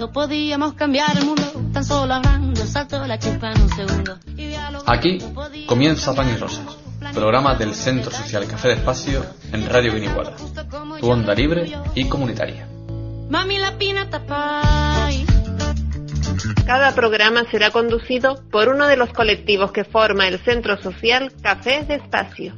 cuando 0.00 0.14
podíamos 0.14 0.72
cambiar 0.72 1.14
el 1.18 1.26
mundo, 1.26 1.42
tan 1.74 1.84
solo 1.84 2.14
hablando, 2.14 2.64
saltó 2.64 3.06
la 3.06 3.18
chispa 3.18 3.52
en 3.52 3.60
un 3.60 3.68
segundo. 3.68 4.18
Aquí 4.86 5.18
comienza 5.66 6.14
Pan 6.14 6.26
y 6.30 6.38
Rosas, 6.38 6.64
programa 7.12 7.54
del 7.54 7.74
Centro 7.74 8.10
Social 8.10 8.46
Café 8.46 8.68
de 8.68 8.74
Espacio 8.76 9.22
en 9.52 9.68
Radio 9.68 9.92
Guiniguala, 9.92 10.32
tu 10.98 11.10
onda 11.10 11.34
libre 11.34 11.70
y 11.94 12.08
comunitaria. 12.08 12.66
Mami 13.28 13.58
la 13.58 13.76
pina 13.76 14.08
tapay. 14.08 15.26
Cada 16.64 16.94
programa 16.94 17.44
será 17.50 17.70
conducido 17.70 18.42
por 18.50 18.70
uno 18.70 18.86
de 18.86 18.96
los 18.96 19.10
colectivos 19.10 19.70
que 19.70 19.84
forma 19.84 20.26
el 20.28 20.38
Centro 20.38 20.80
Social 20.80 21.30
Café 21.42 21.84
de 21.86 21.96
Espacio. 21.96 22.54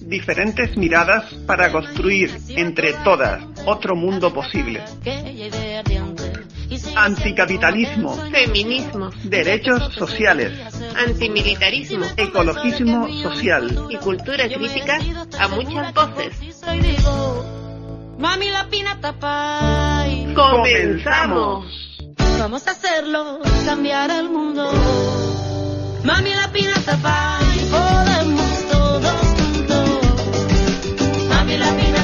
Diferentes 0.00 0.74
miradas 0.78 1.34
para 1.46 1.70
construir 1.70 2.34
entre 2.48 2.94
todas 3.04 3.42
otro 3.66 3.94
mundo 3.94 4.32
posible. 4.32 4.82
Anticapitalismo, 6.96 8.14
Feminismo, 8.30 9.10
derechos 9.24 9.92
sociales, 9.94 10.52
antimilitarismo 10.96 12.06
ecologismo 12.16 13.08
social. 13.22 13.86
y 13.90 13.96
cultura 13.96 14.48
crítica 14.48 14.98
a 15.38 15.48
muchas 15.48 15.92
voces. 15.92 16.34
Mami 18.18 18.50
la 18.50 18.68
pina 18.68 19.00
tapay. 19.00 20.32
¡Comenzamos! 20.34 21.66
Vamos 22.38 22.66
a 22.68 22.70
hacerlo, 22.70 23.40
cambiar 23.64 24.10
el 24.10 24.28
mundo. 24.30 24.70
Mami 26.04 26.34
la 26.34 26.52
pina 26.52 26.74
tapay. 26.84 27.68
Podemos 27.70 28.68
todos 28.70 29.12
juntos. 29.36 29.88
Mami 31.28 31.56
la 31.58 31.76
pina 31.76 32.03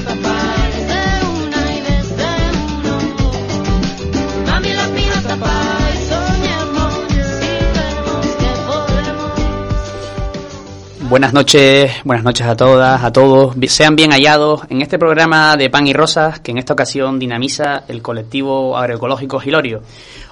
Buenas 11.10 11.32
noches, 11.32 11.90
buenas 12.04 12.24
noches 12.24 12.46
a 12.46 12.54
todas, 12.54 13.02
a 13.02 13.12
todos. 13.12 13.56
Sean 13.66 13.96
bien 13.96 14.12
hallados 14.12 14.60
en 14.70 14.80
este 14.80 14.96
programa 14.96 15.56
de 15.56 15.68
Pan 15.68 15.88
y 15.88 15.92
Rosas 15.92 16.38
que 16.38 16.52
en 16.52 16.58
esta 16.58 16.74
ocasión 16.74 17.18
dinamiza 17.18 17.82
el 17.88 18.00
colectivo 18.00 18.78
agroecológico 18.78 19.40
Gilorio. 19.40 19.82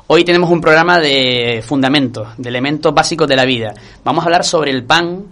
Hoy 0.06 0.22
tenemos 0.22 0.48
un 0.50 0.60
programa 0.60 1.00
de 1.00 1.64
fundamentos, 1.66 2.28
de 2.36 2.48
elementos 2.48 2.94
básicos 2.94 3.26
de 3.26 3.34
la 3.34 3.44
vida. 3.44 3.74
Vamos 4.04 4.22
a 4.22 4.26
hablar 4.26 4.44
sobre 4.44 4.70
el 4.70 4.84
pan, 4.84 5.24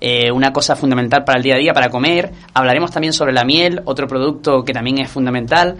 eh, 0.00 0.32
una 0.32 0.50
cosa 0.50 0.74
fundamental 0.76 1.24
para 1.24 1.36
el 1.36 1.44
día 1.44 1.56
a 1.56 1.58
día, 1.58 1.74
para 1.74 1.90
comer. 1.90 2.32
Hablaremos 2.54 2.90
también 2.90 3.12
sobre 3.12 3.34
la 3.34 3.44
miel, 3.44 3.82
otro 3.84 4.08
producto 4.08 4.64
que 4.64 4.72
también 4.72 4.96
es 4.96 5.10
fundamental. 5.10 5.76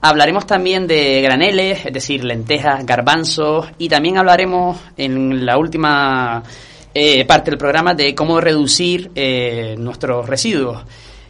Hablaremos 0.00 0.46
también 0.46 0.86
de 0.86 1.20
graneles, 1.20 1.84
es 1.84 1.92
decir, 1.92 2.22
lentejas, 2.22 2.86
garbanzos, 2.86 3.66
y 3.78 3.88
también 3.88 4.18
hablaremos 4.18 4.78
en 4.96 5.44
la 5.44 5.58
última 5.58 6.44
eh, 6.94 7.24
parte 7.24 7.50
del 7.50 7.58
programa 7.58 7.94
de 7.94 8.14
cómo 8.14 8.40
reducir 8.40 9.10
eh, 9.14 9.76
nuestros 9.78 10.28
residuos. 10.28 10.82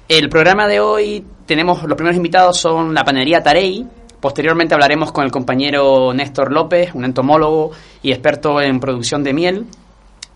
El 0.09 0.29
programa 0.29 0.67
de 0.67 0.81
hoy 0.81 1.25
tenemos, 1.47 1.85
los 1.85 1.97
primeros 1.97 2.17
invitados 2.17 2.59
son 2.59 2.95
la 2.95 3.05
panería 3.05 3.43
Tarey. 3.43 3.87
Posteriormente 4.21 4.75
hablaremos 4.75 5.13
con 5.13 5.25
el 5.25 5.31
compañero 5.31 6.13
Néstor 6.13 6.53
López, 6.53 6.95
un 6.95 7.05
entomólogo 7.05 7.71
y 8.03 8.11
experto 8.11 8.61
en 8.61 8.81
producción 8.81 9.23
de 9.23 9.33
miel. 9.33 9.67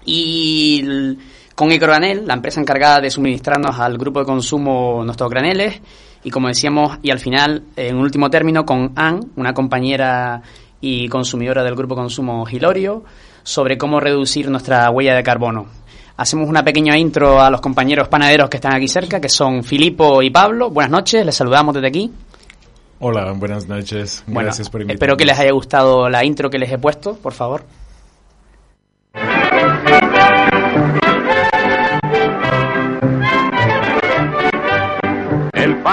Y 0.04 1.16
con 1.56 1.72
Ecogranel, 1.72 2.26
la 2.26 2.34
empresa 2.34 2.60
encargada 2.60 3.00
de 3.00 3.10
suministrarnos 3.10 3.78
al 3.78 3.98
grupo 3.98 4.20
de 4.20 4.26
consumo 4.26 5.02
nuestros 5.04 5.30
graneles. 5.30 5.80
Y 6.22 6.30
como 6.30 6.48
decíamos, 6.48 6.98
y 7.02 7.10
al 7.10 7.18
final, 7.18 7.64
en 7.76 7.96
último 7.96 8.30
término, 8.30 8.64
con 8.64 8.92
Ann, 8.96 9.32
una 9.36 9.54
compañera 9.54 10.42
y 10.80 11.08
consumidora 11.08 11.64
del 11.64 11.74
grupo 11.74 11.94
de 11.94 12.02
consumo 12.02 12.44
Gilorio, 12.46 13.04
sobre 13.46 13.78
cómo 13.78 14.00
reducir 14.00 14.50
nuestra 14.50 14.90
huella 14.90 15.14
de 15.14 15.22
carbono. 15.22 15.66
Hacemos 16.16 16.48
una 16.48 16.64
pequeña 16.64 16.98
intro 16.98 17.40
a 17.40 17.48
los 17.48 17.60
compañeros 17.60 18.08
panaderos 18.08 18.50
que 18.50 18.56
están 18.56 18.74
aquí 18.74 18.88
cerca, 18.88 19.20
que 19.20 19.28
son 19.28 19.62
Filipo 19.62 20.20
y 20.20 20.30
Pablo. 20.30 20.70
Buenas 20.70 20.90
noches, 20.90 21.24
les 21.24 21.34
saludamos 21.34 21.72
desde 21.72 21.86
aquí. 21.86 22.10
Hola, 22.98 23.32
buenas 23.36 23.68
noches. 23.68 24.24
Bueno, 24.26 24.46
Gracias 24.48 24.68
por 24.68 24.80
invitarme. 24.80 24.96
espero 24.96 25.16
que 25.16 25.26
les 25.26 25.38
haya 25.38 25.52
gustado 25.52 26.08
la 26.08 26.24
intro 26.24 26.50
que 26.50 26.58
les 26.58 26.72
he 26.72 26.78
puesto, 26.78 27.14
por 27.14 27.34
favor. 27.34 27.64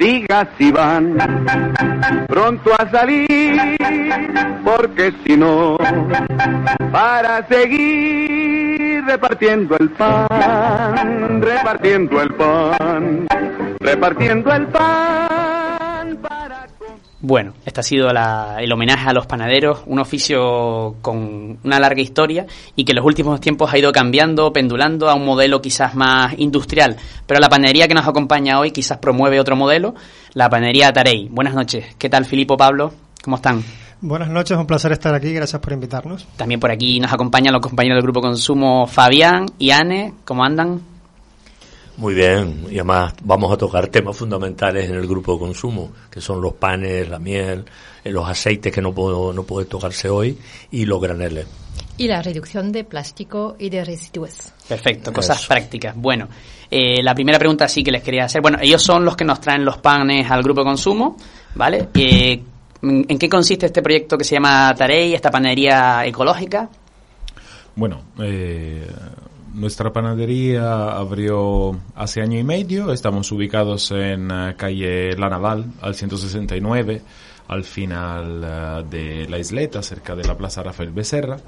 Diga 0.00 0.48
si 0.56 0.72
van 0.72 1.14
pronto 2.26 2.72
a 2.72 2.90
salir, 2.90 3.76
porque 4.64 5.12
si 5.22 5.36
no, 5.36 5.76
para 6.90 7.46
seguir 7.48 9.04
repartiendo 9.04 9.76
el 9.78 9.90
pan, 9.90 11.42
repartiendo 11.42 12.22
el 12.22 12.32
pan, 12.32 13.26
repartiendo 13.80 14.54
el 14.54 14.66
pan 14.68 15.49
Bueno, 17.22 17.52
este 17.66 17.80
ha 17.80 17.82
sido 17.82 18.10
la- 18.14 18.56
el 18.60 18.72
homenaje 18.72 19.08
a 19.10 19.12
los 19.12 19.26
panaderos, 19.26 19.80
un 19.84 19.98
oficio 19.98 20.94
con 21.02 21.58
una 21.62 21.78
larga 21.78 22.00
historia 22.00 22.46
y 22.76 22.84
que 22.84 22.92
en 22.92 22.96
los 22.96 23.04
últimos 23.04 23.40
tiempos 23.40 23.70
ha 23.72 23.76
ido 23.78 23.92
cambiando, 23.92 24.52
pendulando 24.54 25.10
a 25.10 25.14
un 25.14 25.26
modelo 25.26 25.60
quizás 25.60 25.94
más 25.94 26.32
industrial. 26.38 26.96
Pero 27.26 27.38
la 27.38 27.50
panadería 27.50 27.86
que 27.88 27.94
nos 27.94 28.08
acompaña 28.08 28.58
hoy 28.58 28.70
quizás 28.70 28.96
promueve 28.98 29.38
otro 29.38 29.54
modelo, 29.54 29.94
la 30.32 30.48
panadería 30.48 30.92
Tarey. 30.92 31.28
Buenas 31.30 31.54
noches. 31.54 31.94
¿Qué 31.98 32.08
tal, 32.08 32.24
Filipo, 32.24 32.56
Pablo? 32.56 32.94
¿Cómo 33.22 33.36
están? 33.36 33.62
Buenas 34.00 34.30
noches, 34.30 34.56
un 34.56 34.66
placer 34.66 34.92
estar 34.92 35.14
aquí, 35.14 35.30
gracias 35.34 35.60
por 35.60 35.74
invitarnos. 35.74 36.26
También 36.36 36.58
por 36.58 36.70
aquí 36.70 37.00
nos 37.00 37.12
acompañan 37.12 37.52
los 37.52 37.60
compañeros 37.60 37.96
del 37.96 38.02
Grupo 38.04 38.22
Consumo 38.22 38.86
Fabián 38.86 39.44
y 39.58 39.72
Anne. 39.72 40.14
¿Cómo 40.24 40.42
andan? 40.42 40.80
Muy 42.00 42.14
bien, 42.14 42.64
y 42.70 42.76
además 42.76 43.12
vamos 43.22 43.52
a 43.52 43.58
tocar 43.58 43.88
temas 43.88 44.16
fundamentales 44.16 44.88
en 44.88 44.96
el 44.96 45.06
grupo 45.06 45.34
de 45.34 45.38
consumo, 45.40 45.92
que 46.10 46.18
son 46.22 46.40
los 46.40 46.54
panes, 46.54 47.06
la 47.10 47.18
miel, 47.18 47.62
eh, 48.02 48.10
los 48.10 48.26
aceites 48.26 48.72
que 48.72 48.80
no 48.80 48.94
puedo, 48.94 49.34
no 49.34 49.42
puede 49.42 49.66
tocarse 49.66 50.08
hoy 50.08 50.38
y 50.70 50.86
los 50.86 50.98
graneles. 50.98 51.46
y 51.98 52.08
la 52.08 52.22
reducción 52.22 52.72
de 52.72 52.84
plástico 52.84 53.56
y 53.58 53.68
de 53.68 53.84
residuos. 53.84 54.50
Perfecto, 54.66 55.12
cosas 55.12 55.40
Eso. 55.40 55.48
prácticas. 55.48 55.94
Bueno, 55.94 56.28
eh, 56.70 57.02
la 57.02 57.14
primera 57.14 57.38
pregunta 57.38 57.68
sí 57.68 57.82
que 57.82 57.90
les 57.90 58.02
quería 58.02 58.24
hacer. 58.24 58.40
Bueno, 58.40 58.56
ellos 58.62 58.82
son 58.82 59.04
los 59.04 59.14
que 59.14 59.26
nos 59.26 59.38
traen 59.38 59.66
los 59.66 59.76
panes 59.76 60.30
al 60.30 60.42
grupo 60.42 60.62
de 60.62 60.64
consumo, 60.64 61.18
¿vale? 61.54 61.88
Eh, 61.92 62.40
¿En 62.80 63.18
qué 63.18 63.28
consiste 63.28 63.66
este 63.66 63.82
proyecto 63.82 64.16
que 64.16 64.24
se 64.24 64.36
llama 64.36 64.74
Tarey, 64.74 65.12
esta 65.12 65.30
panadería 65.30 66.06
ecológica? 66.06 66.70
Bueno, 67.76 68.00
eh, 68.22 68.86
nuestra 69.54 69.92
panadería 69.92 70.92
abrió 70.92 71.78
hace 71.94 72.22
año 72.22 72.38
y 72.38 72.44
medio. 72.44 72.92
Estamos 72.92 73.30
ubicados 73.32 73.90
en 73.90 74.30
eh, 74.30 74.54
calle 74.56 75.16
La 75.16 75.28
Naval, 75.28 75.66
al 75.80 75.94
169, 75.94 77.02
al 77.48 77.64
final 77.64 78.42
eh, 78.44 78.84
de 78.90 79.28
la 79.28 79.38
isleta, 79.38 79.82
cerca 79.82 80.14
de 80.14 80.24
la 80.24 80.36
Plaza 80.36 80.62
Rafael 80.62 80.90
Becerra. 80.90 81.38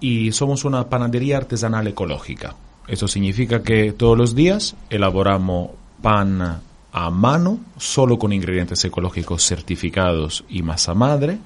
Y 0.00 0.32
somos 0.32 0.64
una 0.64 0.88
panadería 0.88 1.38
artesanal 1.38 1.86
ecológica. 1.86 2.54
Eso 2.86 3.08
significa 3.08 3.62
que 3.62 3.92
todos 3.92 4.16
los 4.16 4.34
días 4.34 4.76
elaboramos 4.90 5.70
pan 6.02 6.60
a 6.92 7.10
mano, 7.10 7.58
solo 7.76 8.18
con 8.18 8.32
ingredientes 8.32 8.84
ecológicos 8.84 9.42
certificados 9.42 10.44
y 10.48 10.62
masa 10.62 10.94
madre 10.94 11.38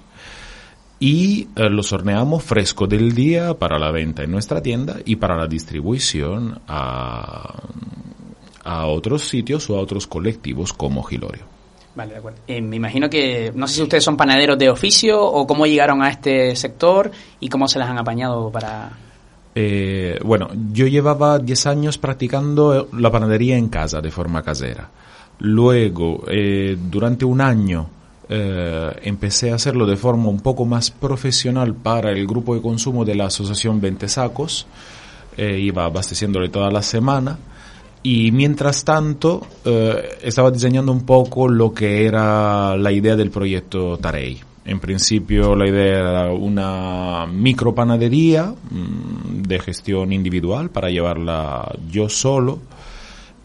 y 1.01 1.49
eh, 1.57 1.69
los 1.69 1.93
horneamos 1.93 2.45
fresco 2.45 2.87
del 2.87 3.15
día 3.15 3.55
para 3.55 3.79
la 3.79 3.91
venta 3.91 4.23
en 4.23 4.31
nuestra 4.31 4.63
tienda 4.63 4.99
y 5.05 5.17
para 5.17 5.37
la 5.37 5.47
distribución 5.49 6.61
a, 6.69 7.55
a 8.63 8.87
otros 8.87 9.29
sitios 9.29 9.69
o 9.71 9.77
a 9.77 9.81
otros 9.81 10.07
colectivos 10.07 10.73
como 10.73 11.03
Gilorio. 11.03 11.45
Vale, 11.95 12.13
de 12.13 12.19
acuerdo. 12.19 12.39
Eh, 12.47 12.61
me 12.61 12.77
imagino 12.77 13.11
que, 13.11 13.53
no 13.55 13.67
sé 13.67 13.77
si 13.77 13.83
ustedes 13.83 14.05
son 14.05 14.17
panaderos 14.17 14.59
de 14.59 14.71
oficio 14.71 15.21
o 15.21 15.47
cómo 15.47 15.67
llegaron 15.67 16.03
a 16.03 16.11
este 16.11 16.55
sector 16.55 17.11
y 17.41 17.49
cómo 17.49 17.67
se 17.67 17.79
las 17.79 17.89
han 17.89 17.99
apañado 17.99 18.51
para... 18.51 18.93
Eh, 19.55 20.19
bueno, 20.25 20.51
yo 20.73 20.87
llevaba 20.87 21.39
10 21.39 21.67
años 21.67 21.99
practicando 21.99 22.89
la 22.97 23.11
panadería 23.11 23.57
en 23.57 23.69
casa 23.69 24.01
de 24.01 24.11
forma 24.11 24.43
casera. 24.43 24.89
Luego, 25.41 26.25
eh, 26.29 26.77
durante 26.79 27.25
un 27.25 27.41
año, 27.41 27.89
eh, 28.33 28.93
empecé 29.03 29.51
a 29.51 29.57
hacerlo 29.57 29.87
de 29.87 29.97
forma 29.97 30.29
un 30.29 30.39
poco 30.39 30.65
más 30.65 30.93
profesional 30.93 31.75
para 31.75 32.13
el 32.13 32.29
grupo 32.29 32.55
de 32.55 32.63
consumo 32.63 33.05
de 33.05 33.17
la 33.17 33.27
asociación 33.27 33.81
20 33.81 34.09
Sacos. 34.09 34.69
Eh, 35.37 35.59
iba 35.59 35.85
abasteciéndole 35.85 36.49
toda 36.49 36.71
la 36.71 36.81
semana. 36.81 37.37
Y 38.05 38.31
mientras 38.31 38.85
tanto, 38.85 39.47
eh, 39.65 40.19
estaba 40.23 40.53
diseñando 40.53 40.93
un 40.93 41.05
poco 41.05 41.49
lo 41.49 41.75
que 41.75 42.07
era 42.07 42.77
la 42.77 42.93
idea 42.93 43.17
del 43.17 43.31
proyecto 43.31 43.99
Tarei. 43.99 44.41
En 44.65 44.79
principio 44.79 45.57
la 45.57 45.69
idea 45.69 45.99
era 45.99 46.33
una 46.33 47.27
micropanadería 47.27 48.45
mm, 48.45 49.43
de 49.43 49.59
gestión 49.59 50.13
individual 50.13 50.71
para 50.71 50.89
llevarla 50.89 51.75
yo 51.91 52.09
solo 52.09 52.61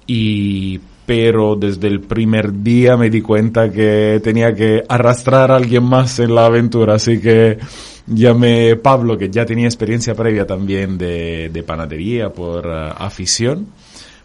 y 0.06 0.80
pero 1.06 1.56
desde 1.56 1.88
el 1.88 2.02
primer 2.02 2.64
día 2.64 2.98
me 2.98 3.10
di 3.10 3.22
cuenta 3.22 3.72
que 3.72 4.20
tenía 4.24 4.56
que 4.56 4.84
arrastrar 4.88 5.52
a 5.52 5.56
alguien 5.56 5.84
más 5.84 6.20
en 6.20 6.34
la 6.34 6.48
aventura, 6.48 6.96
así 6.96 7.20
que 7.20 7.60
llamé 8.08 8.76
Pablo, 8.76 9.18
que 9.18 9.30
ya 9.30 9.46
tenía 9.46 9.66
experiencia 9.66 10.16
previa 10.16 10.46
también 10.46 10.98
de, 10.98 11.50
de 11.50 11.64
panadería 11.64 12.30
por 12.30 12.66
uh, 12.66 12.94
afición, 12.98 13.68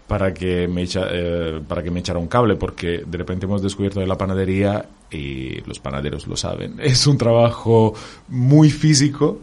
para 0.07 0.35
que, 0.35 0.67
me 0.67 0.85
eh, 0.93 1.61
para 1.69 1.83
que 1.83 1.91
me 1.91 2.01
echara 2.01 2.19
un 2.19 2.27
cable, 2.27 2.57
porque 2.57 3.05
de 3.07 3.19
repente 3.19 3.47
hemos 3.47 3.63
descubierto 3.63 4.01
de 4.01 4.07
la 4.07 4.19
panadería, 4.19 4.87
y 5.11 5.61
los 5.67 5.79
panaderos 5.79 6.27
lo 6.27 6.37
saben, 6.37 6.77
es 6.83 7.07
un 7.07 7.19
trabajo 7.19 7.95
muy 8.29 8.71
físico 8.71 9.41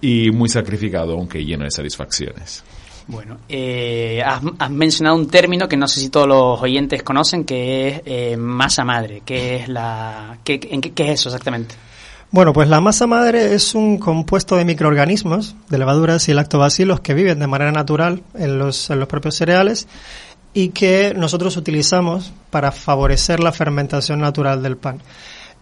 y 0.00 0.30
muy 0.30 0.48
sacrificado, 0.48 1.14
aunque 1.14 1.44
lleno 1.44 1.64
de 1.64 1.70
satisfacciones. 1.70 2.62
Bueno, 3.06 3.38
eh, 3.48 4.22
has, 4.24 4.40
has, 4.58 4.70
mencionado 4.70 5.16
un 5.16 5.28
término 5.28 5.68
que 5.68 5.76
no 5.76 5.86
sé 5.86 6.00
si 6.00 6.08
todos 6.08 6.26
los 6.26 6.62
oyentes 6.62 7.02
conocen, 7.02 7.44
que 7.44 7.88
es 7.88 8.02
eh, 8.06 8.36
masa 8.36 8.84
madre. 8.84 9.22
¿Qué 9.24 9.56
es, 9.56 9.68
la, 9.68 10.38
qué, 10.42 10.60
en 10.70 10.80
qué, 10.80 10.92
qué 10.92 11.04
es 11.04 11.20
eso 11.20 11.28
exactamente? 11.28 11.74
Bueno, 12.30 12.52
pues 12.52 12.68
la 12.68 12.80
masa 12.80 13.06
madre 13.06 13.54
es 13.54 13.74
un 13.74 13.98
compuesto 13.98 14.56
de 14.56 14.64
microorganismos, 14.64 15.54
de 15.68 15.78
levaduras 15.78 16.28
y 16.28 16.34
lactobacilos 16.34 17.00
que 17.00 17.14
viven 17.14 17.38
de 17.38 17.46
manera 17.46 17.70
natural 17.70 18.22
en 18.34 18.58
los, 18.58 18.90
en 18.90 18.98
los 18.98 19.08
propios 19.08 19.36
cereales 19.36 19.86
y 20.54 20.70
que 20.70 21.12
nosotros 21.14 21.56
utilizamos 21.56 22.32
para 22.50 22.72
favorecer 22.72 23.40
la 23.40 23.52
fermentación 23.52 24.20
natural 24.20 24.62
del 24.62 24.76
pan. 24.76 25.00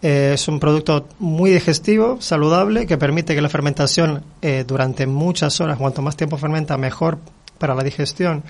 Eh, 0.03 0.33
es 0.35 0.49
un 0.49 0.59
producto 0.59 1.09
muy 1.21 1.51
digestivo, 1.51 2.21
saludable, 2.21 2.87
que 2.87 2.99
permite 2.99 3.35
que 3.35 3.41
la 3.41 3.49
fermentación 3.49 4.25
eh, 4.43 4.65
durante 4.67 5.07
muchas 5.07 5.61
horas, 5.61 5.79
cuanto 5.79 6.03
más 6.03 6.17
tiempo 6.17 6.37
fermenta, 6.37 6.77
mejor 6.77 7.19
para 7.63 7.77
la 7.77 7.85
digestión. 7.85 8.43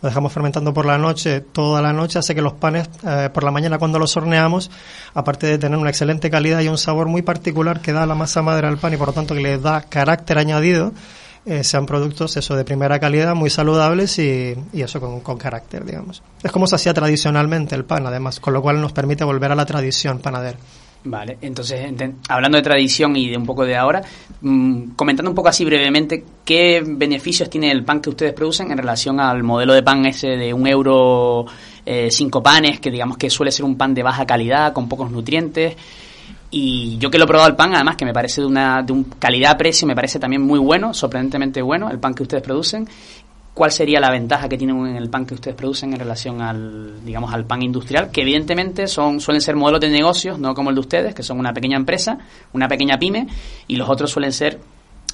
Lo 0.00 0.08
dejamos 0.08 0.32
fermentando 0.32 0.72
por 0.72 0.86
la 0.86 0.96
noche, 0.96 1.40
toda 1.40 1.82
la 1.82 1.92
noche, 1.92 2.20
hace 2.20 2.36
que 2.36 2.40
los 2.40 2.52
panes 2.52 2.88
eh, 3.04 3.28
por 3.34 3.42
la 3.42 3.50
mañana 3.50 3.78
cuando 3.78 3.98
los 3.98 4.16
horneamos, 4.16 4.70
aparte 5.12 5.48
de 5.48 5.58
tener 5.58 5.76
una 5.76 5.90
excelente 5.90 6.30
calidad 6.30 6.60
y 6.60 6.68
un 6.68 6.78
sabor 6.78 7.08
muy 7.08 7.22
particular 7.22 7.80
que 7.80 7.92
da 7.92 8.06
la 8.06 8.14
masa 8.14 8.42
madre 8.42 8.68
al 8.68 8.78
pan 8.78 8.94
y 8.94 8.96
por 8.96 9.08
lo 9.08 9.12
tanto 9.12 9.34
que 9.34 9.40
le 9.40 9.58
da 9.58 9.82
carácter 9.82 10.38
añadido, 10.38 10.92
eh, 11.46 11.64
sean 11.64 11.84
productos 11.84 12.36
eso 12.36 12.54
de 12.54 12.64
primera 12.64 13.00
calidad, 13.00 13.34
muy 13.34 13.50
saludables 13.50 14.16
y, 14.20 14.54
y 14.72 14.82
eso 14.82 15.00
con, 15.00 15.18
con, 15.18 15.36
carácter, 15.36 15.84
digamos. 15.84 16.22
Es 16.40 16.52
como 16.52 16.68
se 16.68 16.76
hacía 16.76 16.94
tradicionalmente 16.94 17.74
el 17.74 17.84
pan, 17.84 18.06
además, 18.06 18.38
con 18.38 18.52
lo 18.52 18.62
cual 18.62 18.80
nos 18.80 18.92
permite 18.92 19.24
volver 19.24 19.50
a 19.50 19.56
la 19.56 19.66
tradición 19.66 20.20
panadera. 20.20 20.58
Vale, 21.02 21.38
entonces, 21.40 21.90
hablando 22.28 22.58
de 22.58 22.62
tradición 22.62 23.16
y 23.16 23.30
de 23.30 23.36
un 23.38 23.46
poco 23.46 23.64
de 23.64 23.74
ahora, 23.74 24.02
mmm, 24.42 24.90
comentando 24.96 25.30
un 25.30 25.34
poco 25.34 25.48
así 25.48 25.64
brevemente, 25.64 26.24
¿qué 26.44 26.82
beneficios 26.86 27.48
tiene 27.48 27.70
el 27.70 27.84
pan 27.84 28.00
que 28.00 28.10
ustedes 28.10 28.34
producen 28.34 28.70
en 28.70 28.76
relación 28.76 29.18
al 29.18 29.42
modelo 29.42 29.72
de 29.72 29.82
pan 29.82 30.04
ese 30.04 30.28
de 30.28 30.52
un 30.52 30.66
euro 30.66 31.46
eh, 31.86 32.08
cinco 32.10 32.42
panes, 32.42 32.80
que 32.80 32.90
digamos 32.90 33.16
que 33.16 33.30
suele 33.30 33.50
ser 33.50 33.64
un 33.64 33.78
pan 33.78 33.94
de 33.94 34.02
baja 34.02 34.26
calidad, 34.26 34.74
con 34.74 34.90
pocos 34.90 35.10
nutrientes? 35.10 35.74
Y 36.50 36.98
yo 36.98 37.10
que 37.10 37.16
lo 37.16 37.24
he 37.24 37.28
probado 37.28 37.48
el 37.48 37.56
pan, 37.56 37.74
además 37.74 37.96
que 37.96 38.04
me 38.04 38.12
parece 38.12 38.40
de 38.40 38.46
una 38.48 38.82
de 38.82 38.92
un 38.92 39.04
calidad-precio, 39.04 39.86
me 39.86 39.94
parece 39.94 40.18
también 40.18 40.42
muy 40.42 40.58
bueno, 40.58 40.92
sorprendentemente 40.92 41.62
bueno, 41.62 41.88
el 41.90 41.98
pan 41.98 42.12
que 42.12 42.24
ustedes 42.24 42.42
producen. 42.42 42.88
¿Cuál 43.60 43.72
sería 43.72 44.00
la 44.00 44.10
ventaja 44.10 44.48
que 44.48 44.56
tienen 44.56 44.86
en 44.86 44.96
el 44.96 45.10
pan 45.10 45.26
que 45.26 45.34
ustedes 45.34 45.54
producen 45.54 45.92
en 45.92 45.98
relación 45.98 46.40
al, 46.40 47.04
digamos, 47.04 47.34
al 47.34 47.44
pan 47.44 47.60
industrial? 47.60 48.10
Que 48.10 48.22
evidentemente 48.22 48.86
son, 48.86 49.20
suelen 49.20 49.42
ser 49.42 49.54
modelos 49.54 49.82
de 49.82 49.90
negocios, 49.90 50.38
no 50.38 50.54
como 50.54 50.70
el 50.70 50.76
de 50.76 50.80
ustedes, 50.80 51.14
que 51.14 51.22
son 51.22 51.38
una 51.38 51.52
pequeña 51.52 51.76
empresa, 51.76 52.16
una 52.54 52.68
pequeña 52.68 52.98
pyme, 52.98 53.26
y 53.66 53.76
los 53.76 53.90
otros 53.90 54.10
suelen 54.10 54.32
ser 54.32 54.60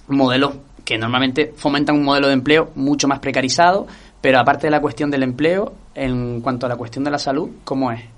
modelos 0.06 0.52
que 0.84 0.96
normalmente 0.96 1.54
fomentan 1.56 1.96
un 1.96 2.04
modelo 2.04 2.28
de 2.28 2.34
empleo 2.34 2.70
mucho 2.76 3.08
más 3.08 3.18
precarizado, 3.18 3.88
pero 4.20 4.38
aparte 4.38 4.68
de 4.68 4.70
la 4.70 4.80
cuestión 4.80 5.10
del 5.10 5.24
empleo, 5.24 5.72
en 5.96 6.40
cuanto 6.40 6.66
a 6.66 6.68
la 6.68 6.76
cuestión 6.76 7.02
de 7.02 7.10
la 7.10 7.18
salud, 7.18 7.50
¿cómo 7.64 7.90
es? 7.90 8.15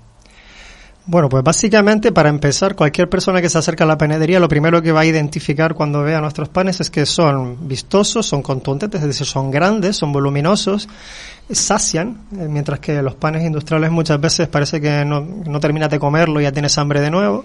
Bueno, 1.11 1.27
pues 1.27 1.43
básicamente 1.43 2.11
para 2.11 2.29
empezar, 2.29 2.75
cualquier 2.75 3.09
persona 3.09 3.41
que 3.41 3.49
se 3.49 3.57
acerca 3.57 3.83
a 3.83 3.87
la 3.87 3.97
panadería, 3.97 4.39
lo 4.39 4.47
primero 4.47 4.79
que 4.79 4.91
va 4.91 4.99
a 4.99 5.05
identificar 5.07 5.73
cuando 5.73 6.03
vea 6.03 6.21
nuestros 6.21 6.49
panes 6.49 6.81
es 6.81 6.91
que 6.91 7.07
son 7.07 7.67
vistosos, 7.67 8.27
son 8.27 8.43
contundentes, 8.43 9.01
es 9.01 9.07
decir, 9.07 9.25
son 9.25 9.49
grandes, 9.49 9.97
son 9.97 10.11
voluminosos, 10.11 10.87
sacian, 11.49 12.27
eh, 12.37 12.47
mientras 12.47 12.79
que 12.79 13.01
los 13.01 13.15
panes 13.15 13.43
industriales 13.43 13.89
muchas 13.89 14.21
veces 14.21 14.47
parece 14.49 14.79
que 14.79 15.03
no, 15.03 15.21
no 15.21 15.59
terminas 15.59 15.89
de 15.89 15.97
comerlo 15.97 16.41
y 16.41 16.43
ya 16.43 16.51
tienes 16.51 16.77
hambre 16.77 17.01
de 17.01 17.09
nuevo. 17.09 17.43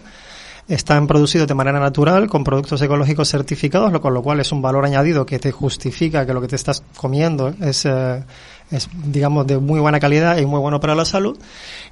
Están 0.68 1.06
producidos 1.06 1.48
de 1.48 1.54
manera 1.54 1.80
natural 1.80 2.28
con 2.28 2.44
productos 2.44 2.82
ecológicos 2.82 3.30
certificados, 3.30 3.90
lo, 3.90 4.00
con 4.02 4.12
lo 4.12 4.22
cual 4.22 4.40
es 4.40 4.52
un 4.52 4.60
valor 4.60 4.84
añadido 4.84 5.24
que 5.24 5.38
te 5.38 5.52
justifica 5.52 6.26
que 6.26 6.34
lo 6.34 6.42
que 6.42 6.48
te 6.48 6.56
estás 6.56 6.82
comiendo 6.98 7.54
es, 7.62 7.86
eh, 7.86 8.22
es 8.70 8.88
digamos, 8.92 9.46
de 9.46 9.58
muy 9.58 9.80
buena 9.80 10.00
calidad 10.00 10.38
y 10.38 10.46
muy 10.46 10.58
bueno 10.58 10.80
para 10.80 10.94
la 10.94 11.04
salud. 11.04 11.38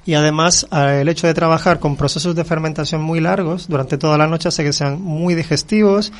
Y 0.05 0.15
además, 0.15 0.67
eh, 0.71 0.99
el 1.01 1.09
hecho 1.09 1.27
de 1.27 1.33
trabajar 1.33 1.79
con 1.79 1.95
procesos 1.95 2.35
de 2.35 2.43
fermentación 2.43 3.01
muy 3.01 3.21
largos 3.21 3.67
durante 3.67 3.97
toda 3.97 4.17
la 4.17 4.27
noche 4.27 4.49
hace 4.49 4.63
que 4.63 4.73
sean 4.73 5.01
muy 5.01 5.33
digestivos, 5.33 6.11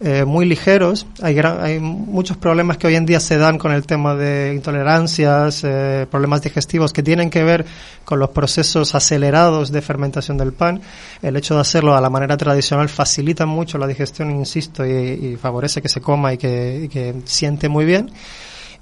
eh, 0.00 0.24
muy 0.26 0.44
ligeros. 0.44 1.06
Hay, 1.22 1.38
hay 1.38 1.78
muchos 1.78 2.36
problemas 2.36 2.76
que 2.76 2.86
hoy 2.86 2.96
en 2.96 3.06
día 3.06 3.18
se 3.20 3.38
dan 3.38 3.56
con 3.56 3.72
el 3.72 3.86
tema 3.86 4.14
de 4.14 4.52
intolerancias, 4.54 5.62
eh, 5.64 6.06
problemas 6.10 6.42
digestivos 6.42 6.92
que 6.92 7.02
tienen 7.02 7.30
que 7.30 7.42
ver 7.42 7.64
con 8.04 8.18
los 8.18 8.30
procesos 8.30 8.94
acelerados 8.94 9.72
de 9.72 9.80
fermentación 9.80 10.36
del 10.36 10.52
pan. 10.52 10.82
El 11.22 11.36
hecho 11.36 11.54
de 11.54 11.60
hacerlo 11.60 11.96
a 11.96 12.00
la 12.00 12.10
manera 12.10 12.36
tradicional 12.36 12.88
facilita 12.88 13.46
mucho 13.46 13.78
la 13.78 13.86
digestión, 13.86 14.30
insisto, 14.32 14.84
y, 14.84 14.90
y 14.90 15.36
favorece 15.36 15.80
que 15.80 15.88
se 15.88 16.02
coma 16.02 16.34
y 16.34 16.38
que, 16.38 16.82
y 16.84 16.88
que 16.88 17.14
siente 17.24 17.68
muy 17.68 17.86
bien. 17.86 18.10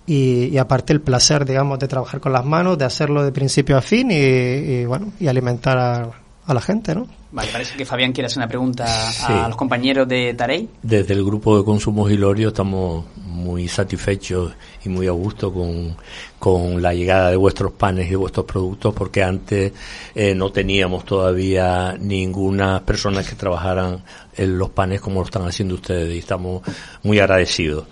Y, 0.09 0.47
y, 0.47 0.57
aparte 0.57 0.95
el 0.95 1.03
placer, 1.03 1.45
digamos, 1.45 1.79
de 1.79 1.87
trabajar 1.87 2.19
con 2.19 2.33
las 2.33 2.43
manos, 2.43 2.79
de 2.79 2.87
hacerlo 2.87 3.23
de 3.23 3.31
principio 3.31 3.77
a 3.77 3.83
fin 3.83 4.11
y, 4.11 4.15
y 4.15 4.85
bueno, 4.87 5.13
y 5.21 5.27
alimentar 5.27 5.77
a, 5.77 6.11
a, 6.47 6.55
la 6.55 6.61
gente, 6.63 6.95
¿no? 6.95 7.07
Vale, 7.31 7.51
parece 7.53 7.77
que 7.77 7.85
Fabián 7.85 8.13
quiere 8.13 8.27
hacer 8.27 8.39
una 8.39 8.49
pregunta 8.49 8.87
sí. 8.87 9.27
a 9.29 9.49
los 9.49 9.57
compañeros 9.57 10.09
de 10.09 10.33
Tarey. 10.33 10.67
Desde 10.83 11.13
el 11.13 11.23
grupo 11.23 11.59
de 11.59 11.65
consumo 11.65 12.09
Gilorio 12.09 12.49
estamos 12.49 13.05
muy 13.39 13.69
satisfechos 13.69 14.53
y 14.85 14.89
muy 14.89 15.07
a 15.07 15.13
gusto 15.13 15.53
con, 15.53 15.97
con 16.39 16.83
la 16.83 16.93
llegada 16.93 17.31
de 17.31 17.37
vuestros 17.37 17.73
panes 17.73 18.07
y 18.07 18.11
de 18.11 18.17
vuestros 18.17 18.47
productos 18.47 18.95
porque 18.95 19.23
antes 19.23 19.73
eh, 20.15 20.35
no 20.35 20.51
teníamos 20.51 21.05
todavía 21.05 21.97
ninguna 21.99 22.85
persona 22.85 23.23
que 23.23 23.35
trabajaran 23.35 24.03
en 24.37 24.59
los 24.59 24.71
panes 24.71 25.01
como 25.01 25.21
lo 25.21 25.27
están 25.27 25.47
haciendo 25.47 25.77
ustedes 25.77 26.15
y 26.15 26.19
estamos 26.19 26.63
muy 27.03 27.19
agradecidos. 27.19 27.85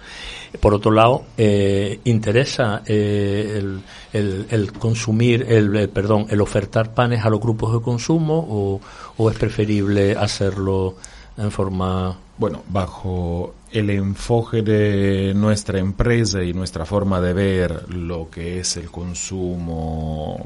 Por 0.60 0.74
otro 0.74 0.90
lado, 0.90 1.24
eh, 1.36 2.00
interesa 2.04 2.82
eh, 2.86 3.54
el, 3.58 3.82
el, 4.12 4.46
el, 4.50 4.72
consumir, 4.72 5.46
el, 5.48 5.88
perdón, 5.88 6.26
el 6.30 6.40
ofertar 6.40 6.94
panes 6.94 7.24
a 7.24 7.30
los 7.30 7.40
grupos 7.40 7.72
de 7.72 7.80
consumo 7.80 8.46
o, 8.48 8.80
o 9.16 9.30
es 9.30 9.36
preferible 9.38 10.16
hacerlo 10.16 10.96
en 11.36 11.50
forma 11.50 12.18
bueno, 12.38 12.62
bajo 12.68 13.54
el 13.72 13.88
enfoque 13.88 14.60
de 14.60 15.32
nuestra 15.34 15.78
empresa 15.78 16.42
y 16.42 16.52
nuestra 16.52 16.84
forma 16.84 17.18
de 17.20 17.32
ver 17.32 17.88
lo 17.94 18.28
que 18.30 18.60
es 18.60 18.76
el 18.76 18.90
consumo 18.90 20.38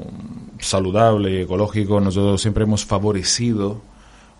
saludable 0.57 1.31
y 1.31 1.41
ecológico, 1.41 1.99
nosotros 1.99 2.41
siempre 2.41 2.63
hemos 2.63 2.85
favorecido 2.85 3.81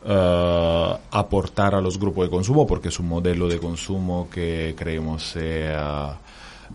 uh, 0.06 0.98
aportar 1.12 1.76
a 1.76 1.82
los 1.82 2.00
grupos 2.00 2.26
de 2.26 2.32
consumo 2.32 2.66
porque 2.66 2.90
es 2.90 3.00
un 3.00 3.08
modelo 3.08 3.48
de 3.48 3.60
consumo 3.60 4.28
que 4.30 4.76
creemos 4.78 5.24
sea 5.24 6.18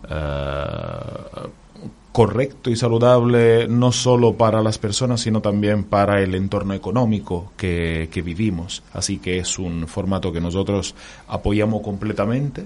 uh, 0.03 1.47
correcto 2.11 2.69
y 2.71 2.75
saludable 2.75 3.67
no 3.67 3.91
solo 3.91 4.33
para 4.33 4.63
las 4.63 4.77
personas, 4.79 5.21
sino 5.21 5.41
también 5.41 5.83
para 5.83 6.21
el 6.21 6.33
entorno 6.33 6.73
económico 6.73 7.51
que, 7.55 8.09
que, 8.11 8.21
vivimos. 8.23 8.81
Así 8.93 9.19
que 9.19 9.37
es 9.37 9.59
un 9.59 9.87
formato 9.87 10.31
que 10.31 10.41
nosotros 10.41 10.95
apoyamos 11.27 11.81
completamente 11.81 12.65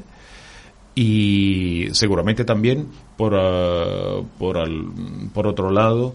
y 0.96 1.88
seguramente 1.92 2.46
también 2.46 2.88
por, 3.18 3.34
uh, 3.34 4.26
por, 4.38 4.58
por 5.34 5.48
otro 5.48 5.70
lado 5.70 6.14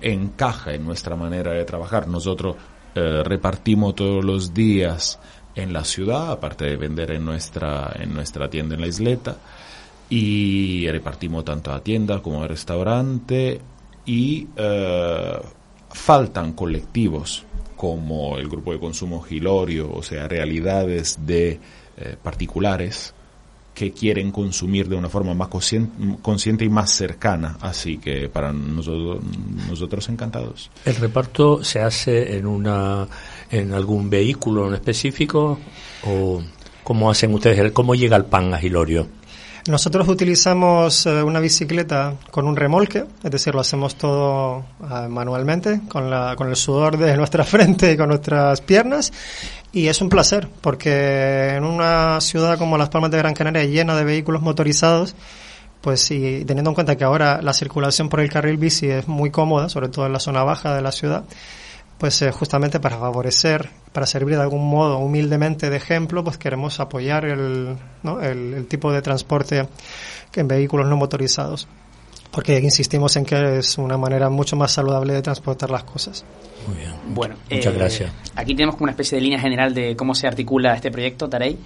encaja 0.00 0.72
en 0.72 0.84
nuestra 0.86 1.14
manera 1.16 1.52
de 1.52 1.64
trabajar. 1.64 2.08
Nosotros 2.08 2.56
uh, 2.96 3.22
repartimos 3.24 3.94
todos 3.94 4.24
los 4.24 4.54
días 4.54 5.18
en 5.54 5.72
la 5.72 5.84
ciudad, 5.84 6.30
aparte 6.30 6.64
de 6.64 6.76
vender 6.76 7.10
en 7.12 7.24
nuestra, 7.24 7.92
en 7.98 8.14
nuestra 8.14 8.48
tienda 8.48 8.74
en 8.74 8.80
la 8.80 8.86
isleta 8.86 9.36
y 10.08 10.88
repartimos 10.90 11.44
tanto 11.44 11.72
a 11.72 11.82
tienda 11.82 12.20
como 12.20 12.42
a 12.42 12.48
restaurante 12.48 13.60
y 14.04 14.44
uh, 14.44 15.40
faltan 15.90 16.52
colectivos 16.52 17.44
como 17.76 18.36
el 18.36 18.48
grupo 18.48 18.72
de 18.72 18.80
consumo 18.80 19.22
Gilorio, 19.22 19.90
o 19.90 20.02
sea, 20.02 20.28
realidades 20.28 21.26
de 21.26 21.58
eh, 21.96 22.16
particulares 22.22 23.14
que 23.74 23.92
quieren 23.92 24.30
consumir 24.30 24.88
de 24.88 24.96
una 24.96 25.08
forma 25.08 25.34
más 25.34 25.48
consciente 25.48 26.64
y 26.64 26.68
más 26.68 26.90
cercana. 26.90 27.56
Así 27.60 27.98
que 27.98 28.28
para 28.28 28.52
nosotros, 28.52 29.20
nosotros 29.68 30.08
encantados. 30.08 30.70
¿El 30.84 30.96
reparto 30.96 31.62
se 31.64 31.80
hace 31.80 32.36
en, 32.36 32.46
una, 32.46 33.06
en 33.50 33.72
algún 33.72 34.10
vehículo 34.10 34.68
en 34.68 34.74
específico 34.74 35.58
o 36.04 36.42
cómo 36.82 37.10
hacen 37.10 37.32
ustedes? 37.32 37.72
¿Cómo 37.72 37.94
llega 37.94 38.16
el 38.16 38.24
pan 38.26 38.52
a 38.52 38.58
Gilorio? 38.58 39.06
Nosotros 39.68 40.08
utilizamos 40.08 41.04
eh, 41.06 41.22
una 41.22 41.38
bicicleta 41.38 42.14
con 42.30 42.46
un 42.46 42.56
remolque, 42.56 43.04
es 43.22 43.30
decir, 43.30 43.54
lo 43.54 43.60
hacemos 43.60 43.94
todo 43.94 44.64
eh, 44.82 45.06
manualmente, 45.08 45.82
con, 45.86 46.08
la, 46.08 46.34
con 46.34 46.48
el 46.48 46.56
sudor 46.56 46.96
de 46.96 47.16
nuestra 47.16 47.44
frente 47.44 47.92
y 47.92 47.96
con 47.96 48.08
nuestras 48.08 48.62
piernas. 48.62 49.12
Y 49.72 49.86
es 49.86 50.00
un 50.00 50.08
placer, 50.08 50.48
porque 50.60 51.54
en 51.54 51.64
una 51.64 52.20
ciudad 52.20 52.58
como 52.58 52.76
Las 52.76 52.88
Palmas 52.88 53.10
de 53.12 53.18
Gran 53.18 53.34
Canaria 53.34 53.64
llena 53.64 53.96
de 53.96 54.04
vehículos 54.04 54.42
motorizados, 54.42 55.14
pues 55.80 56.10
y 56.10 56.44
teniendo 56.44 56.70
en 56.70 56.74
cuenta 56.74 56.96
que 56.96 57.04
ahora 57.04 57.40
la 57.40 57.52
circulación 57.52 58.08
por 58.08 58.20
el 58.20 58.30
carril 58.30 58.56
bici 58.56 58.88
es 58.88 59.06
muy 59.06 59.30
cómoda, 59.30 59.68
sobre 59.68 59.88
todo 59.88 60.06
en 60.06 60.12
la 60.12 60.20
zona 60.20 60.42
baja 60.42 60.74
de 60.74 60.82
la 60.82 60.92
ciudad, 60.92 61.24
pues 61.98 62.20
eh, 62.22 62.32
justamente 62.32 62.80
para 62.80 62.98
favorecer, 62.98 63.70
para 63.92 64.06
servir 64.06 64.36
de 64.36 64.42
algún 64.42 64.68
modo 64.68 64.98
humildemente 64.98 65.70
de 65.70 65.76
ejemplo, 65.76 66.24
pues 66.24 66.38
queremos 66.38 66.80
apoyar 66.80 67.26
el, 67.26 67.76
¿no? 68.02 68.20
el, 68.20 68.66
tipo 68.68 68.90
de 68.90 69.02
transporte 69.02 69.68
en 70.34 70.48
vehículos 70.48 70.88
no 70.88 70.96
motorizados, 70.96 71.68
porque 72.30 72.58
insistimos 72.58 73.16
en 73.16 73.24
que 73.24 73.58
es 73.58 73.78
una 73.78 73.96
manera 73.96 74.30
mucho 74.30 74.56
más 74.56 74.72
saludable 74.72 75.14
de 75.14 75.22
transportar 75.22 75.70
las 75.70 75.84
cosas. 75.84 76.24
Muy 76.66 76.78
bien. 76.78 76.92
Bueno, 77.08 77.36
muchas 77.50 77.74
eh, 77.74 77.76
gracias. 77.76 78.12
Aquí 78.36 78.54
tenemos 78.54 78.76
como 78.76 78.84
una 78.84 78.92
especie 78.92 79.16
de 79.16 79.22
línea 79.22 79.40
general 79.40 79.74
de 79.74 79.96
cómo 79.96 80.14
se 80.14 80.26
articula 80.26 80.74
este 80.74 80.90
proyecto, 80.90 81.28
Tarey. 81.28 81.58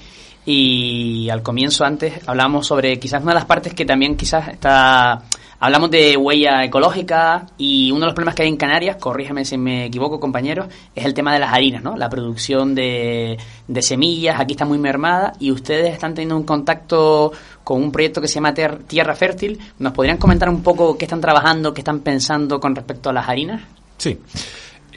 Y 0.46 1.28
al 1.30 1.42
comienzo, 1.42 1.84
antes, 1.84 2.14
hablábamos 2.26 2.66
sobre 2.66 2.98
quizás 2.98 3.22
una 3.22 3.32
de 3.32 3.38
las 3.40 3.46
partes 3.46 3.74
que 3.74 3.84
también 3.84 4.16
quizás 4.16 4.48
está 4.48 5.22
Hablamos 5.64 5.90
de 5.90 6.14
huella 6.14 6.62
ecológica 6.62 7.46
y 7.56 7.90
uno 7.90 8.00
de 8.00 8.06
los 8.08 8.14
problemas 8.14 8.34
que 8.34 8.42
hay 8.42 8.50
en 8.50 8.58
Canarias, 8.58 8.96
corrígeme 8.96 9.46
si 9.46 9.56
me 9.56 9.86
equivoco 9.86 10.20
compañeros, 10.20 10.66
es 10.94 11.06
el 11.06 11.14
tema 11.14 11.32
de 11.32 11.38
las 11.38 11.54
harinas, 11.54 11.82
¿no? 11.82 11.96
La 11.96 12.10
producción 12.10 12.74
de, 12.74 13.38
semillas, 13.80 14.38
aquí 14.38 14.52
está 14.52 14.66
muy 14.66 14.76
mermada 14.76 15.32
y 15.40 15.50
ustedes 15.50 15.94
están 15.94 16.12
teniendo 16.12 16.36
un 16.36 16.42
contacto 16.42 17.32
con 17.64 17.82
un 17.82 17.90
proyecto 17.90 18.20
que 18.20 18.28
se 18.28 18.34
llama 18.34 18.52
Tierra 18.52 19.14
Fértil. 19.14 19.58
¿Nos 19.78 19.94
podrían 19.94 20.18
comentar 20.18 20.50
un 20.50 20.62
poco 20.62 20.98
qué 20.98 21.06
están 21.06 21.22
trabajando, 21.22 21.72
qué 21.72 21.80
están 21.80 22.00
pensando 22.00 22.60
con 22.60 22.76
respecto 22.76 23.08
a 23.08 23.14
las 23.14 23.26
harinas? 23.26 23.62
Sí. 23.96 24.18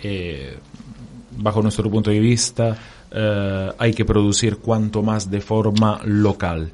Eh, 0.04 0.60
bajo 1.38 1.62
nuestro 1.62 1.90
punto 1.90 2.10
de 2.10 2.20
vista, 2.20 2.78
eh, 3.10 3.72
hay 3.78 3.94
que 3.94 4.04
producir 4.04 4.58
cuanto 4.58 5.02
más 5.02 5.32
de 5.32 5.40
forma 5.40 6.02
local 6.04 6.74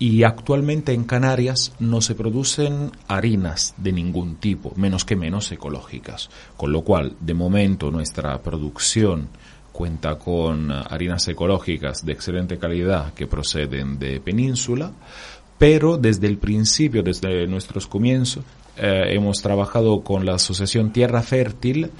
y 0.00 0.24
actualmente 0.24 0.94
en 0.94 1.04
Canarias 1.04 1.74
no 1.78 2.00
se 2.00 2.14
producen 2.14 2.90
harinas 3.06 3.74
de 3.76 3.92
ningún 3.92 4.36
tipo, 4.36 4.72
menos 4.74 5.04
que 5.04 5.14
menos 5.14 5.52
ecológicas, 5.52 6.30
con 6.56 6.72
lo 6.72 6.80
cual 6.80 7.16
de 7.20 7.34
momento 7.34 7.90
nuestra 7.90 8.40
producción 8.42 9.28
cuenta 9.72 10.16
con 10.16 10.72
harinas 10.72 11.28
ecológicas 11.28 12.04
de 12.04 12.12
excelente 12.12 12.58
calidad 12.58 13.12
que 13.12 13.26
proceden 13.26 13.98
de 13.98 14.20
península, 14.20 14.90
pero 15.58 15.98
desde 15.98 16.28
el 16.28 16.38
principio, 16.38 17.02
desde 17.02 17.46
nuestros 17.46 17.86
comienzos, 17.86 18.42
eh, 18.78 19.02
hemos 19.10 19.42
trabajado 19.42 20.00
con 20.00 20.24
la 20.24 20.36
asociación 20.36 20.92
Tierra 20.92 21.20
Fértil 21.20 21.90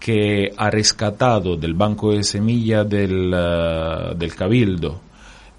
que 0.00 0.50
ha 0.56 0.70
rescatado 0.70 1.58
del 1.58 1.74
banco 1.74 2.12
de 2.12 2.22
semilla 2.22 2.84
del, 2.84 3.34
eh, 3.34 4.14
del 4.16 4.34
Cabildo 4.34 5.09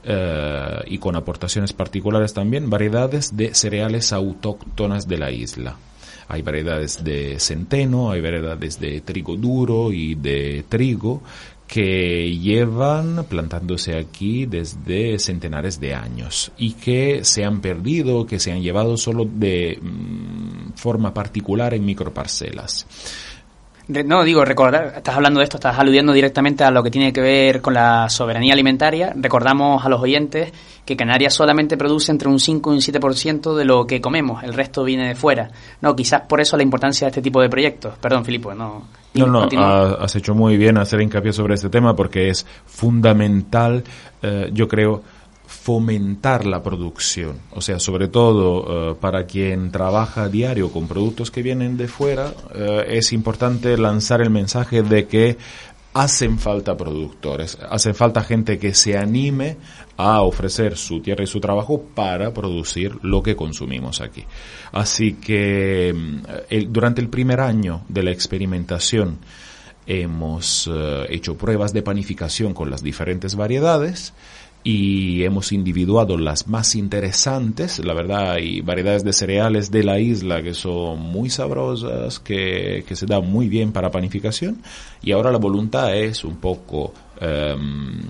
eh, 0.03 0.81
y 0.87 0.97
con 0.97 1.15
aportaciones 1.15 1.73
particulares 1.73 2.33
también, 2.33 2.69
variedades 2.69 3.35
de 3.35 3.53
cereales 3.53 4.13
autóctonas 4.13 5.07
de 5.07 5.17
la 5.17 5.31
isla. 5.31 5.75
Hay 6.27 6.41
variedades 6.41 7.03
de 7.03 7.39
centeno, 7.39 8.11
hay 8.11 8.21
variedades 8.21 8.79
de 8.79 9.01
trigo 9.01 9.35
duro 9.35 9.91
y 9.91 10.15
de 10.15 10.63
trigo 10.67 11.21
que 11.67 12.37
llevan 12.37 13.25
plantándose 13.29 13.97
aquí 13.97 14.45
desde 14.45 15.17
centenares 15.19 15.79
de 15.79 15.93
años 15.93 16.51
y 16.57 16.73
que 16.73 17.23
se 17.23 17.45
han 17.45 17.61
perdido, 17.61 18.25
que 18.25 18.39
se 18.39 18.51
han 18.51 18.61
llevado 18.61 18.97
solo 18.97 19.25
de 19.25 19.79
mm, 19.81 20.73
forma 20.75 21.13
particular 21.13 21.73
en 21.73 21.85
microparcelas 21.85 22.87
no, 24.05 24.23
digo, 24.23 24.45
recordar, 24.45 24.93
estás 24.97 25.15
hablando 25.15 25.39
de 25.39 25.45
esto, 25.45 25.57
estás 25.57 25.77
aludiendo 25.77 26.13
directamente 26.13 26.63
a 26.63 26.71
lo 26.71 26.81
que 26.83 26.91
tiene 26.91 27.11
que 27.11 27.21
ver 27.21 27.61
con 27.61 27.73
la 27.73 28.09
soberanía 28.09 28.53
alimentaria. 28.53 29.13
Recordamos 29.15 29.85
a 29.85 29.89
los 29.89 30.01
oyentes 30.01 30.51
que 30.85 30.95
Canarias 30.95 31.33
solamente 31.33 31.77
produce 31.77 32.11
entre 32.11 32.27
un 32.27 32.39
5 32.39 32.71
y 32.71 32.75
un 32.75 32.81
7% 32.81 33.55
de 33.55 33.65
lo 33.65 33.85
que 33.85 34.01
comemos, 34.01 34.43
el 34.43 34.53
resto 34.53 34.83
viene 34.83 35.07
de 35.07 35.15
fuera. 35.15 35.49
No, 35.81 35.95
quizás 35.95 36.21
por 36.21 36.41
eso 36.41 36.57
la 36.57 36.63
importancia 36.63 37.05
de 37.05 37.09
este 37.09 37.21
tipo 37.21 37.41
de 37.41 37.49
proyectos. 37.49 37.97
Perdón, 37.99 38.25
Filipo, 38.25 38.53
no. 38.53 38.85
No, 39.13 39.27
no, 39.27 39.69
has 39.99 40.15
hecho 40.15 40.33
muy 40.33 40.55
bien 40.55 40.77
hacer 40.77 41.01
hincapié 41.01 41.33
sobre 41.33 41.55
este 41.55 41.69
tema 41.69 41.95
porque 41.95 42.29
es 42.29 42.45
fundamental, 42.65 43.83
eh, 44.21 44.49
yo 44.53 44.69
creo, 44.69 45.03
fomentar 45.51 46.45
la 46.45 46.63
producción. 46.63 47.39
O 47.51 47.61
sea, 47.61 47.79
sobre 47.79 48.07
todo 48.07 48.91
eh, 48.91 48.95
para 48.99 49.25
quien 49.25 49.71
trabaja 49.71 50.23
a 50.23 50.29
diario 50.29 50.71
con 50.71 50.87
productos 50.87 51.29
que 51.29 51.43
vienen 51.43 51.77
de 51.77 51.87
fuera, 51.87 52.33
eh, 52.55 52.85
es 52.87 53.11
importante 53.11 53.77
lanzar 53.77 54.21
el 54.21 54.29
mensaje 54.29 54.81
de 54.81 55.07
que 55.07 55.37
hacen 55.93 56.39
falta 56.39 56.77
productores, 56.77 57.57
hacen 57.69 57.93
falta 57.93 58.23
gente 58.23 58.57
que 58.57 58.73
se 58.73 58.97
anime 58.97 59.57
a 59.97 60.21
ofrecer 60.21 60.77
su 60.77 61.01
tierra 61.01 61.25
y 61.25 61.27
su 61.27 61.41
trabajo 61.41 61.83
para 61.93 62.33
producir 62.33 62.97
lo 63.03 63.21
que 63.21 63.35
consumimos 63.35 63.99
aquí. 63.99 64.23
Así 64.71 65.15
que 65.15 65.93
mm, 65.93 66.71
durante 66.71 67.01
el 67.01 67.09
primer 67.09 67.41
año 67.41 67.83
de 67.89 68.03
la 68.03 68.11
experimentación 68.11 69.19
hemos 69.85 70.69
eh, 70.73 71.07
hecho 71.09 71.37
pruebas 71.37 71.73
de 71.73 71.81
panificación 71.81 72.53
con 72.53 72.69
las 72.69 72.81
diferentes 72.81 73.35
variedades 73.35 74.13
y 74.63 75.23
hemos 75.23 75.51
individuado 75.51 76.17
las 76.17 76.47
más 76.47 76.75
interesantes. 76.75 77.79
La 77.79 77.93
verdad, 77.93 78.31
hay 78.31 78.61
variedades 78.61 79.03
de 79.03 79.13
cereales 79.13 79.71
de 79.71 79.83
la 79.83 79.99
isla 79.99 80.41
que 80.41 80.53
son 80.53 80.99
muy 80.99 81.29
sabrosas, 81.29 82.19
que, 82.19 82.83
que 82.87 82.95
se 82.95 83.05
dan 83.05 83.29
muy 83.29 83.49
bien 83.49 83.71
para 83.71 83.91
panificación. 83.91 84.61
Y 85.01 85.11
ahora 85.11 85.31
la 85.31 85.39
voluntad 85.39 85.95
es 85.95 86.23
un 86.23 86.37
poco 86.37 86.93
em, 87.19 88.01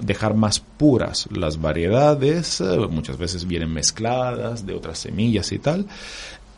dejar 0.00 0.34
más 0.34 0.60
puras 0.60 1.28
las 1.30 1.60
variedades. 1.60 2.62
muchas 2.90 3.18
veces 3.18 3.46
vienen 3.46 3.72
mezcladas 3.72 4.64
de 4.66 4.74
otras 4.74 4.98
semillas 4.98 5.52
y 5.52 5.58
tal 5.58 5.86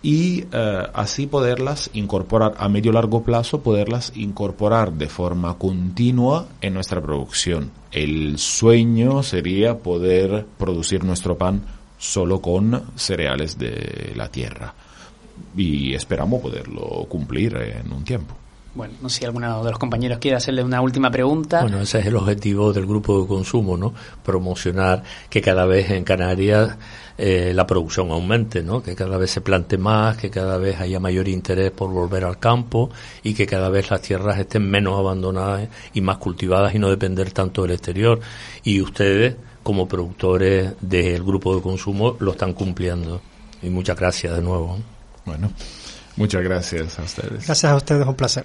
y 0.04 0.44
eh, 0.52 0.82
así 0.92 1.26
poderlas 1.26 1.88
incorporar 1.94 2.52
a 2.58 2.68
medio 2.68 2.92
largo 2.92 3.24
plazo, 3.24 3.62
poderlas 3.62 4.12
incorporar 4.14 4.92
de 4.92 5.08
forma 5.08 5.56
continua 5.56 6.46
en 6.60 6.74
nuestra 6.74 7.00
producción. 7.00 7.70
El 7.90 8.36
sueño 8.36 9.22
sería 9.22 9.78
poder 9.78 10.44
producir 10.58 11.02
nuestro 11.04 11.38
pan 11.38 11.62
solo 11.96 12.42
con 12.42 12.82
cereales 12.96 13.58
de 13.58 14.12
la 14.14 14.28
tierra 14.28 14.74
y 15.56 15.94
esperamos 15.94 16.42
poderlo 16.42 17.06
cumplir 17.08 17.56
en 17.56 17.90
un 17.90 18.04
tiempo. 18.04 18.36
Bueno, 18.74 18.94
no 19.00 19.08
sé 19.08 19.20
si 19.20 19.24
alguno 19.24 19.62
de 19.62 19.70
los 19.70 19.78
compañeros 19.78 20.18
quiere 20.18 20.36
hacerle 20.36 20.64
una 20.64 20.80
última 20.80 21.10
pregunta. 21.10 21.62
Bueno, 21.62 21.80
ese 21.80 22.00
es 22.00 22.06
el 22.06 22.16
objetivo 22.16 22.72
del 22.72 22.86
grupo 22.86 23.20
de 23.20 23.28
consumo, 23.28 23.76
¿no? 23.76 23.94
Promocionar 24.24 25.02
que 25.30 25.40
cada 25.40 25.64
vez 25.64 25.90
en 25.90 26.02
Canarias 26.02 26.76
eh, 27.16 27.52
la 27.54 27.66
producción 27.66 28.10
aumente, 28.10 28.64
¿no? 28.64 28.82
Que 28.82 28.96
cada 28.96 29.16
vez 29.16 29.30
se 29.30 29.40
plante 29.40 29.78
más, 29.78 30.16
que 30.16 30.30
cada 30.30 30.58
vez 30.58 30.80
haya 30.80 30.98
mayor 30.98 31.28
interés 31.28 31.70
por 31.70 31.90
volver 31.90 32.24
al 32.24 32.40
campo 32.40 32.90
y 33.22 33.34
que 33.34 33.46
cada 33.46 33.68
vez 33.68 33.90
las 33.90 34.02
tierras 34.02 34.38
estén 34.38 34.68
menos 34.68 34.98
abandonadas 34.98 35.68
y 35.92 36.00
más 36.00 36.18
cultivadas 36.18 36.74
y 36.74 36.80
no 36.80 36.90
depender 36.90 37.30
tanto 37.30 37.62
del 37.62 37.72
exterior. 37.72 38.18
Y 38.64 38.80
ustedes, 38.80 39.36
como 39.62 39.86
productores 39.86 40.74
del 40.80 41.22
grupo 41.22 41.54
de 41.54 41.62
consumo, 41.62 42.16
lo 42.18 42.32
están 42.32 42.52
cumpliendo. 42.52 43.20
Y 43.62 43.70
muchas 43.70 43.96
gracias 43.96 44.34
de 44.34 44.42
nuevo. 44.42 44.78
Bueno. 45.24 45.52
Muchas 46.16 46.42
gracias 46.42 46.98
a 46.98 47.02
ustedes. 47.02 47.46
Gracias 47.46 47.64
a 47.64 47.76
ustedes, 47.76 48.06
un 48.06 48.14
placer. 48.14 48.44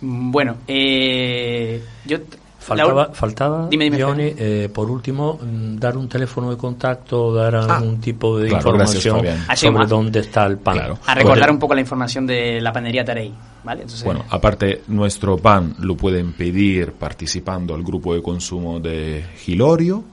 Bueno, 0.00 0.56
eh, 0.66 1.82
yo 2.04 2.18
Faltaba, 2.62 3.12
faltaba 3.12 3.68
Johnny, 3.72 4.34
eh, 4.38 4.70
por 4.72 4.88
último, 4.88 5.36
mm, 5.42 5.76
dar 5.78 5.96
un 5.96 6.08
teléfono 6.08 6.48
de 6.50 6.56
contacto, 6.56 7.34
dar 7.34 7.56
ah. 7.56 7.76
algún 7.76 8.00
tipo 8.00 8.38
de 8.38 8.50
información 8.50 9.20
sobre 9.56 9.86
dónde 9.86 10.20
está 10.20 10.46
el 10.46 10.58
pan. 10.58 10.96
A 11.04 11.14
recordar 11.14 11.50
un 11.50 11.58
poco 11.58 11.74
la 11.74 11.80
información 11.80 12.24
de 12.24 12.60
la 12.60 12.72
panería 12.72 13.04
Tarey. 13.04 13.34
¿vale? 13.64 13.84
bueno, 14.04 14.24
aparte, 14.30 14.82
nuestro 14.88 15.38
pan 15.38 15.74
lo 15.80 15.96
pueden 15.96 16.34
pedir 16.34 16.92
participando 16.92 17.74
al 17.74 17.82
grupo 17.82 18.14
de 18.14 18.22
consumo 18.22 18.78
de 18.78 19.24
Gilorio, 19.38 20.04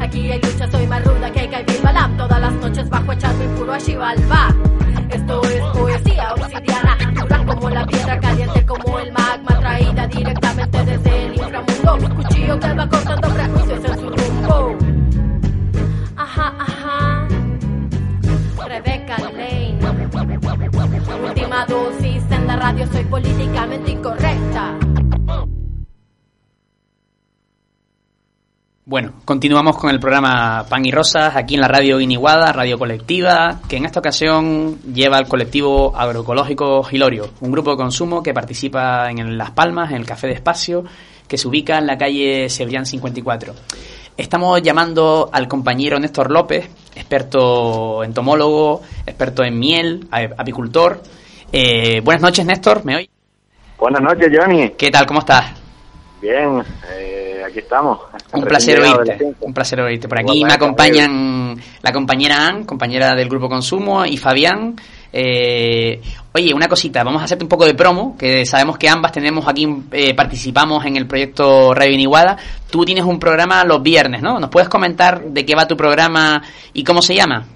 Aquí 0.00 0.30
hay 0.30 0.40
lucha, 0.40 0.70
soy 0.70 0.86
más 0.86 1.04
ruda 1.04 1.30
que 1.30 1.48
Kai 1.48 1.64
Balam. 1.82 2.16
Todas 2.16 2.40
las 2.40 2.52
noches 2.54 2.88
bajo 2.88 3.12
echarme 3.12 3.44
impuro 3.44 3.72
a 3.72 3.78
Shivalba. 3.78 4.54
Esto 5.10 5.42
es 5.44 5.62
poesía 5.72 6.34
obsidiana, 6.34 6.96
dura 7.14 7.44
como 7.46 7.70
la 7.70 7.86
piedra, 7.86 8.18
caliente 8.20 8.66
como 8.66 8.98
el 8.98 9.12
magma, 9.12 9.60
traída 9.60 10.06
directamente 10.06 10.84
desde 10.84 11.26
el 11.26 11.34
inframundo. 11.34 12.14
Cuchillo 12.16 12.58
que 12.58 12.72
va 12.74 12.88
cortando 12.88 13.28
prejuicios 13.28 13.84
en 13.84 13.98
su 13.98 14.10
rumbo. 14.10 14.76
Ajá, 16.16 16.54
ajá. 16.58 17.28
Rebecca 18.66 19.16
Lane. 19.18 19.78
Última 21.24 21.66
dosis 21.66 22.22
en 22.30 22.46
la 22.46 22.56
radio, 22.56 22.86
soy 22.92 23.04
políticamente 23.04 23.92
incorrecta. 23.92 24.25
Bueno, 28.88 29.14
continuamos 29.24 29.76
con 29.78 29.90
el 29.90 29.98
programa 29.98 30.64
Pan 30.68 30.86
y 30.86 30.92
Rosas 30.92 31.34
aquí 31.34 31.56
en 31.56 31.60
la 31.60 31.66
radio 31.66 31.98
Iniguada, 31.98 32.52
radio 32.52 32.78
colectiva, 32.78 33.58
que 33.68 33.78
en 33.78 33.84
esta 33.84 33.98
ocasión 33.98 34.80
lleva 34.94 35.16
al 35.16 35.26
colectivo 35.26 35.92
agroecológico 35.96 36.84
Gilorio, 36.84 37.30
un 37.40 37.50
grupo 37.50 37.72
de 37.72 37.78
consumo 37.78 38.22
que 38.22 38.32
participa 38.32 39.10
en 39.10 39.36
Las 39.36 39.50
Palmas, 39.50 39.90
en 39.90 39.96
el 39.96 40.06
Café 40.06 40.28
de 40.28 40.34
Espacio, 40.34 40.84
que 41.26 41.36
se 41.36 41.48
ubica 41.48 41.78
en 41.78 41.88
la 41.88 41.98
calle 41.98 42.48
Cebrián 42.48 42.86
54. 42.86 43.54
Estamos 44.16 44.62
llamando 44.62 45.30
al 45.32 45.48
compañero 45.48 45.98
Néstor 45.98 46.30
López, 46.30 46.70
experto 46.94 48.04
entomólogo, 48.04 48.82
experto 49.04 49.42
en 49.42 49.58
miel, 49.58 50.06
apicultor. 50.12 51.02
Eh, 51.50 52.02
buenas 52.04 52.22
noches, 52.22 52.46
Néstor, 52.46 52.84
¿me 52.84 52.94
oye? 52.94 53.10
Buenas 53.78 54.00
noches, 54.00 54.28
Johnny. 54.32 54.70
¿Qué 54.78 54.92
tal? 54.92 55.06
¿Cómo 55.06 55.18
estás? 55.18 55.54
Bien, 56.22 56.62
eh, 56.88 57.15
aquí 57.46 57.60
estamos. 57.60 58.00
Un 58.32 58.42
placer 58.42 58.80
oírte, 58.80 59.18
un 59.40 59.54
placer 59.54 59.80
oírte. 59.80 60.08
Por 60.08 60.18
aquí 60.18 60.44
me 60.44 60.52
acompañan 60.52 61.56
la 61.82 61.92
compañera 61.92 62.46
Ann, 62.46 62.64
compañera 62.64 63.14
del 63.14 63.28
Grupo 63.28 63.48
Consumo, 63.48 64.04
y 64.04 64.16
Fabián. 64.16 64.74
Eh, 65.12 66.00
oye, 66.34 66.52
una 66.52 66.68
cosita, 66.68 67.02
vamos 67.02 67.22
a 67.22 67.24
hacerte 67.24 67.44
un 67.44 67.48
poco 67.48 67.64
de 67.64 67.74
promo, 67.74 68.16
que 68.18 68.44
sabemos 68.44 68.76
que 68.76 68.88
ambas 68.88 69.12
tenemos 69.12 69.48
aquí, 69.48 69.66
eh, 69.92 70.14
participamos 70.14 70.84
en 70.84 70.96
el 70.96 71.06
proyecto 71.06 71.72
Radio 71.72 71.94
Iniguada. 71.94 72.36
Tú 72.70 72.84
tienes 72.84 73.04
un 73.04 73.18
programa 73.18 73.64
los 73.64 73.82
viernes, 73.82 74.20
¿no? 74.20 74.38
¿Nos 74.38 74.50
puedes 74.50 74.68
comentar 74.68 75.22
de 75.22 75.46
qué 75.46 75.54
va 75.54 75.66
tu 75.66 75.76
programa 75.76 76.42
y 76.74 76.84
cómo 76.84 77.00
se 77.00 77.14
llama? 77.14 77.46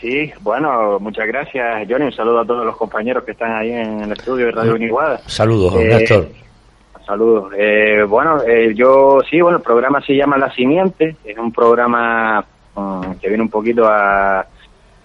Sí, 0.00 0.30
bueno, 0.40 0.98
muchas 1.00 1.26
gracias, 1.26 1.64
Johnny. 1.88 2.06
Un 2.06 2.12
saludo 2.12 2.40
a 2.40 2.44
todos 2.44 2.66
los 2.66 2.76
compañeros 2.76 3.24
que 3.24 3.32
están 3.32 3.52
ahí 3.56 3.70
en 3.70 4.00
el 4.02 4.12
estudio 4.12 4.46
de 4.46 4.52
Radio 4.52 4.76
Iniguada. 4.76 5.20
Saludos, 5.26 5.74
Eh, 5.76 5.86
Néstor. 5.88 6.28
Saludos. 7.06 7.52
Eh, 7.56 8.04
bueno, 8.08 8.42
eh, 8.42 8.74
yo 8.74 9.20
sí, 9.30 9.40
bueno, 9.40 9.58
el 9.58 9.62
programa 9.62 10.00
se 10.00 10.16
llama 10.16 10.36
La 10.36 10.52
Simiente. 10.52 11.16
Es 11.24 11.38
un 11.38 11.52
programa 11.52 12.44
mm, 12.74 13.12
que 13.20 13.28
viene 13.28 13.44
un 13.44 13.48
poquito 13.48 13.86
a, 13.86 14.44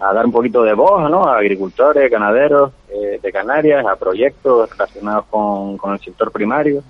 a 0.01 0.13
dar 0.13 0.25
un 0.25 0.31
poquito 0.31 0.63
de 0.63 0.73
voz, 0.73 1.09
¿no? 1.09 1.25
A 1.25 1.37
agricultores, 1.37 2.09
ganaderos 2.09 2.71
eh, 2.89 3.19
de 3.21 3.31
Canarias, 3.31 3.85
a 3.85 3.95
proyectos 3.95 4.67
relacionados 4.71 5.25
con, 5.29 5.77
el 5.93 5.99
sector 5.99 6.31
primario. 6.31 6.81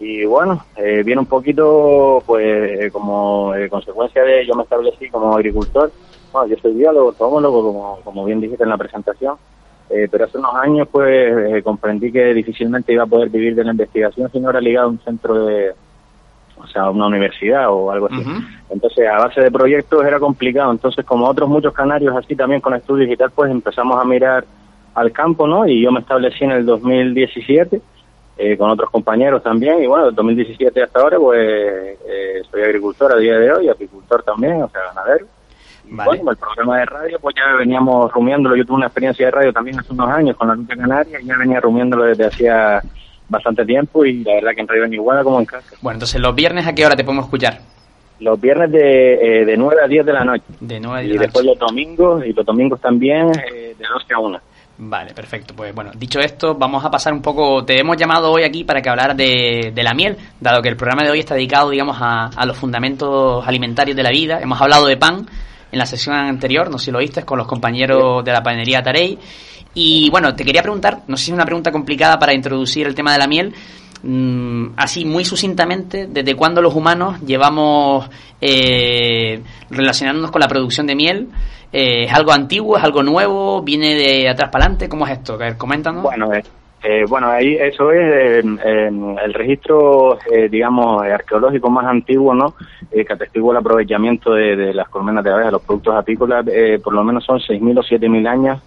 Y 0.00 0.24
bueno, 0.24 0.64
eh, 0.76 1.02
viene 1.04 1.20
un 1.20 1.26
poquito, 1.26 2.20
pues, 2.26 2.44
eh, 2.44 2.90
como 2.90 3.54
eh, 3.54 3.68
consecuencia 3.68 4.24
de 4.24 4.44
yo 4.46 4.54
me 4.54 4.64
establecí 4.64 5.08
como 5.10 5.36
agricultor. 5.36 5.92
Bueno, 6.32 6.48
yo 6.48 6.56
soy 6.60 6.72
biólogo, 6.72 7.12
como, 7.12 8.00
como 8.02 8.24
bien 8.24 8.40
dijiste 8.40 8.64
en 8.64 8.70
la 8.70 8.78
presentación. 8.78 9.36
Eh, 9.92 10.06
pero 10.08 10.24
hace 10.24 10.38
unos 10.38 10.54
años 10.54 10.88
pues 10.90 11.08
eh, 11.10 11.62
comprendí 11.64 12.12
que 12.12 12.32
difícilmente 12.32 12.92
iba 12.92 13.02
a 13.02 13.08
poder 13.08 13.28
vivir 13.28 13.56
de 13.56 13.64
la 13.64 13.72
investigación 13.72 14.30
si 14.30 14.38
no 14.38 14.50
era 14.50 14.60
ligado 14.60 14.86
a 14.86 14.90
un 14.90 15.00
centro 15.00 15.46
de, 15.46 15.72
o 16.56 16.66
sea, 16.68 16.82
a 16.82 16.90
una 16.90 17.08
universidad 17.08 17.68
o 17.70 17.90
algo 17.90 18.06
así. 18.06 18.22
Entonces 18.70 19.08
a 19.08 19.18
base 19.18 19.40
de 19.40 19.50
proyectos 19.50 20.04
era 20.04 20.20
complicado. 20.20 20.70
Entonces 20.70 21.04
como 21.04 21.26
otros 21.26 21.48
muchos 21.48 21.72
canarios 21.72 22.14
así 22.16 22.36
también 22.36 22.60
con 22.60 22.74
estudios 22.74 23.10
y 23.10 23.16
tal, 23.16 23.32
pues 23.32 23.50
empezamos 23.50 24.00
a 24.00 24.04
mirar 24.04 24.44
al 24.94 25.10
campo, 25.10 25.48
¿no? 25.48 25.66
Y 25.66 25.82
yo 25.82 25.90
me 25.90 26.00
establecí 26.00 26.44
en 26.44 26.52
el 26.52 26.66
2017 26.66 27.80
eh, 28.38 28.56
con 28.56 28.70
otros 28.70 28.90
compañeros 28.90 29.42
también 29.42 29.82
y 29.82 29.86
bueno, 29.86 30.06
del 30.06 30.14
2017 30.14 30.82
hasta 30.82 31.00
ahora 31.00 31.18
pues 31.18 31.98
eh, 32.08 32.42
soy 32.48 32.62
agricultor 32.62 33.12
a 33.12 33.18
día 33.18 33.38
de 33.38 33.52
hoy, 33.52 33.68
apicultor 33.68 34.22
también, 34.22 34.62
o 34.62 34.68
sea, 34.68 34.82
ganadero. 34.94 35.26
Bueno, 35.90 36.30
el 36.30 36.36
programa 36.36 36.78
de 36.78 36.86
radio, 36.86 37.18
pues 37.20 37.34
ya 37.36 37.56
veníamos 37.56 38.12
rumiándolo. 38.12 38.56
Yo 38.56 38.64
tuve 38.64 38.76
una 38.76 38.86
experiencia 38.86 39.26
de 39.26 39.32
radio 39.32 39.52
también 39.52 39.78
hace 39.78 39.92
unos 39.92 40.08
años 40.08 40.36
con 40.36 40.48
la 40.48 40.54
Lucha 40.54 40.76
Canaria 40.76 41.20
y 41.20 41.26
ya 41.26 41.36
venía 41.36 41.60
rumiándolo 41.60 42.04
desde 42.04 42.26
hacía 42.26 42.80
bastante 43.28 43.64
tiempo 43.64 44.04
y 44.04 44.24
la 44.24 44.34
verdad 44.34 44.50
que 44.54 44.60
en 44.60 44.68
Radio 44.68 44.84
en 44.84 44.94
Iguala 44.94 45.24
como 45.24 45.38
en 45.40 45.46
casa. 45.46 45.74
Bueno, 45.80 45.96
entonces 45.96 46.20
los 46.20 46.34
viernes 46.34 46.66
a 46.66 46.74
qué 46.74 46.86
hora 46.86 46.96
te 46.96 47.04
podemos 47.04 47.24
escuchar? 47.24 47.58
Los 48.20 48.40
viernes 48.40 48.70
de, 48.70 49.14
eh, 49.14 49.44
de 49.46 49.56
9 49.56 49.76
a 49.82 49.88
10 49.88 50.04
de 50.04 50.12
la 50.12 50.24
noche. 50.24 50.44
De 50.60 50.78
9 50.78 50.98
a 50.98 51.02
10 51.02 51.14
Y 51.14 51.18
de 51.18 51.24
después 51.24 51.44
los 51.44 51.58
domingos, 51.58 52.24
y 52.26 52.32
los 52.32 52.44
domingos 52.44 52.80
también 52.80 53.30
eh, 53.30 53.74
de 53.78 53.84
12 53.86 54.14
a 54.14 54.18
1. 54.18 54.38
Vale, 54.82 55.12
perfecto. 55.14 55.54
Pues 55.54 55.74
bueno, 55.74 55.90
dicho 55.96 56.20
esto, 56.20 56.54
vamos 56.54 56.84
a 56.84 56.90
pasar 56.90 57.12
un 57.12 57.22
poco. 57.22 57.64
Te 57.64 57.78
hemos 57.78 57.96
llamado 57.96 58.30
hoy 58.30 58.44
aquí 58.44 58.64
para 58.64 58.82
que 58.82 58.88
hablar 58.90 59.14
de, 59.16 59.72
de 59.74 59.82
la 59.82 59.94
miel, 59.94 60.16
dado 60.40 60.62
que 60.62 60.68
el 60.68 60.76
programa 60.76 61.02
de 61.02 61.10
hoy 61.10 61.20
está 61.20 61.34
dedicado, 61.34 61.70
digamos, 61.70 61.96
a, 62.00 62.26
a 62.26 62.46
los 62.46 62.56
fundamentos 62.56 63.46
alimentarios 63.46 63.96
de 63.96 64.02
la 64.02 64.10
vida. 64.10 64.40
Hemos 64.40 64.60
hablado 64.60 64.86
de 64.86 64.96
pan 64.96 65.26
en 65.72 65.78
la 65.78 65.86
sesión 65.86 66.16
anterior, 66.16 66.70
no 66.70 66.78
sé 66.78 66.86
si 66.86 66.90
lo 66.90 66.98
oíste, 66.98 67.24
con 67.24 67.38
los 67.38 67.46
compañeros 67.46 68.24
de 68.24 68.32
la 68.32 68.42
panería 68.42 68.82
Tarey. 68.82 69.18
Y 69.74 70.10
bueno, 70.10 70.34
te 70.34 70.44
quería 70.44 70.62
preguntar, 70.62 71.02
no 71.06 71.16
sé 71.16 71.26
si 71.26 71.30
es 71.30 71.34
una 71.34 71.44
pregunta 71.44 71.70
complicada 71.70 72.18
para 72.18 72.34
introducir 72.34 72.86
el 72.86 72.94
tema 72.94 73.12
de 73.12 73.18
la 73.18 73.28
miel, 73.28 73.54
mm, 74.02 74.70
así 74.76 75.04
muy 75.04 75.24
sucintamente, 75.24 76.08
¿desde 76.08 76.34
cuándo 76.34 76.60
los 76.60 76.74
humanos 76.74 77.20
llevamos 77.20 78.08
eh, 78.40 79.40
relacionándonos 79.70 80.30
con 80.30 80.40
la 80.40 80.48
producción 80.48 80.86
de 80.86 80.96
miel? 80.96 81.28
Eh, 81.72 82.06
¿Es 82.06 82.12
algo 82.12 82.32
antiguo, 82.32 82.76
es 82.76 82.82
algo 82.82 83.04
nuevo, 83.04 83.62
viene 83.62 83.94
de 83.94 84.28
atrás 84.28 84.50
para 84.50 84.64
adelante? 84.64 84.88
¿Cómo 84.88 85.06
es 85.06 85.12
esto? 85.12 85.34
A 85.34 85.36
ver, 85.36 85.56
coméntanos. 85.56 86.02
Bueno, 86.02 86.34
eh, 86.34 86.42
eh, 86.82 87.04
bueno, 87.08 87.28
ahí 87.28 87.54
eso 87.56 87.90
es 87.92 88.00
eh, 88.00 88.38
en 88.40 89.16
el 89.22 89.34
registro, 89.34 90.18
eh, 90.32 90.48
digamos, 90.48 91.02
arqueológico 91.02 91.68
más 91.70 91.86
antiguo, 91.86 92.34
¿no? 92.34 92.54
Eh, 92.90 93.04
que 93.04 93.12
atestigua 93.12 93.52
el 93.52 93.58
aprovechamiento 93.58 94.32
de, 94.32 94.56
de 94.56 94.74
las 94.74 94.88
colmenas 94.88 95.22
de 95.22 95.30
abejas, 95.30 95.52
los 95.52 95.62
productos 95.62 95.94
apícolas, 95.94 96.46
eh, 96.48 96.80
por 96.82 96.94
lo 96.94 97.04
menos 97.04 97.24
son 97.24 97.38
6.000 97.38 97.78
o 97.78 97.82
7.000 97.82 98.26
años 98.26 98.60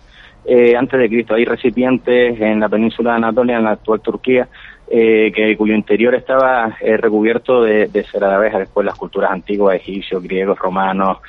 antes 0.77 0.99
de 0.99 1.07
Cristo. 1.07 1.35
Hay 1.35 1.45
recipientes 1.45 2.39
en 2.39 2.59
la 2.59 2.67
península 2.67 3.11
de 3.11 3.15
Anatolia, 3.17 3.57
en 3.57 3.63
la 3.63 3.71
actual 3.71 4.01
Turquía, 4.01 4.47
que 4.89 5.55
cuyo 5.57 5.73
interior 5.73 6.13
estaba 6.15 6.75
recubierto 6.99 7.63
de, 7.63 7.87
de 7.87 8.03
cera 8.03 8.27
de 8.27 8.35
abeja. 8.35 8.59
Después 8.59 8.85
las 8.85 8.95
culturas 8.97 9.31
antiguas, 9.31 9.77
egipcios, 9.77 10.21
griegos, 10.21 10.59
romanos, 10.59 11.19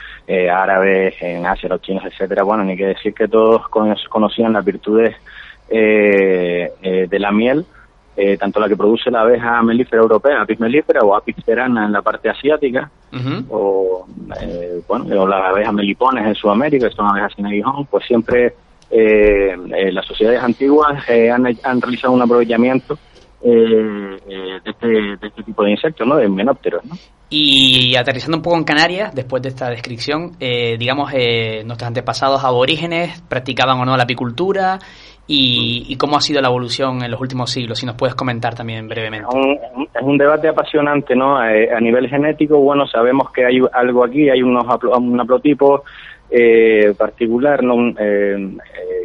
árabes, 0.52 1.14
en 1.22 1.46
Asia, 1.46 1.68
los 1.68 1.80
chinos, 1.80 2.04
etcétera. 2.04 2.42
Bueno, 2.42 2.64
ni 2.64 2.76
que 2.76 2.86
decir 2.86 3.14
que 3.14 3.28
todos 3.28 3.68
cono- 3.68 3.94
conocían 4.10 4.52
las 4.52 4.64
virtudes 4.64 5.14
de 5.68 7.18
la 7.18 7.32
miel, 7.32 7.66
eh, 8.16 8.36
tanto 8.36 8.60
la 8.60 8.68
que 8.68 8.76
produce 8.76 9.10
la 9.10 9.22
abeja 9.22 9.60
melífera 9.62 10.02
europea, 10.02 10.42
apis 10.42 10.60
melífera 10.60 11.00
o 11.00 11.16
apis 11.16 11.34
cerana 11.44 11.86
en 11.86 11.92
la 11.92 12.02
parte 12.02 12.28
asiática, 12.28 12.90
o 13.48 14.06
eh, 14.40 14.80
bueno, 14.86 15.22
o 15.22 15.26
las 15.26 15.44
abejas 15.44 15.72
melipones 15.72 16.26
en 16.26 16.34
Sudamérica, 16.34 16.88
que 16.88 16.94
son 16.94 17.06
abejas 17.06 17.32
sin 17.34 17.46
aguijón, 17.46 17.86
pues 17.86 18.04
siempre 18.06 18.54
eh, 18.90 19.56
eh, 19.76 19.92
las 19.92 20.06
sociedades 20.06 20.42
antiguas 20.42 21.02
eh, 21.08 21.30
han, 21.30 21.46
han 21.46 21.80
realizado 21.80 22.12
un 22.12 22.22
aprovechamiento 22.22 22.98
eh, 23.46 24.16
eh, 24.26 24.60
de, 24.64 24.70
este, 24.70 24.86
de 24.86 25.26
este 25.26 25.42
tipo 25.42 25.64
de 25.64 25.72
insectos, 25.72 26.06
¿no? 26.06 26.16
De 26.16 26.28
menópteros, 26.28 26.82
¿no? 26.86 26.94
Y 27.28 27.94
aterrizando 27.96 28.38
un 28.38 28.42
poco 28.42 28.56
en 28.56 28.64
Canarias, 28.64 29.14
después 29.14 29.42
de 29.42 29.50
esta 29.50 29.68
descripción, 29.68 30.32
eh, 30.40 30.76
digamos, 30.78 31.12
eh, 31.12 31.62
nuestros 31.66 31.88
antepasados 31.88 32.42
aborígenes 32.42 33.20
practicaban 33.28 33.78
o 33.80 33.84
no 33.84 33.96
la 33.96 34.04
apicultura 34.04 34.78
y, 35.26 35.84
y, 35.88 35.96
cómo 35.96 36.16
ha 36.16 36.20
sido 36.20 36.40
la 36.40 36.48
evolución 36.48 37.02
en 37.02 37.10
los 37.10 37.20
últimos 37.20 37.50
siglos, 37.50 37.78
si 37.78 37.86
nos 37.86 37.96
puedes 37.96 38.14
comentar 38.14 38.54
también 38.54 38.88
brevemente. 38.88 39.26
Es 39.28 39.34
un, 39.34 39.58
es 39.94 40.02
un 40.02 40.16
debate 40.16 40.48
apasionante, 40.48 41.14
¿no? 41.14 41.36
A, 41.36 41.48
a, 41.48 41.80
nivel 41.80 42.08
genético, 42.08 42.58
bueno, 42.58 42.86
sabemos 42.86 43.30
que 43.30 43.44
hay 43.44 43.58
algo 43.72 44.04
aquí, 44.04 44.30
hay 44.30 44.42
unos 44.42 44.64
un 44.98 45.20
haplotipo 45.20 45.82
eh, 46.30 46.94
particular, 46.96 47.62
¿no? 47.62 47.94
Eh, 47.98 48.56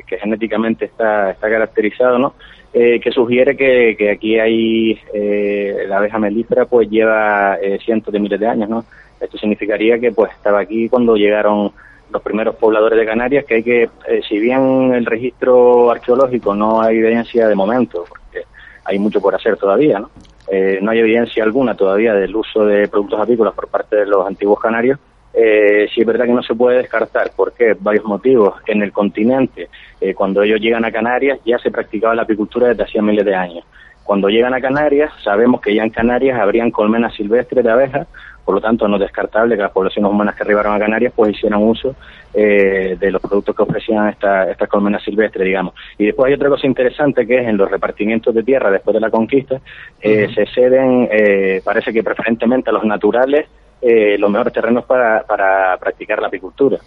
que 0.05 0.17
genéticamente 0.17 0.85
está, 0.85 1.31
está 1.31 1.49
caracterizado, 1.49 2.17
¿no? 2.17 2.33
Eh, 2.71 2.99
que 2.99 3.11
sugiere 3.11 3.57
que, 3.57 4.11
aquí 4.11 4.37
hay 4.39 4.99
eh, 5.13 5.85
la 5.87 5.97
abeja 5.97 6.19
melífera 6.19 6.65
pues 6.65 6.87
lleva 6.87 7.55
eh, 7.55 7.79
cientos 7.83 8.13
de 8.13 8.19
miles 8.19 8.39
de 8.39 8.47
años, 8.47 8.69
¿no? 8.69 8.85
Esto 9.19 9.37
significaría 9.37 9.99
que 9.99 10.11
pues 10.11 10.31
estaba 10.31 10.59
aquí 10.59 10.87
cuando 10.87 11.15
llegaron 11.15 11.71
los 12.11 12.21
primeros 12.21 12.55
pobladores 12.55 12.97
de 12.99 13.05
Canarias, 13.05 13.45
que 13.45 13.55
hay 13.55 13.63
que, 13.63 13.83
eh, 14.07 14.21
si 14.27 14.39
bien 14.39 14.93
el 14.93 15.05
registro 15.05 15.91
arqueológico 15.91 16.55
no 16.55 16.81
hay 16.81 16.97
evidencia 16.97 17.47
de 17.47 17.55
momento, 17.55 18.05
porque 18.07 18.45
hay 18.85 18.99
mucho 18.99 19.21
por 19.21 19.35
hacer 19.35 19.57
todavía, 19.57 19.99
¿no? 19.99 20.09
Eh, 20.51 20.79
no 20.81 20.91
hay 20.91 20.99
evidencia 20.99 21.43
alguna 21.43 21.75
todavía 21.75 22.13
del 22.13 22.35
uso 22.35 22.65
de 22.65 22.87
productos 22.87 23.19
apícolas 23.19 23.53
por 23.53 23.67
parte 23.67 23.95
de 23.97 24.05
los 24.05 24.25
antiguos 24.25 24.59
canarios, 24.59 24.99
eh, 25.33 25.87
sí 25.93 26.01
es 26.01 26.07
verdad 26.07 26.25
que 26.25 26.33
no 26.33 26.43
se 26.43 26.55
puede 26.55 26.77
descartar, 26.77 27.31
porque 27.35 27.75
varios 27.79 28.05
motivos. 28.05 28.55
En 28.67 28.81
el 28.81 28.91
continente, 28.91 29.69
eh, 30.01 30.13
cuando 30.13 30.41
ellos 30.41 30.59
llegan 30.59 30.85
a 30.85 30.91
Canarias, 30.91 31.39
ya 31.45 31.59
se 31.59 31.71
practicaba 31.71 32.15
la 32.15 32.23
apicultura 32.23 32.67
desde 32.67 32.83
hacía 32.83 33.01
miles 33.01 33.25
de 33.25 33.35
años. 33.35 33.65
Cuando 34.03 34.27
llegan 34.27 34.55
a 34.55 34.61
Canarias, 34.61 35.11
sabemos 35.23 35.61
que 35.61 35.75
ya 35.75 35.83
en 35.83 35.91
Canarias 35.91 36.39
habrían 36.39 36.71
colmenas 36.71 37.13
silvestres 37.13 37.63
de 37.63 37.69
abejas, 37.69 38.07
por 38.43 38.55
lo 38.55 38.61
tanto 38.61 38.87
no 38.87 38.95
es 38.95 39.01
descartable 39.01 39.55
que 39.55 39.61
las 39.61 39.71
poblaciones 39.71 40.11
humanas 40.11 40.33
que 40.33 40.41
arribaron 40.41 40.73
a 40.73 40.79
Canarias 40.79 41.13
pues 41.15 41.35
hicieran 41.35 41.61
uso 41.61 41.95
eh, 42.33 42.97
de 42.99 43.11
los 43.11 43.21
productos 43.21 43.55
que 43.55 43.61
ofrecían 43.61 44.09
esta, 44.09 44.49
estas 44.49 44.67
colmenas 44.67 45.03
silvestres, 45.03 45.45
digamos. 45.45 45.75
Y 45.99 46.07
después 46.07 46.27
hay 46.27 46.33
otra 46.33 46.49
cosa 46.49 46.65
interesante 46.65 47.27
que 47.27 47.41
es 47.41 47.47
en 47.47 47.57
los 47.57 47.69
repartimientos 47.69 48.33
de 48.33 48.41
tierra 48.41 48.71
después 48.71 48.95
de 48.95 49.01
la 49.01 49.11
conquista, 49.11 49.61
eh, 50.01 50.25
uh 50.25 50.31
-huh. 50.31 50.33
se 50.33 50.45
ceden, 50.47 51.07
eh, 51.11 51.61
parece 51.63 51.93
que 51.93 52.01
preferentemente 52.01 52.71
a 52.71 52.73
los 52.73 52.83
naturales, 52.85 53.45
eh, 53.81 54.17
los 54.17 54.29
mejores 54.29 54.53
terrenos 54.53 54.85
para, 54.85 55.23
para 55.23 55.77
practicar 55.77 56.19
la 56.19 56.27
apicultura. 56.27 56.77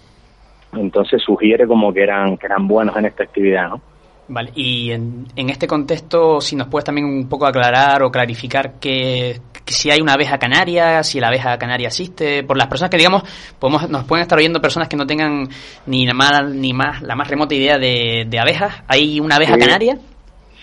Entonces 0.75 1.23
sugiere 1.23 1.67
como 1.67 1.93
que 1.93 2.03
eran, 2.03 2.37
que 2.37 2.47
eran 2.47 2.67
buenos 2.67 2.97
en 2.97 3.07
esta 3.07 3.25
actividad, 3.25 3.69
¿no? 3.69 3.81
Vale, 4.29 4.51
y 4.55 4.93
en, 4.93 5.27
en, 5.35 5.51
este 5.51 5.67
contexto, 5.67 6.41
si 6.41 6.55
nos 6.57 6.69
puedes 6.69 6.85
también 6.85 7.07
un 7.07 7.29
poco 7.29 7.45
aclarar 7.45 8.03
o 8.03 8.11
clarificar 8.11 8.79
que, 8.79 9.41
que, 9.65 9.73
si 9.73 9.91
hay 9.91 10.01
una 10.01 10.15
abeja 10.15 10.39
canaria, 10.39 11.03
si 11.03 11.21
la 11.21 11.29
abeja 11.29 11.59
canaria 11.59 11.89
existe, 11.89 12.45
por 12.45 12.57
las 12.57 12.69
personas 12.69 12.89
que 12.89 12.97
digamos, 12.97 13.25
podemos, 13.59 13.91
nos 13.91 14.05
pueden 14.05 14.23
estar 14.23 14.39
oyendo 14.39 14.61
personas 14.61 14.89
que 14.89 14.97
no 14.97 15.07
tengan 15.07 15.49
ni 15.87 16.07
la 16.07 16.15
más, 16.15 16.49
ni 16.51 16.73
más, 16.73 17.03
la 17.03 17.17
más 17.17 17.29
remota 17.29 17.55
idea 17.55 17.79
de, 17.79 18.25
de 18.27 18.39
abejas, 18.39 18.83
¿hay 18.87 19.19
una 19.21 19.37
abeja 19.37 19.55
sí. 19.55 19.61
canaria? 19.61 19.99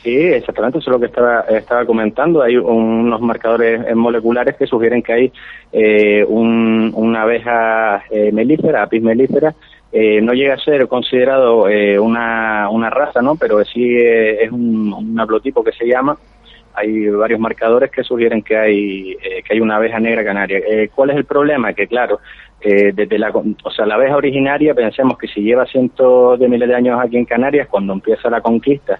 Sí, 0.01 0.15
exactamente, 0.15 0.79
eso 0.79 0.91
es 0.91 0.93
lo 0.93 0.99
que 0.99 1.07
estaba, 1.07 1.41
estaba 1.41 1.85
comentando. 1.85 2.41
Hay 2.41 2.55
unos 2.55 3.19
marcadores 3.19 3.93
moleculares 3.95 4.55
que 4.55 4.65
sugieren 4.65 5.01
que 5.01 5.13
hay 5.13 5.31
eh, 5.73 6.23
un, 6.25 6.93
una 6.95 7.23
abeja 7.23 8.03
eh, 8.09 8.31
melífera, 8.31 8.83
apis 8.83 9.01
melífera, 9.01 9.53
eh, 9.91 10.21
no 10.21 10.33
llega 10.33 10.53
a 10.53 10.57
ser 10.59 10.88
considerado 10.88 11.67
eh, 11.67 11.99
una, 11.99 12.69
una 12.69 12.89
raza, 12.89 13.21
¿no? 13.21 13.35
Pero 13.35 13.63
sí 13.65 13.83
eh, 13.83 14.43
es 14.45 14.51
un, 14.51 14.93
un 14.93 15.63
que 15.65 15.71
se 15.73 15.85
llama. 15.85 16.17
Hay 16.75 17.09
varios 17.09 17.39
marcadores 17.41 17.91
que 17.91 18.03
sugieren 18.03 18.41
que 18.41 18.55
hay 18.55 19.12
eh, 19.21 19.43
que 19.43 19.53
hay 19.53 19.59
una 19.59 19.75
abeja 19.77 19.99
negra 19.99 20.23
canaria. 20.23 20.59
Eh, 20.59 20.89
¿Cuál 20.95 21.09
es 21.09 21.17
el 21.17 21.25
problema? 21.25 21.73
Que 21.73 21.88
claro, 21.88 22.19
eh, 22.62 22.91
desde 22.93 23.17
la, 23.17 23.31
o 23.31 23.71
sea, 23.71 23.85
la 23.85 23.95
abeja 23.95 24.15
originaria, 24.15 24.73
pensemos 24.73 25.17
que 25.17 25.27
si 25.27 25.41
lleva 25.41 25.65
cientos 25.65 26.39
de 26.39 26.47
miles 26.47 26.69
de 26.69 26.75
años 26.75 27.01
aquí 27.03 27.17
en 27.17 27.25
Canarias, 27.25 27.67
cuando 27.67 27.91
empieza 27.91 28.29
la 28.29 28.39
conquista 28.39 28.99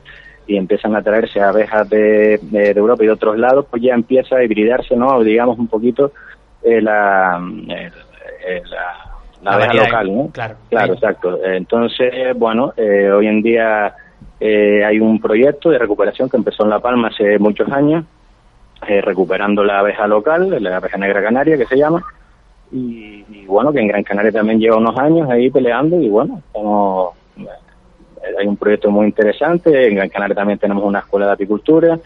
y 0.50 0.58
empiezan 0.58 0.96
a 0.96 1.04
traerse 1.04 1.40
abejas 1.40 1.88
de, 1.90 2.40
de, 2.42 2.74
de 2.74 2.80
Europa 2.80 3.04
y 3.04 3.06
de 3.08 3.14
otros 3.14 3.38
lados, 3.38 3.68
pues 3.70 3.84
ya 3.84 3.94
empieza 3.94 4.38
a 4.38 4.44
hibridarse, 4.44 4.96
¿no? 4.96 5.22
Digamos 5.22 5.60
un 5.60 5.68
poquito 5.68 6.12
eh, 6.64 6.82
la, 6.82 7.40
eh, 7.68 8.62
la 8.66 9.10
la, 9.44 9.52
abeja 9.54 9.74
local, 9.74 10.16
¿no? 10.16 10.30
Claro, 10.32 10.56
claro, 10.70 10.94
exacto. 10.94 11.40
Entonces, 11.46 12.36
bueno, 12.36 12.74
eh, 12.76 13.12
hoy 13.12 13.28
en 13.28 13.44
día 13.44 13.94
eh, 14.40 14.84
hay 14.84 15.00
un 15.00 15.22
proyecto 15.22 15.70
de 15.70 15.78
recuperación 15.78 16.30
que 16.30 16.38
empezó 16.38 16.64
en 16.64 16.72
La 16.72 16.80
Palma 16.80 17.10
hace 17.10 17.38
muchos 17.38 17.72
años, 17.72 18.06
eh, 18.88 19.02
recuperando 19.02 19.64
la 19.64 19.80
abeja 19.80 20.08
local, 20.08 20.58
la 20.62 20.78
abeja 20.78 20.98
negra 20.98 21.22
canaria 21.22 21.58
que 21.58 21.68
se 21.68 21.78
llama, 21.78 22.04
y, 22.72 23.24
y, 23.30 23.46
bueno, 23.46 23.72
que 23.72 23.80
en 23.80 23.88
Gran 23.88 24.04
Canaria 24.04 24.32
también 24.32 24.60
lleva 24.60 24.78
unos 24.78 24.98
años 24.98 25.30
ahí 25.30 25.50
peleando 25.50 26.02
y 26.02 26.10
bueno, 26.10 26.42
como, 26.52 27.14
hay 28.38 28.48
un 28.48 28.58
proyecto 28.58 28.92
muy 28.92 29.08
interesante, 29.08 29.88
en 29.88 29.96
Gran 29.96 30.10
Canaria 30.10 30.36
también 30.36 30.60
tenemos 30.60 30.84
una 30.84 31.00
escuela 31.00 31.28
de 31.28 31.34
apicultura, 31.34 32.00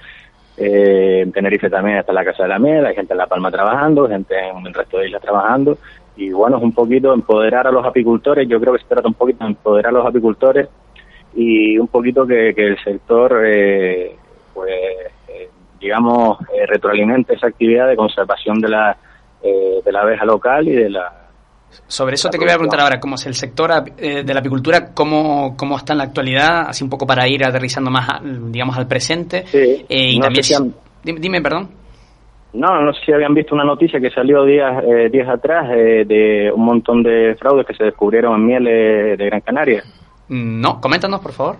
eh, 0.57 1.21
en 1.23 1.31
Tenerife 1.31 1.69
también 1.69 1.97
está 1.97 2.13
la 2.13 2.25
Casa 2.25 2.43
de 2.43 2.49
la 2.49 2.59
Miel, 2.59 2.85
hay 2.85 2.95
gente 2.95 3.13
en 3.13 3.17
La 3.17 3.27
Palma 3.27 3.51
trabajando, 3.51 4.07
gente 4.07 4.35
en 4.37 4.65
el 4.65 4.73
resto 4.73 4.99
de 4.99 5.07
islas 5.07 5.21
trabajando, 5.21 5.77
y 6.15 6.31
bueno, 6.31 6.57
es 6.57 6.63
un 6.63 6.73
poquito 6.73 7.13
empoderar 7.13 7.67
a 7.67 7.71
los 7.71 7.85
apicultores, 7.85 8.47
yo 8.47 8.59
creo 8.59 8.73
que 8.73 8.79
se 8.79 8.87
trata 8.87 9.07
un 9.07 9.15
poquito 9.15 9.43
de 9.43 9.51
empoderar 9.51 9.89
a 9.89 9.97
los 9.97 10.05
apicultores 10.05 10.67
y 11.35 11.77
un 11.77 11.87
poquito 11.87 12.27
que, 12.27 12.49
el 12.49 12.77
sector, 12.83 13.41
eh, 13.45 14.15
pues, 14.53 14.71
eh, 15.27 15.49
digamos, 15.83 16.39
eh, 16.55 16.65
retroalimente 16.65 17.35
esa 17.35 17.47
actividad 17.47 17.87
de 17.87 17.97
conservación 17.97 18.59
de 18.59 18.69
la, 18.69 18.97
eh, 19.43 19.81
de 19.83 19.91
la 19.91 20.01
abeja 20.01 20.25
local 20.25 20.67
y 20.67 20.71
de 20.71 20.89
la... 20.89 21.22
Sobre 21.87 22.15
eso 22.15 22.29
te 22.29 22.37
quería 22.37 22.55
preguntar 22.55 22.81
ahora, 22.81 22.99
¿cómo 22.99 23.15
es 23.15 23.25
el 23.25 23.35
sector 23.35 23.71
eh, 23.97 24.23
de 24.23 24.33
la 24.33 24.39
apicultura? 24.39 24.93
¿cómo, 24.93 25.55
¿Cómo 25.57 25.77
está 25.77 25.93
en 25.93 25.99
la 25.99 26.05
actualidad? 26.05 26.67
Así 26.67 26.83
un 26.83 26.89
poco 26.89 27.05
para 27.05 27.27
ir 27.27 27.45
aterrizando 27.45 27.91
más, 27.91 28.07
digamos, 28.23 28.77
al 28.77 28.87
presente. 28.87 29.45
Sí, 29.45 29.85
y 29.87 30.17
no 30.17 30.25
también... 30.25 30.43
Sé 30.43 30.55
si 30.55 30.61
han... 30.61 30.73
dime, 31.03 31.19
dime, 31.19 31.41
perdón. 31.41 31.69
No, 32.53 32.81
no 32.81 32.93
sé 32.93 33.05
si 33.05 33.11
habían 33.11 33.33
visto 33.33 33.55
una 33.55 33.63
noticia 33.63 33.99
que 33.99 34.11
salió 34.11 34.45
días, 34.45 34.83
eh, 34.83 35.09
días 35.11 35.27
atrás 35.27 35.71
eh, 35.71 36.05
de 36.05 36.51
un 36.53 36.63
montón 36.63 37.01
de 37.01 37.35
fraudes 37.39 37.65
que 37.65 37.73
se 37.73 37.83
descubrieron 37.83 38.35
en 38.35 38.45
mieles 38.45 39.17
de 39.17 39.25
Gran 39.25 39.41
Canaria. 39.41 39.83
No, 40.29 40.79
coméntanos, 40.79 41.19
por 41.19 41.31
favor. 41.31 41.57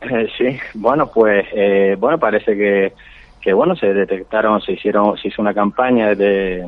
Eh, 0.00 0.28
sí, 0.38 0.58
bueno, 0.74 1.10
pues, 1.12 1.46
eh, 1.52 1.96
bueno, 1.98 2.18
parece 2.18 2.56
que, 2.56 2.92
que, 3.40 3.52
bueno, 3.52 3.74
se 3.74 3.92
detectaron, 3.92 4.60
se 4.60 4.72
hicieron, 4.72 5.16
se 5.18 5.28
hizo 5.28 5.42
una 5.42 5.52
campaña 5.52 6.10
desde, 6.10 6.66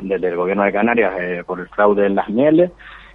desde 0.00 0.28
el 0.28 0.36
gobierno 0.36 0.64
de 0.64 0.72
Canarias 0.72 1.14
eh, 1.18 1.42
por 1.46 1.60
el 1.60 1.68
fraude 1.68 2.06
en 2.06 2.14
las 2.14 2.28
mieles 2.28 2.70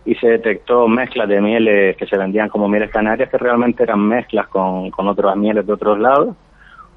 y 0.05 0.15
se 0.15 0.27
detectó 0.27 0.87
mezclas 0.87 1.29
de 1.29 1.41
mieles 1.41 1.95
que 1.95 2.07
se 2.07 2.17
vendían 2.17 2.49
como 2.49 2.67
mieles 2.67 2.89
canarias 2.89 3.29
que 3.29 3.37
realmente 3.37 3.83
eran 3.83 4.07
mezclas 4.07 4.47
con, 4.47 4.89
con 4.89 5.07
otras 5.07 5.35
mieles 5.35 5.65
de 5.65 5.73
otros 5.73 5.99
lados 5.99 6.35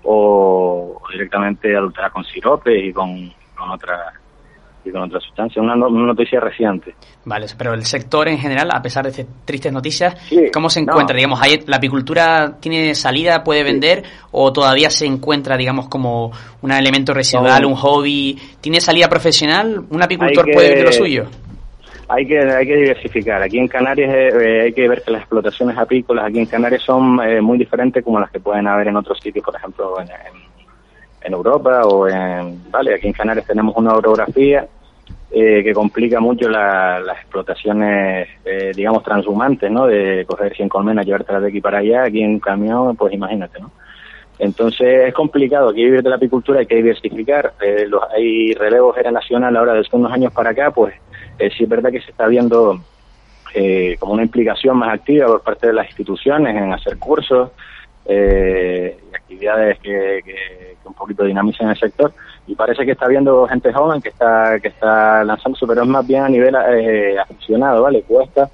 o 0.02 1.00
directamente 1.12 1.76
adulterar 1.76 2.12
con 2.12 2.24
sirope 2.24 2.78
y 2.78 2.92
con, 2.92 3.30
con 3.56 3.70
otra 3.70 4.12
con 4.90 5.02
otra 5.02 5.20
sustancia, 5.20 5.60
una, 5.62 5.74
no, 5.74 5.88
una, 5.88 6.06
noticia 6.06 6.40
reciente. 6.40 6.94
Vale, 7.24 7.46
pero 7.56 7.74
el 7.74 7.84
sector 7.84 8.28
en 8.28 8.38
general, 8.38 8.68
a 8.72 8.82
pesar 8.82 9.04
de 9.04 9.10
estas 9.10 9.26
tristes 9.44 9.72
noticias, 9.72 10.14
sí, 10.28 10.50
¿cómo 10.52 10.68
se 10.68 10.80
encuentra? 10.80 11.14
No. 11.14 11.18
Digamos, 11.18 11.42
¿hay, 11.42 11.60
¿la 11.66 11.76
apicultura 11.76 12.56
tiene 12.60 12.94
salida, 12.94 13.42
puede 13.42 13.64
vender 13.64 14.02
o 14.30 14.52
todavía 14.52 14.90
se 14.90 15.06
encuentra, 15.06 15.56
digamos, 15.56 15.88
como 15.88 16.32
un 16.62 16.72
elemento 16.72 17.14
residual, 17.14 17.62
no. 17.62 17.68
un 17.68 17.74
hobby? 17.74 18.38
¿Tiene 18.60 18.80
salida 18.80 19.08
profesional? 19.08 19.84
¿Un 19.90 20.02
apicultor 20.02 20.44
que, 20.46 20.52
puede 20.52 20.68
vivir 20.68 20.84
de 20.84 20.84
lo 20.84 20.92
suyo? 20.92 21.24
Hay 22.08 22.26
que, 22.26 22.38
hay 22.38 22.66
que 22.66 22.76
diversificar. 22.76 23.42
Aquí 23.42 23.58
en 23.58 23.68
Canarias 23.68 24.14
eh, 24.14 24.62
hay 24.64 24.72
que 24.72 24.86
ver 24.86 25.02
que 25.02 25.10
las 25.10 25.22
explotaciones 25.22 25.78
apícolas 25.78 26.26
aquí 26.26 26.38
en 26.38 26.46
Canarias 26.46 26.82
son 26.82 27.18
eh, 27.26 27.40
muy 27.40 27.56
diferentes 27.56 28.04
como 28.04 28.20
las 28.20 28.30
que 28.30 28.40
pueden 28.40 28.66
haber 28.66 28.88
en 28.88 28.96
otros 28.96 29.18
sitios, 29.20 29.44
por 29.44 29.56
ejemplo, 29.56 29.98
en, 30.00 30.08
en 30.08 30.44
en 31.24 31.32
Europa 31.32 31.80
o 31.84 32.06
en, 32.06 32.70
vale, 32.70 32.94
aquí 32.94 33.08
en 33.08 33.12
Canarias 33.14 33.46
tenemos 33.46 33.74
una 33.76 33.94
orografía 33.94 34.66
eh, 35.36 35.64
que 35.64 35.72
complica 35.74 36.20
mucho 36.20 36.48
la, 36.48 37.00
las 37.00 37.18
explotaciones, 37.18 38.28
eh, 38.44 38.70
digamos, 38.72 39.02
transhumantes, 39.02 39.68
¿no? 39.68 39.88
De 39.88 40.24
coger 40.26 40.54
100 40.54 40.68
colmenas, 40.68 41.04
llevártelas 41.04 41.42
de 41.42 41.48
aquí 41.48 41.60
para 41.60 41.78
allá, 41.78 42.04
aquí 42.04 42.22
en 42.22 42.38
camión, 42.38 42.94
pues 42.94 43.12
imagínate, 43.12 43.58
¿no? 43.58 43.72
Entonces 44.38 45.08
es 45.08 45.12
complicado, 45.12 45.70
aquí 45.70 45.84
vivir 45.84 46.04
de 46.04 46.10
la 46.10 46.16
apicultura 46.16 46.60
hay 46.60 46.66
que 46.66 46.76
diversificar, 46.76 47.52
eh, 47.60 47.84
los, 47.88 48.00
hay 48.16 48.54
relevo 48.54 48.92
generacional 48.92 49.56
ahora 49.56 49.74
desde 49.74 49.96
unos 49.96 50.12
años 50.12 50.32
para 50.32 50.50
acá, 50.50 50.70
pues 50.70 50.94
eh, 51.36 51.50
sí 51.56 51.64
es 51.64 51.68
verdad 51.68 51.90
que 51.90 52.00
se 52.00 52.12
está 52.12 52.28
viendo 52.28 52.80
eh, 53.54 53.96
como 53.98 54.12
una 54.12 54.22
implicación 54.22 54.76
más 54.76 54.94
activa 54.94 55.26
por 55.26 55.42
parte 55.42 55.66
de 55.66 55.72
las 55.72 55.86
instituciones 55.86 56.54
en 56.54 56.72
hacer 56.72 56.96
cursos, 56.96 57.50
eh, 58.06 58.96
actividades 59.12 59.80
que, 59.80 60.20
que, 60.24 60.76
que, 60.80 60.88
un 60.88 60.94
poquito 60.94 61.24
dinamicen 61.24 61.68
el 61.70 61.76
sector 61.76 62.12
y 62.46 62.54
parece 62.54 62.84
que 62.84 62.92
está 62.92 63.08
viendo 63.08 63.46
gente 63.48 63.72
joven 63.72 64.02
que 64.02 64.10
está 64.10 64.58
que 64.60 64.68
está 64.68 65.24
lanzándose 65.24 65.66
pero 65.66 65.82
es 65.82 65.88
más 65.88 66.06
bien 66.06 66.22
a 66.22 66.28
nivel 66.28 66.54
eh, 66.54 67.18
aficionado 67.18 67.82
vale 67.82 68.02
cuesta 68.02 68.50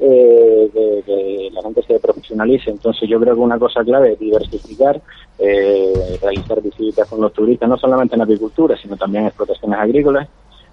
eh, 0.00 0.70
que, 0.72 1.02
que, 1.06 1.50
la 1.52 1.62
gente 1.62 1.82
se 1.82 2.00
profesionalice. 2.00 2.70
Entonces 2.70 3.08
yo 3.08 3.20
creo 3.20 3.34
que 3.34 3.40
una 3.40 3.58
cosa 3.58 3.84
clave 3.84 4.12
es 4.12 4.18
diversificar, 4.18 5.00
eh, 5.38 6.18
realizar 6.20 6.60
visitas 6.60 7.08
con 7.08 7.20
los 7.20 7.32
turistas, 7.32 7.68
no 7.68 7.78
solamente 7.78 8.16
en 8.16 8.22
apicultura, 8.22 8.76
sino 8.76 8.96
también 8.96 9.22
en 9.22 9.28
explotaciones 9.28 9.78
agrícolas, 9.78 10.28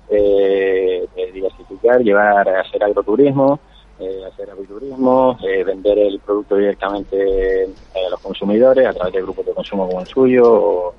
eh, 0.09 1.07
diversificar, 1.33 2.01
llevar 2.01 2.49
a 2.49 2.61
hacer 2.61 2.83
agroturismo, 2.83 3.59
eh, 4.01 4.25
hacer 4.25 4.49
apiculturismo, 4.49 5.37
eh, 5.43 5.63
vender 5.63 5.99
el 5.99 6.19
producto 6.19 6.55
directamente 6.55 7.67
a 7.95 8.09
los 8.09 8.19
consumidores 8.19 8.87
a 8.87 8.93
través 8.93 9.13
de 9.13 9.21
grupos 9.21 9.45
de 9.45 9.53
consumo 9.53 9.87
como 9.87 10.01
el 10.01 10.07
suyo 10.07 10.43
o, 10.45 10.93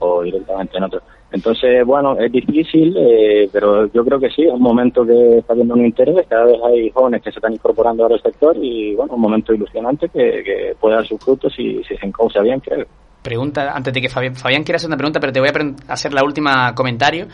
o 0.00 0.22
directamente 0.22 0.78
en 0.78 0.84
otros. 0.84 1.02
Entonces, 1.32 1.84
bueno, 1.84 2.16
es 2.18 2.32
difícil, 2.32 2.96
eh, 2.96 3.48
pero 3.52 3.86
yo 3.92 4.04
creo 4.04 4.18
que 4.18 4.30
sí, 4.30 4.44
es 4.44 4.52
un 4.52 4.62
momento 4.62 5.04
que 5.04 5.38
está 5.38 5.54
viendo 5.54 5.74
un 5.74 5.84
interés, 5.84 6.26
cada 6.28 6.44
vez 6.44 6.56
hay 6.64 6.90
jóvenes 6.90 7.22
que 7.22 7.30
se 7.30 7.38
están 7.38 7.52
incorporando 7.52 8.06
al 8.06 8.22
sector 8.22 8.56
y, 8.56 8.94
bueno, 8.94 9.14
un 9.14 9.20
momento 9.20 9.52
ilusionante 9.52 10.08
que, 10.08 10.42
que 10.44 10.76
puede 10.80 10.94
dar 10.94 11.06
sus 11.06 11.20
frutos 11.20 11.52
si, 11.54 11.82
si 11.84 11.96
se 11.96 12.06
encausa 12.06 12.40
bien, 12.40 12.60
creo. 12.60 12.86
Pregunta, 13.22 13.72
antes 13.74 13.92
de 13.92 14.00
que 14.00 14.08
Fabián, 14.08 14.36
Fabián 14.36 14.62
quiera 14.62 14.76
hacer 14.76 14.88
una 14.88 14.96
pregunta, 14.96 15.18
pero 15.18 15.32
te 15.32 15.40
voy 15.40 15.48
a 15.48 15.92
hacer 15.92 16.14
la 16.14 16.22
última 16.22 16.72
comentario 16.76 17.26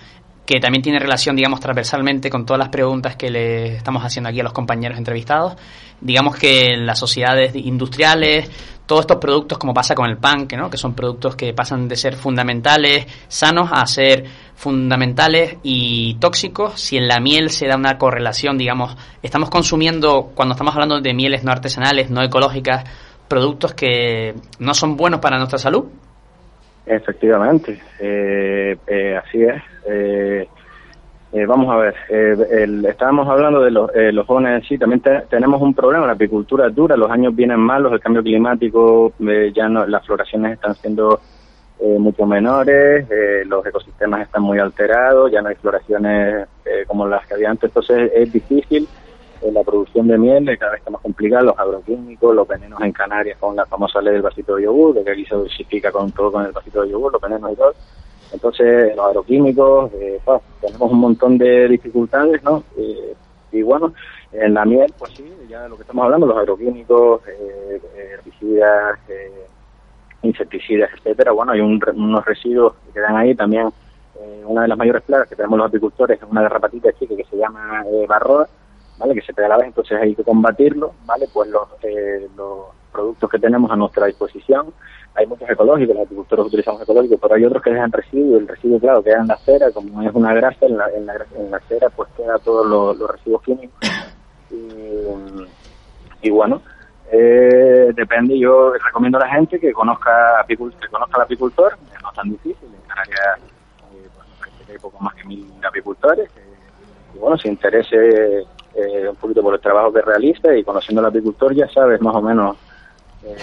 que 0.44 0.58
también 0.58 0.82
tiene 0.82 0.98
relación, 0.98 1.36
digamos, 1.36 1.60
transversalmente 1.60 2.28
con 2.28 2.44
todas 2.44 2.58
las 2.58 2.68
preguntas 2.68 3.16
que 3.16 3.30
le 3.30 3.76
estamos 3.76 4.04
haciendo 4.04 4.28
aquí 4.28 4.40
a 4.40 4.44
los 4.44 4.52
compañeros 4.52 4.98
entrevistados. 4.98 5.54
Digamos 6.00 6.36
que 6.36 6.72
en 6.72 6.84
las 6.84 6.98
sociedades 6.98 7.54
industriales, 7.54 8.50
todos 8.86 9.02
estos 9.02 9.18
productos, 9.18 9.56
como 9.58 9.72
pasa 9.72 9.94
con 9.94 10.10
el 10.10 10.18
pan, 10.18 10.48
que, 10.48 10.56
¿no? 10.56 10.68
que 10.68 10.76
son 10.76 10.94
productos 10.94 11.36
que 11.36 11.54
pasan 11.54 11.86
de 11.86 11.96
ser 11.96 12.16
fundamentales, 12.16 13.06
sanos, 13.28 13.70
a 13.72 13.86
ser 13.86 14.24
fundamentales 14.56 15.58
y 15.62 16.14
tóxicos, 16.14 16.80
si 16.80 16.96
en 16.96 17.06
la 17.06 17.20
miel 17.20 17.50
se 17.50 17.68
da 17.68 17.76
una 17.76 17.96
correlación, 17.96 18.58
digamos, 18.58 18.96
estamos 19.22 19.48
consumiendo, 19.48 20.32
cuando 20.34 20.54
estamos 20.54 20.74
hablando 20.74 21.00
de 21.00 21.14
mieles 21.14 21.44
no 21.44 21.52
artesanales, 21.52 22.10
no 22.10 22.22
ecológicas, 22.22 22.84
productos 23.28 23.74
que 23.74 24.34
no 24.58 24.74
son 24.74 24.96
buenos 24.96 25.20
para 25.20 25.38
nuestra 25.38 25.58
salud. 25.58 25.84
Efectivamente, 26.84 27.80
eh, 28.00 28.76
eh, 28.86 29.16
así 29.16 29.42
es. 29.42 29.62
Eh, 29.86 30.46
vamos 31.46 31.70
a 31.70 31.76
ver, 31.76 31.94
estábamos 32.86 33.26
hablando 33.26 33.62
de 33.62 33.70
los, 33.70 33.90
los 33.94 34.26
jóvenes 34.26 34.66
sí, 34.68 34.76
también 34.76 35.02
tenemos 35.30 35.62
un 35.62 35.72
problema, 35.72 36.06
la 36.06 36.12
apicultura 36.12 36.66
es 36.66 36.74
dura, 36.74 36.94
los 36.94 37.10
años 37.10 37.34
vienen 37.34 37.58
malos, 37.58 37.90
el 37.92 38.00
cambio 38.00 38.22
climático, 38.22 39.14
ya 39.54 39.66
no, 39.66 39.86
las 39.86 40.04
floraciones 40.04 40.52
están 40.52 40.74
siendo 40.74 41.20
mucho 41.80 42.26
menores, 42.26 43.08
los 43.46 43.64
ecosistemas 43.64 44.22
están 44.22 44.42
muy 44.42 44.58
alterados, 44.58 45.32
ya 45.32 45.40
no 45.40 45.48
hay 45.48 45.54
floraciones 45.54 46.48
como 46.86 47.08
las 47.08 47.26
que 47.26 47.32
había 47.34 47.48
antes, 47.48 47.70
entonces 47.70 48.12
es 48.14 48.30
difícil 48.30 48.86
la 49.50 49.64
producción 49.64 50.06
de 50.06 50.18
miel 50.18 50.56
cada 50.58 50.72
vez 50.72 50.80
está 50.80 50.90
más 50.90 51.00
complicada, 51.00 51.42
los 51.42 51.58
agroquímicos, 51.58 52.34
los 52.34 52.46
venenos 52.46 52.80
en 52.80 52.92
Canarias 52.92 53.38
con 53.38 53.56
la 53.56 53.66
famosa 53.66 54.00
ley 54.00 54.12
del 54.12 54.22
vasito 54.22 54.56
de 54.56 54.64
yogur, 54.64 55.02
que 55.02 55.10
aquí 55.10 55.24
se 55.24 55.34
dosifica 55.34 55.90
con 55.90 56.12
todo 56.12 56.30
con 56.32 56.46
el 56.46 56.52
vasito 56.52 56.82
de 56.82 56.90
yogur, 56.90 57.12
los 57.12 57.20
venenos 57.20 57.52
y 57.52 57.56
todo. 57.56 57.74
Entonces, 58.32 58.96
los 58.96 59.06
agroquímicos, 59.06 59.92
eh, 59.94 60.20
tenemos 60.60 60.90
un 60.90 60.98
montón 60.98 61.36
de 61.38 61.68
dificultades, 61.68 62.42
¿no? 62.42 62.62
Eh, 62.76 63.14
y 63.52 63.62
bueno, 63.62 63.92
en 64.32 64.54
la 64.54 64.64
miel, 64.64 64.92
pues 64.98 65.12
sí, 65.12 65.24
ya 65.48 65.68
lo 65.68 65.76
que 65.76 65.82
estamos 65.82 66.04
hablando, 66.04 66.26
los 66.26 66.38
agroquímicos, 66.38 67.20
eh, 67.28 67.80
herbicidas, 68.14 68.98
insecticidas, 70.22 70.90
etcétera, 70.96 71.32
bueno, 71.32 71.52
hay 71.52 71.60
unos 71.60 72.24
residuos 72.24 72.74
que 72.86 72.92
quedan 72.92 73.16
ahí 73.16 73.34
también. 73.34 73.70
una 74.46 74.62
de 74.62 74.68
las 74.68 74.78
mayores 74.78 75.02
plagas 75.02 75.28
que 75.28 75.34
tenemos 75.34 75.58
los 75.58 75.68
apicultores 75.68 76.20
es 76.20 76.28
una 76.30 76.42
garrapatita 76.42 76.92
chica 76.92 77.16
que 77.16 77.24
se 77.24 77.36
llama 77.36 77.84
barroa, 78.06 78.46
¿vale? 79.02 79.14
Que 79.14 79.22
se 79.22 79.34
pega 79.34 79.46
a 79.46 79.50
la 79.50 79.56
vez, 79.56 79.66
entonces 79.66 79.98
hay 80.00 80.14
que 80.14 80.22
combatirlo, 80.22 80.94
¿vale? 81.04 81.26
Pues 81.32 81.50
los, 81.50 81.68
eh, 81.82 82.28
los 82.36 82.66
productos 82.92 83.28
que 83.28 83.38
tenemos 83.38 83.70
a 83.70 83.76
nuestra 83.76 84.06
disposición, 84.06 84.72
hay 85.14 85.26
muchos 85.26 85.50
ecológicos, 85.50 85.96
los 85.96 86.04
agricultores 86.04 86.46
utilizamos 86.46 86.82
ecológicos, 86.82 87.18
pero 87.20 87.34
hay 87.34 87.44
otros 87.44 87.62
que 87.62 87.70
dejan 87.70 87.90
residuos, 87.90 88.40
el 88.40 88.48
residuo, 88.48 88.78
claro, 88.78 89.02
queda 89.02 89.20
en 89.20 89.26
la 89.26 89.36
cera, 89.38 89.70
como 89.72 90.02
es 90.02 90.14
una 90.14 90.32
grasa, 90.34 90.66
en 90.66 90.76
la, 90.76 90.86
en 90.90 91.06
la, 91.06 91.14
en 91.36 91.50
la 91.50 91.58
cera 91.60 91.90
pues 91.90 92.08
queda 92.16 92.38
todos 92.38 92.96
los, 92.96 93.10
residuos 93.10 93.42
químicos. 93.42 93.76
Y, 96.24 96.30
bueno, 96.30 96.62
eh, 97.10 97.90
depende, 97.96 98.38
yo 98.38 98.72
recomiendo 98.74 99.18
a 99.18 99.22
la 99.22 99.34
gente 99.34 99.58
que 99.58 99.72
conozca, 99.72 100.44
que 100.46 100.56
conozca 100.56 101.16
al 101.16 101.22
apicultor, 101.22 101.76
no 102.00 102.08
es 102.08 102.14
tan 102.14 102.30
difícil, 102.30 102.68
en 102.72 102.88
Canarias 102.88 103.38
eh, 103.92 104.08
bueno, 104.14 104.30
hay 104.70 104.78
poco 104.78 105.00
más 105.00 105.14
que 105.14 105.24
mil 105.24 105.50
apicultores, 105.66 106.30
y 107.12 107.18
bueno, 107.18 107.36
si 107.36 107.48
interese 107.48 108.46
eh, 108.74 109.08
un 109.08 109.16
poquito 109.16 109.42
por 109.42 109.54
el 109.54 109.60
trabajo 109.60 109.92
que 109.92 110.00
realiza 110.00 110.54
y 110.56 110.64
conociendo 110.64 111.00
al 111.00 111.08
apicultor 111.08 111.54
ya 111.54 111.68
sabes 111.68 112.00
más 112.00 112.14
o 112.14 112.22
menos 112.22 112.56
eh, 113.24 113.36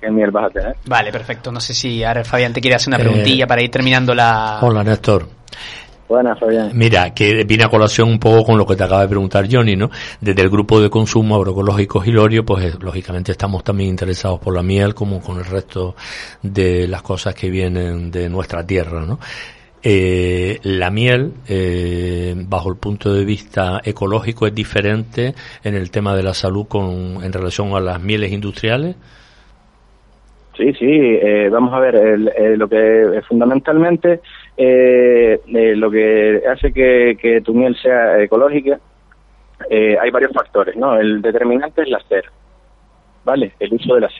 qué 0.00 0.10
miel 0.10 0.30
vas 0.30 0.46
a 0.46 0.50
tener. 0.50 0.76
Vale, 0.86 1.12
perfecto. 1.12 1.52
No 1.52 1.60
sé 1.60 1.74
si 1.74 2.02
ahora 2.02 2.24
Fabián 2.24 2.52
te 2.52 2.60
quiere 2.60 2.76
hacer 2.76 2.92
una 2.92 3.02
eh, 3.02 3.06
preguntilla 3.06 3.46
para 3.46 3.62
ir 3.62 3.70
terminando 3.70 4.14
la... 4.14 4.58
Hola, 4.62 4.82
Néstor. 4.82 5.26
Buenas, 6.08 6.38
Fabián. 6.38 6.72
Mira, 6.74 7.14
que 7.14 7.44
viene 7.44 7.64
a 7.64 7.68
colación 7.68 8.08
un 8.08 8.18
poco 8.18 8.44
con 8.44 8.58
lo 8.58 8.66
que 8.66 8.76
te 8.76 8.84
acaba 8.84 9.02
de 9.02 9.08
preguntar 9.08 9.46
Johnny, 9.50 9.76
¿no? 9.76 9.88
Desde 10.20 10.42
el 10.42 10.50
grupo 10.50 10.78
de 10.78 10.90
consumo 10.90 11.36
agroecológico 11.36 12.04
Hilorio, 12.04 12.44
pues 12.44 12.78
lógicamente 12.82 13.32
estamos 13.32 13.64
también 13.64 13.88
interesados 13.88 14.38
por 14.38 14.54
la 14.54 14.62
miel 14.62 14.94
como 14.94 15.22
con 15.22 15.38
el 15.38 15.44
resto 15.46 15.94
de 16.42 16.86
las 16.86 17.00
cosas 17.00 17.34
que 17.34 17.48
vienen 17.48 18.10
de 18.10 18.28
nuestra 18.28 18.66
tierra, 18.66 19.06
¿no? 19.06 19.18
Eh, 19.84 20.58
la 20.62 20.90
miel, 20.92 21.32
eh, 21.48 22.34
bajo 22.36 22.70
el 22.70 22.78
punto 22.78 23.12
de 23.12 23.24
vista 23.24 23.80
ecológico, 23.84 24.46
es 24.46 24.54
diferente 24.54 25.34
en 25.64 25.74
el 25.74 25.90
tema 25.90 26.14
de 26.14 26.22
la 26.22 26.34
salud 26.34 26.66
con, 26.68 27.24
en 27.24 27.32
relación 27.32 27.74
a 27.74 27.80
las 27.80 28.00
mieles 28.00 28.30
industriales. 28.30 28.94
Sí, 30.56 30.72
sí, 30.74 30.86
eh, 30.88 31.48
vamos 31.50 31.74
a 31.74 31.80
ver, 31.80 32.18
lo 32.56 32.68
que 32.68 33.22
fundamentalmente 33.26 34.20
lo 34.56 35.90
que 35.90 36.42
hace 36.48 36.72
que, 36.72 37.16
que, 37.20 37.40
tu 37.40 37.54
miel 37.54 37.74
sea 37.82 38.22
ecológica, 38.22 38.78
hay 39.68 40.10
varios 40.10 40.32
factores, 40.32 40.76
¿no? 40.76 40.96
El 40.96 41.22
determinante 41.22 41.82
es 41.82 41.88
la 41.88 42.00
cera, 42.08 42.30
¿vale? 43.24 43.52
El 43.58 43.72
uso 43.72 43.94
de 43.94 44.02
la 44.02 44.10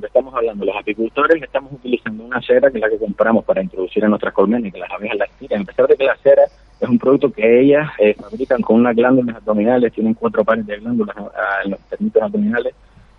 que 0.00 0.06
estamos 0.06 0.34
hablando, 0.34 0.64
los 0.64 0.76
apicultores 0.76 1.42
estamos 1.42 1.72
utilizando 1.72 2.24
una 2.24 2.40
cera 2.40 2.70
que 2.70 2.78
es 2.78 2.82
la 2.82 2.88
que 2.88 2.98
compramos 2.98 3.44
para 3.44 3.62
introducir 3.62 4.02
en 4.02 4.10
nuestras 4.10 4.32
colmenas 4.32 4.68
y 4.68 4.72
que 4.72 4.78
las 4.78 4.90
abejas 4.90 5.18
la 5.18 5.26
tiran. 5.38 5.62
A 5.62 5.64
pesar 5.64 5.86
de 5.86 5.96
que 5.96 6.04
la 6.04 6.16
cera 6.16 6.42
es 6.80 6.88
un 6.88 6.98
producto 6.98 7.30
que 7.30 7.60
ellas 7.60 7.90
eh, 7.98 8.14
fabrican 8.14 8.60
con 8.62 8.76
unas 8.76 8.96
glándulas 8.96 9.36
abdominales, 9.36 9.92
tienen 9.92 10.14
cuatro 10.14 10.44
pares 10.44 10.66
de 10.66 10.78
glándulas 10.78 11.16
ah, 11.16 11.60
en 11.64 11.72
los 11.72 11.80
termitos 11.80 12.22
abdominales, 12.22 12.74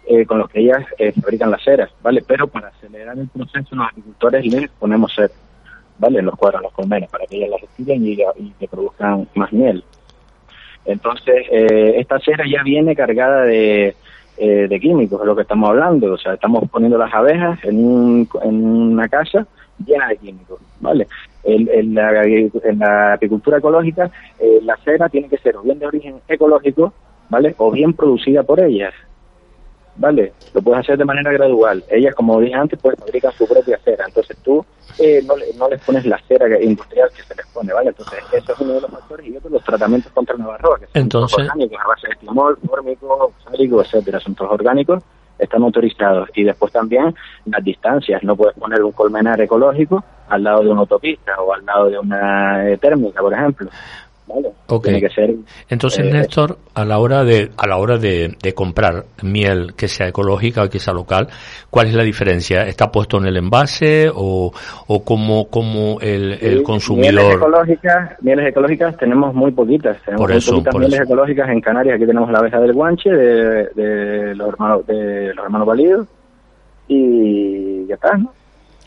eh, 0.08 0.26
con 0.26 0.40
los 0.40 0.50
que 0.50 0.60
ellas 0.60 0.84
eh, 0.98 1.14
fabrican 1.14 1.52
las 1.52 1.64
ceras, 1.64 1.90
¿vale? 2.02 2.24
Pero 2.28 2.48
para 2.48 2.68
acelerar 2.70 3.18
el 3.18 3.28
proceso, 3.30 3.76
los 3.76 3.88
apicultores 3.88 4.46
les 4.46 4.70
ponemos 4.72 5.14
cera, 5.14 5.34
¿vale? 6.00 6.20
En 6.20 6.26
los 6.26 6.36
cuadros, 6.36 6.60
en 6.60 6.64
los 6.64 6.74
colmenas, 6.74 7.10
para 7.10 7.26
que 7.26 7.38
ellas 7.38 7.52
las 7.52 7.64
estiren 7.64 8.06
y, 8.06 8.18
y 8.38 8.54
que 8.60 8.68
produzcan 8.68 9.28
más 9.36 9.54
miel. 9.54 9.84
Entonces, 10.86 11.48
esta 11.50 12.20
cera 12.20 12.44
ya 12.46 12.62
viene 12.62 12.94
cargada 12.94 13.44
de 13.44 13.96
eh, 14.38 14.68
de 14.68 14.80
químicos, 14.80 15.22
es 15.22 15.28
lo 15.28 15.36
que 15.36 15.44
estamos 15.44 15.70
hablando. 15.70 16.14
O 16.14 16.18
sea, 16.18 16.34
estamos 16.34 16.70
poniendo 16.70 16.98
las 16.98 17.14
abejas 17.14 17.60
en, 17.64 17.84
un, 17.84 18.30
en 18.44 18.66
una 18.66 19.08
casa 19.08 19.46
llena 19.86 20.08
de 20.08 20.18
químicos, 20.18 20.60
¿vale? 20.80 21.08
En, 21.44 21.94
la, 21.94 23.14
apicultura 23.14 23.58
ecológica, 23.58 24.10
eh, 24.40 24.60
la 24.64 24.78
cera 24.78 25.10
tiene 25.10 25.30
que 25.30 25.38
ser 25.38 25.58
o 25.58 25.62
bien 25.62 25.80
de 25.80 25.88
origen 25.88 26.16
ecológico, 26.28 26.94
¿vale? 27.30 27.54
O 27.58 27.72
bien 27.72 27.94
producida 27.94 28.44
por 28.44 28.60
ellas. 28.60 28.94
¿Vale? 29.96 30.34
Lo 30.54 30.62
puedes 30.62 30.82
hacer 30.82 30.98
de 30.98 31.06
manera 31.06 31.32
gradual. 31.32 31.84
Ellas, 31.90 32.16
como 32.16 32.40
dije 32.40 32.56
antes, 32.56 32.80
pues 32.82 32.98
fabrican 32.98 33.32
su 33.34 33.48
propia 33.48 33.78
cera. 33.80 34.06
Entonces 34.08 34.38
tú 34.44 34.66
eh, 35.00 35.22
no, 35.26 35.36
no 35.58 35.70
les 35.70 35.82
pones 35.82 36.06
la 36.06 36.20
cera 36.28 36.62
industrial 36.62 37.10
que 37.16 37.24
se 37.24 37.36
les 37.36 37.46
pone, 37.48 37.74
¿vale? 37.74 37.90
Entonces 37.90 38.20
eso 38.32 38.54
es 38.54 38.60
uno 38.60 38.74
de 38.74 38.82
los 38.82 38.92
factores 38.92 39.28
y 39.28 39.38
otro 39.38 39.50
los 39.50 39.64
tratamientos 39.64 40.12
contra 40.12 40.36
el 40.36 40.42
navarro, 40.42 40.76
que 40.76 40.88
son 40.88 41.02
Entonces... 41.02 41.40
orgánicos 41.40 41.80
a 41.84 41.88
base 41.88 42.08
de 42.08 42.16
timol, 42.16 42.58
fórmico, 42.68 43.34
sálico, 43.44 43.82
etcétera, 43.82 44.20
son 44.20 44.36
todos 44.36 44.52
orgánicos, 44.52 45.04
están 45.38 45.64
autorizados. 45.64 46.30
Y 46.36 46.44
después 46.44 46.72
también 46.72 47.14
las 47.46 47.64
distancias. 47.64 48.24
No 48.24 48.36
puedes 48.36 48.58
poner 48.58 48.84
un 48.84 48.92
colmenar 48.92 49.40
ecológico 49.42 50.04
al 50.30 50.44
lado 50.44 50.64
de 50.64 50.70
una 50.70 50.82
autopista 50.82 51.40
o 51.42 51.54
al 51.54 51.66
lado 51.66 51.90
de 51.90 52.00
una 52.00 52.70
eh, 52.70 52.78
térmica, 52.78 53.22
por 53.22 53.34
ejemplo. 53.34 53.70
Okay. 54.66 55.02
que 55.02 55.10
ser, 55.10 55.36
Entonces, 55.70 56.06
eh, 56.06 56.12
Néstor, 56.12 56.58
a 56.74 56.86
la 56.86 56.98
hora 56.98 57.24
de 57.24 57.52
a 57.58 57.68
la 57.68 57.78
hora 57.78 57.98
de, 57.98 58.36
comprar 58.56 59.04
miel 59.22 59.74
que 59.76 59.88
sea 59.88 60.08
ecológica 60.08 60.64
o 60.64 60.70
que 60.70 60.80
sea 60.80 60.94
local, 60.94 61.28
¿cuál 61.70 61.88
es 61.88 61.94
la 61.94 62.04
diferencia? 62.04 62.62
¿Está 62.62 62.92
puesto 62.92 63.18
en 63.18 63.26
el 63.26 63.38
envase 63.38 64.10
o, 64.14 64.52
o 64.88 65.04
cómo, 65.04 65.50
cómo 65.50 66.00
el, 66.00 66.34
el 66.42 66.64
consumidor? 66.64 67.14
Mieles 67.14 67.36
ecológicas, 67.36 68.12
mieles 68.22 68.48
ecológicas 68.48 68.98
tenemos 68.98 69.36
muy 69.36 69.52
poquitas. 69.52 69.98
Tenemos 70.06 70.30
muy 70.30 70.40
poquitas 70.40 70.76
mieles 70.76 71.02
ecológicas 71.02 71.50
en 71.50 71.62
Canarias. 71.62 71.96
Aquí 71.96 72.06
tenemos 72.06 72.32
la 72.32 72.40
abeja 72.40 72.60
del 72.60 72.74
guanche 72.74 73.10
de, 73.10 73.68
de 73.76 74.36
los 74.36 74.48
hermanos 74.48 74.88
de 74.88 75.34
los 75.34 75.46
hermanos 75.46 75.68
validos 75.68 76.08
y 76.88 77.86
ya 77.88 77.96
está, 77.96 78.18
¿no? 78.18 78.32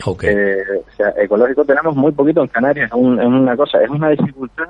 Okay. 0.05 0.29
Eh, 0.29 0.63
o 0.79 0.95
sea, 0.95 1.13
ecológico 1.17 1.63
tenemos 1.63 1.95
muy 1.95 2.11
poquito 2.11 2.41
en 2.41 2.47
Canarias. 2.47 2.89
es 2.91 2.97
una 2.97 3.55
cosa, 3.55 3.81
es 3.81 3.89
una 3.89 4.09
dificultad 4.09 4.67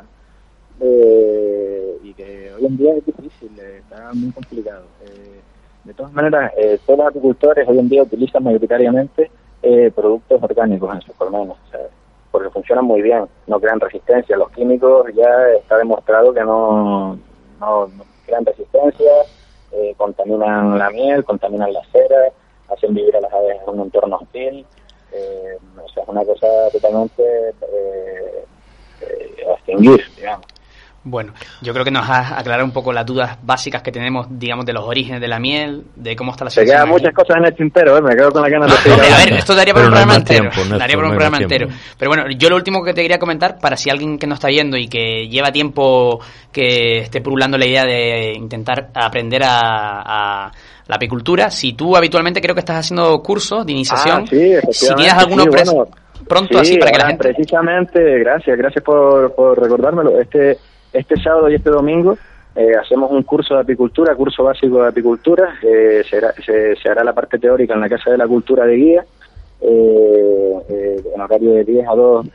eh, 0.79 1.97
y 2.03 2.13
que 2.13 2.53
hoy 2.53 2.65
en 2.65 2.77
día 2.77 2.93
es 2.95 3.05
difícil, 3.05 3.59
está 3.59 4.11
muy 4.13 4.31
complicado. 4.31 4.85
de 5.83 5.93
todas 5.93 6.11
maneras, 6.13 6.51
todos 6.85 6.99
los 6.99 7.07
agricultores 7.07 7.67
hoy 7.67 7.79
en 7.79 7.89
día 7.89 8.03
utilizan 8.03 8.43
mayoritariamente 8.43 9.31
productos 9.95 10.41
orgánicos 10.41 10.93
en 10.95 11.01
sus 11.01 11.15
colmenas, 11.15 11.57
porque 12.31 12.49
funcionan 12.49 12.85
muy 12.85 13.01
bien, 13.01 13.25
no 13.47 13.59
crean 13.59 13.79
resistencia. 13.79 14.37
Los 14.37 14.51
químicos 14.51 15.07
ya 15.15 15.49
está 15.57 15.77
demostrado 15.77 16.33
que 16.33 16.41
no, 16.41 17.17
no, 17.59 17.89
crean 18.25 18.45
resistencia, 18.45 19.11
contaminan 19.95 20.77
la 20.77 20.89
miel, 20.89 21.23
contaminan 21.23 21.71
la 21.73 21.83
cera, 21.91 22.31
hacen 22.69 22.93
vivir 22.93 23.15
a 23.15 23.21
las 23.21 23.33
aves 23.33 23.57
en 23.63 23.73
un 23.73 23.85
entorno 23.85 24.17
hostil. 24.17 24.65
Eh, 25.11 25.57
o 25.83 25.89
sea, 25.89 26.03
es 26.03 26.09
una 26.09 26.25
cosa 26.25 26.47
totalmente 26.71 27.23
eh, 27.23 28.45
eh, 29.01 29.45
a 29.49 29.53
extinguir, 29.53 30.03
digamos. 30.15 30.45
Bueno, 31.09 31.33
yo 31.61 31.73
creo 31.73 31.85
que 31.85 31.91
nos 31.91 32.07
has 32.09 32.33
aclarado 32.33 32.65
un 32.65 32.71
poco 32.71 32.91
las 32.91 33.05
dudas 33.05 33.37
básicas 33.41 33.81
que 33.81 33.91
tenemos, 33.91 34.27
digamos, 34.29 34.65
de 34.65 34.73
los 34.73 34.83
orígenes 34.83 35.21
de 35.21 35.27
la 35.27 35.39
miel, 35.39 35.83
de 35.95 36.15
cómo 36.15 36.31
está 36.31 36.45
la 36.45 36.49
situación. 36.49 36.67
Se 36.67 36.73
quedan 36.75 36.89
muchas 36.89 37.13
cosas 37.13 37.37
en 37.37 37.45
el 37.45 37.55
tintero, 37.55 37.97
¿eh? 37.97 38.01
me 38.01 38.15
quedo 38.15 38.31
con 38.31 38.41
la 38.41 38.49
ganas 38.49 38.83
de 38.83 38.91
A 38.93 39.25
ver, 39.25 39.33
esto 39.33 39.55
daría 39.55 39.73
por 39.73 39.83
un 39.83 39.89
programa 39.89 40.15
entero. 40.15 40.49
daría 40.77 40.95
por 40.95 41.05
un 41.05 41.11
programa 41.11 41.37
entero. 41.37 41.67
Pero 41.97 42.11
bueno, 42.11 42.23
yo 42.37 42.49
lo 42.49 42.55
último 42.55 42.83
que 42.83 42.93
te 42.93 43.01
quería 43.01 43.19
comentar, 43.19 43.57
para 43.59 43.77
si 43.77 43.89
alguien 43.89 44.17
que 44.17 44.27
nos 44.27 44.37
está 44.37 44.49
viendo 44.49 44.77
y 44.77 44.87
que 44.87 45.27
lleva 45.27 45.51
tiempo 45.51 46.19
que 46.51 46.99
esté 46.99 47.21
purulando 47.21 47.57
la 47.57 47.65
idea 47.65 47.83
de 47.85 48.33
intentar 48.33 48.89
aprender 48.93 49.43
a 49.45 50.51
la 50.87 50.95
apicultura. 50.95 51.49
Si 51.51 51.73
tú 51.73 51.95
habitualmente 51.95 52.41
creo 52.41 52.55
que 52.55 52.61
estás 52.61 52.77
haciendo 52.77 53.21
cursos 53.21 53.65
de 53.65 53.71
iniciación, 53.73 54.23
ah, 54.23 54.27
sí, 54.29 54.55
si 54.71 54.95
tienes 54.95 55.13
alguno 55.13 55.45
pronto 56.27 56.59
así 56.59 56.77
para 56.77 56.91
que 56.91 56.97
la 56.97 57.07
gente... 57.07 57.23
Precisamente, 57.23 58.19
gracias, 58.19 58.57
gracias 58.57 58.83
por, 58.83 59.33
por 59.33 59.61
recordármelo. 59.61 60.19
Este, 60.19 60.57
este 60.97 61.17
sábado 61.17 61.49
y 61.49 61.55
este 61.55 61.69
domingo 61.69 62.17
eh, 62.55 62.71
hacemos 62.75 63.11
un 63.11 63.23
curso 63.23 63.53
de 63.53 63.61
apicultura, 63.61 64.15
curso 64.15 64.43
básico 64.43 64.81
de 64.81 64.89
apicultura. 64.89 65.55
Eh, 65.61 66.03
se, 66.09 66.89
hará 66.89 67.03
la 67.03 67.13
parte 67.13 67.37
teórica 67.37 67.73
en 67.73 67.81
la 67.81 67.89
Casa 67.89 68.11
de 68.11 68.17
la 68.17 68.27
Cultura 68.27 68.65
de 68.65 68.75
Guía, 68.75 69.05
eh 69.61 71.03
en 71.13 71.21
horario 71.21 71.53
de 71.53 71.63
10 71.63 71.87
a 71.87 71.95
2, 71.95 72.27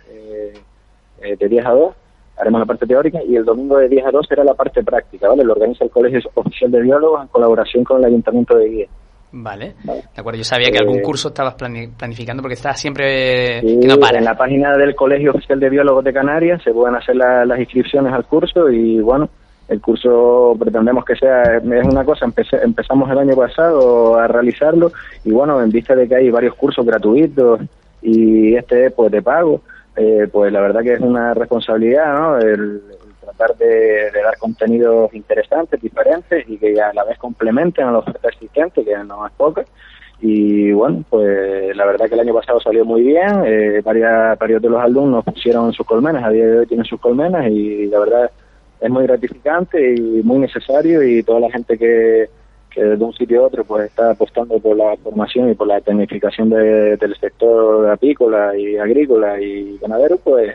de 1.38 1.48
10 1.48 1.66
a 1.66 1.70
2 1.70 1.94
haremos 2.36 2.60
la 2.60 2.66
parte 2.66 2.86
teórica 2.86 3.22
y 3.22 3.36
el 3.36 3.44
domingo 3.44 3.78
de 3.78 3.88
10 3.88 4.06
a 4.06 4.10
2 4.10 4.26
será 4.26 4.44
la 4.44 4.54
parte 4.54 4.82
práctica, 4.82 5.28
¿vale? 5.28 5.44
Lo 5.44 5.52
organiza 5.52 5.84
el 5.84 5.90
Colegio 5.90 6.20
Oficial 6.34 6.70
de 6.70 6.80
Biólogos 6.80 7.22
en 7.22 7.28
colaboración 7.28 7.84
con 7.84 7.98
el 7.98 8.06
Ayuntamiento 8.06 8.56
de 8.56 8.68
Guía. 8.68 8.86
Vale. 9.32 9.74
de 9.82 10.20
acuerdo. 10.20 10.38
Yo 10.38 10.44
sabía 10.44 10.70
que 10.70 10.78
algún 10.78 10.98
eh, 10.98 11.02
curso 11.02 11.28
estabas 11.28 11.54
planificando 11.54 12.42
porque 12.42 12.54
estás 12.54 12.78
siempre 12.78 13.60
que 13.60 13.86
no 13.86 13.96
para. 13.96 14.18
En 14.18 14.24
la 14.24 14.36
página 14.36 14.76
del 14.76 14.94
Colegio 14.94 15.30
Oficial 15.30 15.58
de 15.58 15.70
Biólogos 15.70 16.04
de 16.04 16.12
Canarias 16.12 16.62
se 16.62 16.72
pueden 16.72 16.96
hacer 16.96 17.16
las 17.16 17.58
inscripciones 17.58 18.12
al 18.12 18.26
curso 18.26 18.68
y 18.68 19.00
bueno, 19.00 19.30
el 19.68 19.80
curso 19.80 20.54
pretendemos 20.58 21.04
que 21.04 21.16
sea, 21.16 21.42
es 21.56 21.84
una 21.84 22.04
cosa, 22.04 22.26
empezamos 22.62 23.10
el 23.10 23.18
año 23.18 23.34
pasado 23.34 24.18
a 24.18 24.26
realizarlo 24.26 24.92
y 25.24 25.30
bueno, 25.30 25.62
en 25.62 25.70
vista 25.70 25.94
de 25.94 26.06
que 26.06 26.16
hay 26.16 26.30
varios 26.30 26.54
cursos 26.54 26.84
gratuitos 26.84 27.60
y 28.02 28.54
este 28.54 28.90
pues 28.90 29.10
de 29.10 29.22
pago, 29.22 29.62
eh, 29.96 30.28
pues 30.30 30.52
la 30.52 30.60
verdad 30.60 30.82
que 30.82 30.94
es 30.94 31.00
una 31.00 31.32
responsabilidad, 31.32 32.12
¿no? 32.12 32.38
El, 32.38 32.82
tratar 33.24 33.56
de, 33.56 34.10
dar 34.12 34.36
contenidos 34.38 35.12
interesantes, 35.14 35.80
diferentes 35.80 36.44
y 36.48 36.58
que 36.58 36.80
a 36.80 36.92
la 36.92 37.04
vez 37.04 37.18
complementen 37.18 37.86
a 37.86 37.92
la 37.92 37.98
oferta 37.98 38.28
existente, 38.28 38.84
que 38.84 38.96
no 39.04 39.26
es 39.26 39.32
poca. 39.32 39.64
Y 40.20 40.70
bueno, 40.72 41.04
pues 41.10 41.76
la 41.76 41.84
verdad 41.84 42.06
que 42.08 42.14
el 42.14 42.20
año 42.20 42.34
pasado 42.34 42.60
salió 42.60 42.84
muy 42.84 43.02
bien, 43.02 43.42
eh, 43.44 43.80
varias, 43.84 44.38
varios 44.38 44.62
de 44.62 44.68
los 44.68 44.80
alumnos 44.80 45.24
pusieron 45.24 45.72
sus 45.72 45.84
colmenas, 45.84 46.22
a 46.22 46.30
día 46.30 46.46
de 46.46 46.58
hoy 46.60 46.66
tienen 46.66 46.86
sus 46.86 47.00
colmenas 47.00 47.50
y 47.50 47.86
la 47.86 47.98
verdad 47.98 48.30
es 48.80 48.90
muy 48.90 49.04
gratificante 49.04 49.94
y 49.94 50.22
muy 50.22 50.38
necesario 50.38 51.02
y 51.02 51.22
toda 51.24 51.40
la 51.40 51.50
gente 51.50 51.76
que, 51.76 52.28
desde 52.74 53.04
un 53.04 53.12
sitio 53.12 53.42
a 53.42 53.46
otro 53.48 53.64
pues 53.64 53.86
está 53.86 54.12
apostando 54.12 54.58
por 54.58 54.76
la 54.76 54.96
formación 54.96 55.50
y 55.50 55.54
por 55.54 55.66
la 55.66 55.80
tecnificación 55.80 56.50
del 56.50 57.16
sector 57.20 57.90
apícola 57.90 58.56
y 58.56 58.76
agrícola 58.76 59.40
y 59.40 59.76
ganadero, 59.78 60.18
pues 60.18 60.54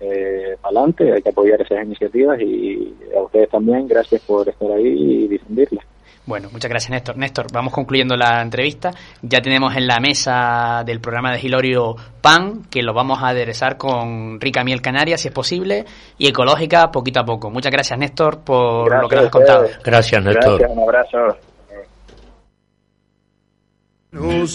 eh, 0.00 0.56
adelante, 0.62 1.12
hay 1.12 1.22
que 1.22 1.30
apoyar 1.30 1.60
esas 1.60 1.84
iniciativas 1.84 2.40
y 2.40 2.94
a 3.16 3.22
ustedes 3.22 3.48
también, 3.48 3.88
gracias 3.88 4.22
por 4.22 4.48
estar 4.48 4.70
ahí 4.70 4.86
y 4.86 5.28
difundirlas. 5.28 5.84
Bueno, 6.26 6.48
muchas 6.52 6.68
gracias 6.68 6.90
Néstor. 6.90 7.16
Néstor, 7.16 7.46
vamos 7.52 7.72
concluyendo 7.72 8.16
la 8.16 8.42
entrevista. 8.42 8.90
Ya 9.22 9.40
tenemos 9.40 9.76
en 9.76 9.86
la 9.86 10.00
mesa 10.00 10.82
del 10.84 11.00
programa 11.00 11.30
de 11.32 11.38
Gilorio 11.38 11.94
pan, 12.20 12.64
que 12.68 12.82
lo 12.82 12.92
vamos 12.92 13.22
a 13.22 13.28
aderezar 13.28 13.76
con 13.76 14.40
rica 14.40 14.64
miel 14.64 14.82
canaria, 14.82 15.16
si 15.18 15.28
es 15.28 15.34
posible, 15.34 15.84
y 16.18 16.26
ecológica 16.26 16.90
poquito 16.90 17.20
a 17.20 17.24
poco. 17.24 17.48
Muchas 17.48 17.70
gracias 17.70 17.96
Néstor 17.96 18.40
por 18.40 19.00
lo 19.00 19.08
que 19.08 19.16
nos 19.16 19.26
has 19.26 19.30
contado. 19.30 19.66
Gracias 19.84 20.24
Néstor. 20.24 20.58
Gracias, 20.58 20.76
un 20.76 20.82
abrazo 20.82 21.18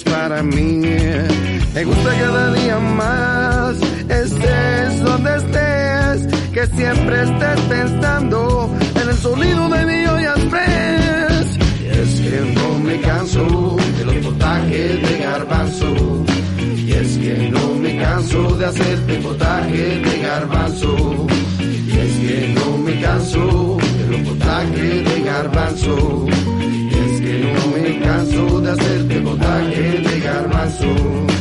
para 0.06 0.42
mí. 0.44 0.82
Me 1.74 1.84
gusta 1.84 2.10
cada 2.20 2.54
día 2.54 2.80
más, 2.80 3.80
estés 4.12 5.04
donde 5.04 5.38
estés, 5.38 6.52
que 6.54 6.68
siempre 6.76 7.24
estés 7.24 7.62
pensando 7.62 8.76
en 9.02 9.10
el 9.10 9.16
sonido 9.16 9.70
de 9.70 9.86
mi 9.86 10.06
olla 10.06 10.34
express. 10.36 11.58
Y 11.82 11.88
es 11.88 12.22
que 12.22 12.54
no 12.56 12.80
me 12.80 13.00
canso 13.02 13.78
de 13.98 14.06
los 14.06 14.16
potajes 14.26 15.02
de 15.02 15.18
garbanzo. 15.20 16.26
Y 16.78 16.92
es 16.92 17.18
que 17.18 17.50
no 17.50 17.76
me 17.76 17.98
canso 17.98 18.56
de 18.58 18.66
hacerte 18.66 19.16
potaje 19.16 20.00
de 20.00 20.20
garbanzo. 20.20 21.28
Y 21.60 21.98
es 21.98 22.14
que 22.20 22.54
no 22.56 22.78
me 22.78 23.02
canso 23.02 23.78
de 23.98 24.18
los 24.18 24.28
potajes 24.28 25.06
de 25.06 25.22
garbanzo 25.24 26.28
no 27.40 27.68
me 27.68 28.00
canso 28.00 28.62
de 28.62 28.72
hacerte 28.72 29.22
potaje 29.22 29.82
de 30.00 30.20
garbanzo. 30.20 31.41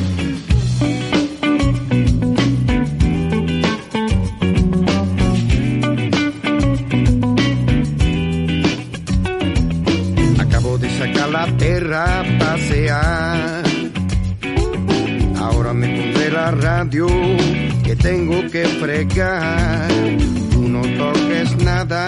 A 11.92 12.24
pasear. 12.38 13.64
Ahora 15.36 15.72
me 15.72 15.88
pondré 15.88 16.30
la 16.30 16.50
radio 16.50 17.06
que 17.84 17.96
tengo 17.96 18.40
que 18.50 18.64
fregar. 18.66 19.88
Tú 20.52 20.68
no 20.68 20.82
toques 20.82 21.56
nada 21.64 22.06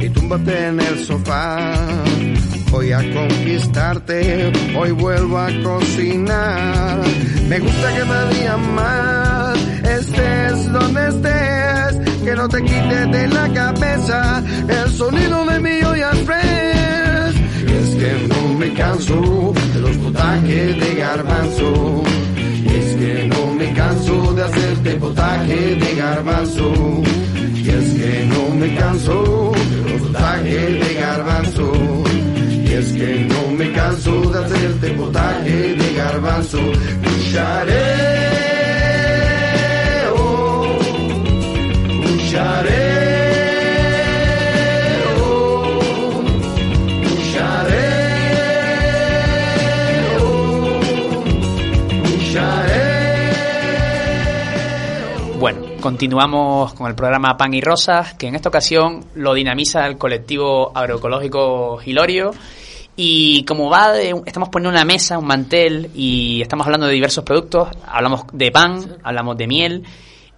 y 0.00 0.08
túmbate 0.10 0.66
en 0.68 0.80
el 0.80 1.04
sofá 1.04 2.04
Voy 2.70 2.92
a 2.92 2.98
conquistarte, 2.98 4.52
hoy 4.76 4.90
vuelvo 4.90 5.38
a 5.38 5.48
cocinar. 5.62 7.00
Me 7.48 7.58
gusta 7.58 7.94
que 7.94 8.04
me 8.04 8.34
día 8.34 8.56
más, 8.56 9.58
estés 9.82 10.72
donde 10.72 11.08
estés, 11.08 12.20
que 12.24 12.34
no 12.34 12.48
te 12.48 12.62
quites 12.62 13.12
de 13.12 13.28
la 13.28 13.48
cabeza 13.52 14.42
el 14.68 14.90
sonido 14.90 15.46
de 15.46 15.60
mi 15.60 15.82
olla 15.84 16.10
fresh. 16.26 16.75
Y 17.96 17.98
que 17.98 18.28
no 18.28 18.58
me 18.58 18.72
canso 18.74 19.52
de 19.74 19.80
los 19.80 19.96
potajes 19.96 20.80
de 20.80 20.94
garbanzo. 20.96 22.02
Y 22.36 22.68
es 22.68 22.96
que 22.96 23.28
no 23.28 23.54
me 23.54 23.72
canso 23.72 24.34
de 24.34 24.42
hacerte 24.42 24.90
potaje 24.96 25.76
de 25.76 25.94
garbanzo. 25.94 26.72
Y 27.54 27.68
es 27.68 27.94
que 27.94 28.26
no 28.26 28.54
me 28.54 28.74
canso 28.76 29.52
de 29.70 29.90
los 29.90 30.02
potajes 30.02 30.88
de 30.88 30.94
garbanzo 30.94 32.06
es 32.76 32.92
que 32.92 33.26
no 33.30 33.52
me 33.56 33.72
canso 33.72 34.20
de 34.30 34.38
hacerte 34.44 34.90
potaje 34.90 35.74
de 35.74 35.94
garbanzo. 35.94 36.58
Lucharé, 37.04 38.45
continuamos 55.86 56.74
con 56.74 56.88
el 56.88 56.96
programa 56.96 57.36
Pan 57.36 57.54
y 57.54 57.60
Rosas, 57.60 58.14
que 58.14 58.26
en 58.26 58.34
esta 58.34 58.48
ocasión 58.48 59.04
lo 59.14 59.34
dinamiza 59.34 59.86
el 59.86 59.96
colectivo 59.96 60.76
agroecológico 60.76 61.76
Gilorio 61.76 62.32
y 62.96 63.44
como 63.44 63.70
va 63.70 63.92
de, 63.92 64.12
estamos 64.26 64.48
poniendo 64.48 64.76
una 64.76 64.84
mesa, 64.84 65.16
un 65.16 65.28
mantel 65.28 65.92
y 65.94 66.42
estamos 66.42 66.66
hablando 66.66 66.88
de 66.88 66.92
diversos 66.92 67.22
productos, 67.22 67.68
hablamos 67.86 68.24
de 68.32 68.50
pan, 68.50 68.96
hablamos 69.04 69.36
de 69.36 69.46
miel 69.46 69.84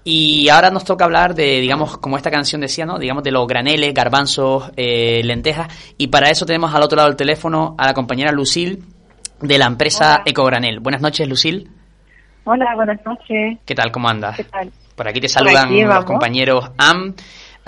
y 0.04 0.50
ahora 0.50 0.70
nos 0.70 0.84
toca 0.84 1.06
hablar 1.06 1.34
de, 1.34 1.62
digamos, 1.62 1.96
como 1.96 2.18
esta 2.18 2.30
canción 2.30 2.60
decía, 2.60 2.84
¿no? 2.84 2.98
Digamos 2.98 3.24
de 3.24 3.30
los 3.30 3.46
graneles, 3.46 3.94
garbanzos, 3.94 4.70
eh, 4.76 5.22
lentejas 5.24 5.94
y 5.96 6.08
para 6.08 6.28
eso 6.28 6.44
tenemos 6.44 6.74
al 6.74 6.82
otro 6.82 6.96
lado 6.96 7.08
del 7.08 7.16
teléfono 7.16 7.74
a 7.78 7.86
la 7.86 7.94
compañera 7.94 8.32
Lucil 8.32 8.84
de 9.40 9.56
la 9.56 9.64
empresa 9.64 10.20
Ecogranel. 10.26 10.80
Buenas 10.80 11.00
noches, 11.00 11.26
Lucil. 11.26 11.70
Hola, 12.44 12.66
buenas 12.74 13.02
noches. 13.06 13.58
¿Qué 13.64 13.74
tal? 13.74 13.90
¿Cómo 13.90 14.10
andas? 14.10 14.36
¿Qué 14.36 14.44
tal? 14.44 14.70
Por 14.98 15.08
aquí 15.08 15.20
te 15.20 15.28
saludan 15.28 15.70
los 15.72 16.04
compañeros 16.04 16.72
AM 16.76 17.14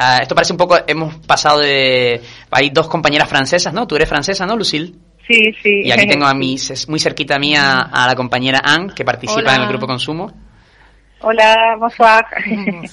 Ah, 0.03 0.21
esto 0.23 0.35
parece 0.35 0.55
un 0.55 0.57
poco, 0.57 0.79
hemos 0.87 1.17
pasado 1.27 1.59
de... 1.59 2.23
Hay 2.51 2.71
dos 2.71 2.89
compañeras 2.89 3.29
francesas, 3.29 3.75
¿no? 3.75 3.87
Tú 3.87 3.97
eres 3.97 4.09
francesa, 4.09 4.47
¿no, 4.47 4.57
Lucille? 4.57 4.95
Sí, 5.29 5.53
sí. 5.63 5.83
Y 5.85 5.93
aquí 5.93 6.07
tengo 6.07 6.25
a 6.25 6.33
mis, 6.33 6.89
muy 6.89 6.99
cerquita 6.99 7.39
mía 7.39 7.81
a 7.93 8.07
la 8.07 8.15
compañera 8.15 8.63
Anne, 8.65 8.95
que 8.97 9.05
participa 9.05 9.55
en 9.55 9.61
el 9.61 9.69
grupo 9.69 9.87
Consumo. 9.87 10.33
Hola, 11.21 11.77
bonsoir. 11.79 12.25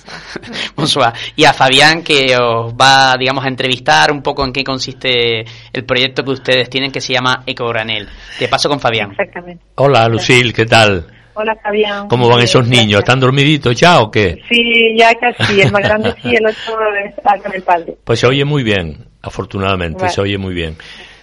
bonsoir. 0.76 1.14
Y 1.38 1.46
a 1.46 1.54
Fabián, 1.54 2.04
que 2.04 2.36
os 2.36 2.74
va, 2.74 3.16
digamos, 3.18 3.46
a 3.46 3.48
entrevistar 3.48 4.12
un 4.12 4.22
poco 4.22 4.44
en 4.44 4.52
qué 4.52 4.66
consiste 4.66 5.46
el 5.72 5.86
proyecto 5.86 6.26
que 6.26 6.32
ustedes 6.32 6.70
tienen 6.70 6.92
que 6.92 7.00
se 7.00 7.14
llama 7.14 7.42
Ecogranel. 7.46 8.10
Te 8.38 8.50
paso 8.50 8.68
con 8.68 8.82
Fabián. 8.82 9.12
Exactamente. 9.12 9.64
Hola, 9.76 10.10
Lucille, 10.10 10.52
¿qué 10.52 10.66
tal? 10.66 11.06
Hola, 11.40 11.56
Fabián. 11.62 12.08
¿Cómo 12.08 12.28
van 12.28 12.40
esos 12.40 12.68
niños? 12.68 13.02
¿Están 13.02 13.20
dormiditos 13.20 13.80
ya 13.80 14.00
o 14.00 14.10
qué? 14.10 14.42
Sí, 14.50 14.96
ya 14.98 15.14
casi. 15.14 15.62
El 15.62 15.72
más 15.72 15.84
grande 15.84 16.12
sí, 16.20 16.34
el 16.36 16.44
otro 16.44 16.80
está 17.06 17.38
con 17.38 17.54
el 17.54 17.62
padre. 17.62 17.96
Pues 18.04 18.20
se 18.20 18.26
oye 18.26 18.44
muy 18.44 18.64
bien, 18.64 19.06
afortunadamente, 19.22 20.10
se 20.10 20.20
oye 20.20 20.40
muy 20.40 20.56
bien 20.56 20.76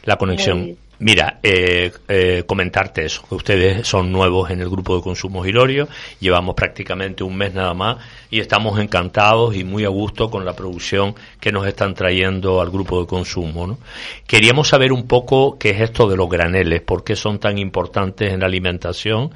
la 0.05 0.15
conexión. 0.15 0.77
Mira, 1.01 1.41
eh, 1.43 1.91
eh, 2.07 2.45
comentarte 2.47 3.05
eso, 3.05 3.25
que 3.29 3.35
ustedes 3.35 3.87
son 3.87 4.12
nuevos 4.12 4.51
en 4.51 4.61
el 4.61 4.71
grupo 4.71 4.97
de 4.97 5.03
consumo 5.03 5.43
Gilorio, 5.43 5.89
llevamos 6.21 6.55
prácticamente 6.55 7.25
un 7.25 7.37
mes 7.37 7.53
nada 7.53 7.75
más 7.75 7.97
y 8.31 8.39
estamos 8.39 8.79
encantados 8.79 9.57
y 9.57 9.65
muy 9.65 9.85
a 9.85 9.89
gusto 9.89 10.31
con 10.31 10.45
la 10.45 10.55
producción 10.55 11.17
que 11.41 11.51
nos 11.51 11.67
están 11.67 11.95
trayendo 11.95 12.61
al 12.61 12.71
grupo 12.71 13.01
de 13.01 13.07
consumo. 13.07 13.67
¿no? 13.67 13.79
Queríamos 14.27 14.69
saber 14.69 14.93
un 14.93 15.09
poco 15.09 15.59
qué 15.59 15.71
es 15.71 15.81
esto 15.81 16.09
de 16.09 16.17
los 16.17 16.29
graneles, 16.29 16.81
por 16.83 17.03
qué 17.03 17.17
son 17.17 17.41
tan 17.41 17.59
importantes 17.59 18.33
en 18.33 18.41
la 18.41 18.47
alimentación 18.47 19.33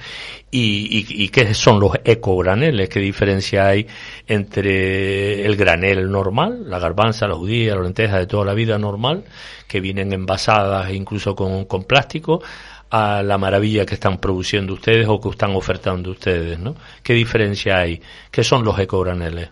y, 0.51 1.25
y 1.25 1.29
qué 1.29 1.53
son 1.53 1.79
los 1.79 1.93
ecograneles, 2.05 2.89
qué 2.89 3.01
diferencia 3.01 3.67
hay 3.67 3.87
entre 4.27 5.45
el 5.45 5.57
granel 5.57 6.11
normal, 6.11 6.69
la 6.69 6.79
garbanza, 6.79 7.29
la 7.29 7.35
judía, 7.35 7.75
la 7.75 7.83
lenteja 7.83 8.19
de 8.19 8.27
toda 8.27 8.45
la 8.45 8.55
vida 8.55 8.79
normal, 8.79 9.25
que 9.67 9.81
vienen 9.81 10.13
envasadas 10.13 10.91
incluso 10.93 11.35
con, 11.35 11.67
con 11.67 11.85
plástico, 11.85 12.43
a 12.91 13.23
la 13.23 13.37
maravilla 13.37 13.85
que 13.85 13.95
están 13.95 14.19
produciendo 14.19 14.73
ustedes 14.73 15.07
o 15.09 15.21
que 15.21 15.29
están 15.29 15.55
ofertando 15.55 16.11
ustedes, 16.11 16.59
¿no? 16.59 16.75
¿Qué 17.03 17.13
diferencia 17.13 17.79
hay? 17.79 18.01
¿Qué 18.31 18.43
son 18.43 18.65
los 18.65 18.79
ecograneles? 18.79 19.51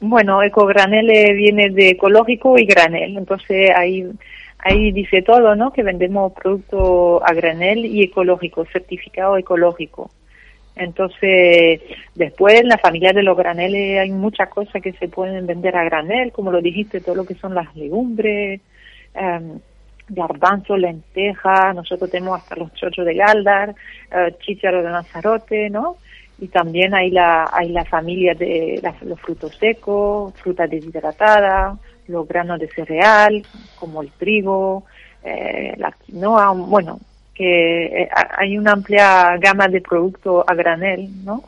Bueno, 0.00 0.42
ecogranele 0.42 1.34
viene 1.34 1.70
de 1.70 1.90
ecológico 1.90 2.56
y 2.56 2.64
granel, 2.64 3.16
entonces 3.16 3.70
ahí 3.76 4.04
ahí 4.58 4.92
dice 4.92 5.22
todo, 5.22 5.54
¿no? 5.54 5.72
Que 5.72 5.82
vendemos 5.82 6.32
producto 6.32 7.24
a 7.24 7.32
granel 7.32 7.84
y 7.84 8.02
ecológico, 8.02 8.64
certificado 8.66 9.36
ecológico. 9.36 10.10
Entonces, 10.76 11.80
después 12.14 12.60
en 12.60 12.68
la 12.68 12.78
familia 12.78 13.12
de 13.12 13.22
los 13.22 13.36
graneles 13.36 14.00
hay 14.00 14.10
muchas 14.10 14.48
cosas 14.48 14.80
que 14.80 14.92
se 14.92 15.08
pueden 15.08 15.46
vender 15.46 15.76
a 15.76 15.84
granel, 15.84 16.32
como 16.32 16.52
lo 16.52 16.60
dijiste, 16.60 17.00
todo 17.00 17.16
lo 17.16 17.26
que 17.26 17.34
son 17.34 17.54
las 17.54 17.74
legumbres, 17.74 18.60
eh, 19.14 19.58
garbanzo, 20.08 20.76
lenteja, 20.76 21.72
nosotros 21.72 22.10
tenemos 22.10 22.40
hasta 22.40 22.56
los 22.56 22.72
chochos 22.74 23.04
de 23.04 23.14
galdar, 23.14 23.74
eh, 24.10 24.36
chícharos 24.40 24.84
de 24.84 24.90
Lanzarote, 24.90 25.68
¿no? 25.68 25.96
Y 26.38 26.46
también 26.48 26.94
hay 26.94 27.10
la, 27.10 27.50
hay 27.52 27.70
la 27.70 27.84
familia 27.84 28.34
de 28.34 28.80
los 29.02 29.20
frutos 29.20 29.56
secos, 29.56 30.32
frutas 30.34 30.70
deshidratadas, 30.70 31.76
los 32.08 32.26
granos 32.26 32.58
de 32.58 32.68
cereal, 32.68 33.44
como 33.78 34.02
el 34.02 34.10
trigo, 34.10 34.84
eh, 35.22 35.74
la 35.76 35.92
quinoa, 35.92 36.52
bueno, 36.52 37.00
que 37.34 38.02
eh, 38.02 38.08
hay 38.36 38.58
una 38.58 38.72
amplia 38.72 39.36
gama 39.38 39.68
de 39.68 39.80
productos 39.80 40.44
a 40.46 40.54
granel, 40.54 41.08
¿no? 41.24 41.44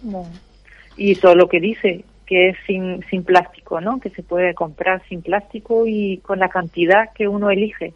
Y 0.96 1.16
todo 1.16 1.34
lo 1.34 1.48
que 1.48 1.60
dice, 1.60 2.04
que 2.26 2.50
es 2.50 2.56
sin, 2.66 3.02
sin 3.10 3.24
plástico, 3.24 3.80
¿no? 3.80 3.98
Que 3.98 4.10
se 4.10 4.22
puede 4.22 4.54
comprar 4.54 5.02
sin 5.08 5.22
plástico 5.22 5.86
y 5.86 6.18
con 6.18 6.38
la 6.38 6.48
cantidad 6.48 7.12
que 7.12 7.26
uno 7.26 7.50
elige, 7.50 7.92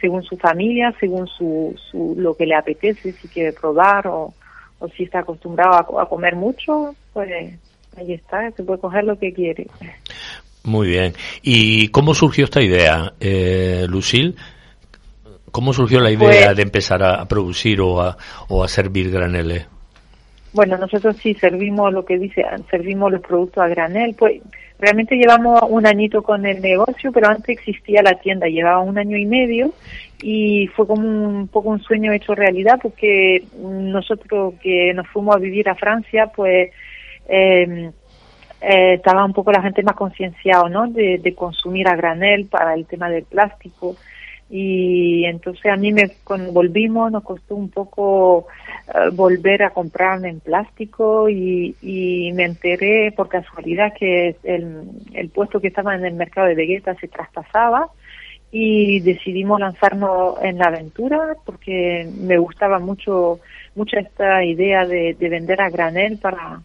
según 0.00 0.24
su 0.24 0.36
familia, 0.36 0.92
según 0.98 1.28
su, 1.28 1.74
su 1.90 2.14
lo 2.18 2.36
que 2.36 2.46
le 2.46 2.54
apetece, 2.54 3.12
si 3.12 3.28
quiere 3.28 3.52
probar 3.52 4.08
o, 4.08 4.34
o 4.78 4.88
si 4.88 5.04
está 5.04 5.20
acostumbrado 5.20 5.98
a, 5.98 6.08
comer 6.08 6.36
mucho, 6.36 6.94
pues 7.12 7.30
ahí 7.96 8.12
está, 8.12 8.50
se 8.50 8.64
puede 8.64 8.80
coger 8.80 9.04
lo 9.04 9.18
que 9.18 9.32
quiere. 9.32 9.68
Muy 10.66 10.88
bien. 10.88 11.14
¿Y 11.42 11.88
cómo 11.88 12.12
surgió 12.12 12.44
esta 12.44 12.60
idea, 12.60 13.12
eh, 13.20 13.86
Lucille? 13.88 14.34
¿Cómo 15.52 15.72
surgió 15.72 16.00
la 16.00 16.10
idea 16.10 16.18
Pues- 16.48 16.56
de 16.56 16.62
empezar 16.62 17.02
a, 17.02 17.22
a 17.22 17.26
producir 17.28 17.80
o 17.80 18.02
a, 18.02 18.16
o 18.48 18.62
a 18.62 18.68
servir 18.68 19.10
graneles? 19.10 19.66
Bueno, 20.52 20.76
nosotros 20.76 21.16
sí 21.18 21.34
servimos 21.34 21.92
lo 21.92 22.04
que 22.04 22.18
dice, 22.18 22.44
servimos 22.70 23.12
los 23.12 23.20
productos 23.20 23.62
a 23.62 23.68
granel. 23.68 24.14
Pues 24.18 24.40
realmente 24.78 25.14
llevamos 25.14 25.60
un 25.68 25.86
añito 25.86 26.22
con 26.22 26.44
el 26.46 26.60
negocio, 26.60 27.12
pero 27.12 27.28
antes 27.28 27.58
existía 27.58 28.02
la 28.02 28.14
tienda, 28.18 28.46
llevaba 28.48 28.80
un 28.80 28.98
año 28.98 29.16
y 29.16 29.26
medio 29.26 29.72
y 30.22 30.66
fue 30.68 30.86
como 30.86 31.02
un 31.06 31.48
poco 31.48 31.68
un 31.68 31.80
sueño 31.82 32.12
hecho 32.12 32.34
realidad 32.34 32.78
porque 32.82 33.44
nosotros 33.60 34.54
que 34.62 34.92
nos 34.94 35.06
fuimos 35.08 35.36
a 35.36 35.38
vivir 35.38 35.68
a 35.68 35.74
Francia, 35.74 36.26
pues 36.34 36.70
eh, 37.28 37.90
eh, 38.60 38.94
estaba 38.94 39.24
un 39.24 39.32
poco 39.32 39.52
la 39.52 39.62
gente 39.62 39.82
más 39.82 39.96
concienciado, 39.96 40.68
¿no? 40.68 40.86
De, 40.88 41.18
de 41.18 41.34
consumir 41.34 41.88
a 41.88 41.96
granel 41.96 42.46
para 42.46 42.74
el 42.74 42.86
tema 42.86 43.10
del 43.10 43.24
plástico 43.24 43.96
y 44.48 45.24
entonces 45.24 45.66
a 45.66 45.76
mí 45.76 45.92
me 45.92 46.12
volvimos 46.52 47.10
nos 47.10 47.24
costó 47.24 47.56
un 47.56 47.68
poco 47.68 48.46
eh, 48.88 49.10
volver 49.12 49.64
a 49.64 49.70
comprarme 49.70 50.28
en 50.28 50.40
plástico 50.40 51.28
y, 51.28 51.74
y 51.82 52.32
me 52.32 52.44
enteré 52.44 53.10
por 53.10 53.28
casualidad 53.28 53.92
que 53.98 54.36
el, 54.44 55.30
puesto 55.30 55.60
que 55.60 55.68
estaba 55.68 55.96
en 55.96 56.04
el 56.04 56.14
mercado 56.14 56.46
de 56.46 56.54
Vegeta 56.54 56.94
se 56.94 57.08
traspasaba 57.08 57.88
y 58.52 59.00
decidimos 59.00 59.58
lanzarnos 59.58 60.36
en 60.42 60.58
la 60.58 60.66
aventura 60.66 61.36
porque 61.44 62.08
me 62.16 62.38
gustaba 62.38 62.78
mucho 62.78 63.40
mucho 63.74 63.98
esta 63.98 64.44
idea 64.44 64.86
de, 64.86 65.14
de 65.14 65.28
vender 65.28 65.60
a 65.60 65.70
granel 65.70 66.18
para 66.18 66.60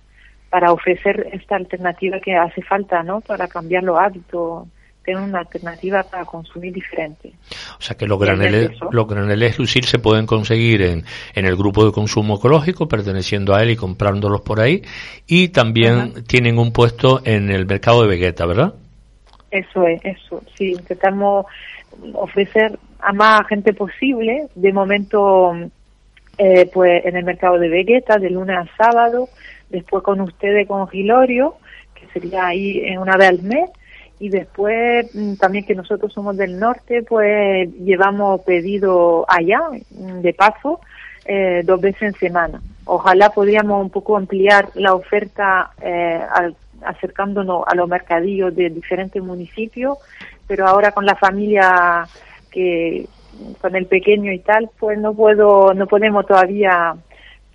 para 0.52 0.72
ofrecer 0.72 1.30
esta 1.32 1.56
alternativa 1.56 2.20
que 2.20 2.36
hace 2.36 2.62
falta 2.62 3.02
no 3.02 3.22
para 3.22 3.48
cambiar 3.48 3.84
los 3.84 3.98
hábitos 3.98 4.68
tener 5.04 5.22
una 5.22 5.40
alternativa 5.40 6.04
para 6.04 6.26
consumir 6.26 6.74
diferente 6.74 7.34
O 7.80 7.82
sea 7.82 7.98
que 7.98 8.06
los 8.06 8.20
graneles, 8.20 8.72
los 8.92 9.08
graneles 9.08 9.58
Lucille 9.58 9.88
se 9.88 9.98
pueden 9.98 10.28
conseguir 10.28 10.84
en, 10.84 11.04
en 11.34 11.46
el 11.46 11.56
grupo 11.56 11.86
de 11.86 11.92
consumo 11.92 12.36
ecológico, 12.36 12.88
perteneciendo 12.88 13.56
a 13.56 13.64
él 13.64 13.72
y 13.72 13.76
comprándolos 13.76 14.42
por 14.42 14.60
ahí. 14.60 14.84
Y 15.26 15.50
también 15.50 16.26
tienen 16.28 16.60
un 16.60 16.72
puesto 16.72 17.22
en 17.26 17.50
el 17.50 17.66
mercado 17.66 18.04
de 18.04 18.10
Vegeta, 18.10 18.46
¿verdad? 18.46 18.76
Eso 19.50 19.88
es, 19.88 20.00
eso. 20.06 20.44
Sí, 20.56 20.74
intentamos 20.74 21.46
ofrecer 22.14 22.78
a 23.00 23.12
más 23.12 23.48
gente 23.48 23.74
posible. 23.74 24.48
De 24.54 24.72
momento, 24.72 25.54
eh, 26.38 26.70
pues 26.72 27.06
en 27.06 27.18
el 27.18 27.26
mercado 27.26 27.58
de 27.58 27.70
Vegeta, 27.70 28.18
de 28.18 28.30
lunes 28.30 28.56
a 28.56 28.76
sábado. 28.78 29.30
Después 29.72 30.04
con 30.04 30.22
ustedes, 30.22 30.68
con 30.68 30.88
Gilorio, 30.88 31.56
que 31.96 32.06
sería 32.08 32.48
ahí 32.48 32.96
una 32.98 33.18
vez 33.18 33.30
al 33.30 33.42
mes. 33.42 33.70
Y 34.20 34.30
después 34.30 35.10
mm, 35.16 35.36
también 35.36 35.66
que 35.66 35.74
nosotros 35.74 36.14
somos 36.14 36.38
del 36.38 36.60
norte, 36.60 37.02
pues 37.02 37.68
llevamos 37.80 38.42
pedido 38.42 39.26
allá, 39.28 39.62
mm, 39.90 40.22
de 40.22 40.34
paso, 40.34 40.80
eh, 41.26 41.62
dos 41.64 41.82
veces 41.82 42.02
en 42.04 42.14
semana. 42.14 42.62
Ojalá 42.86 43.30
podríamos 43.32 43.82
un 43.82 43.90
poco 43.90 44.18
ampliar 44.18 44.70
la 44.76 44.94
oferta 44.94 45.72
eh, 45.82 46.22
al- 46.36 46.56
acercándonos 46.86 47.64
a 47.68 47.76
los 47.76 47.88
mercadillos 47.88 48.56
de 48.56 48.70
diferentes 48.70 49.22
municipios, 49.24 49.98
pero 50.48 50.68
ahora 50.68 50.92
con 50.92 51.06
la 51.06 51.16
familia 51.16 52.08
que 52.52 53.08
con 53.62 53.76
el 53.76 53.86
pequeño 53.86 54.32
y 54.34 54.40
tal, 54.40 54.70
pues 54.80 55.00
no 55.00 55.14
puedo, 55.14 55.74
no 55.74 55.88
podemos 55.88 56.26
todavía 56.28 56.96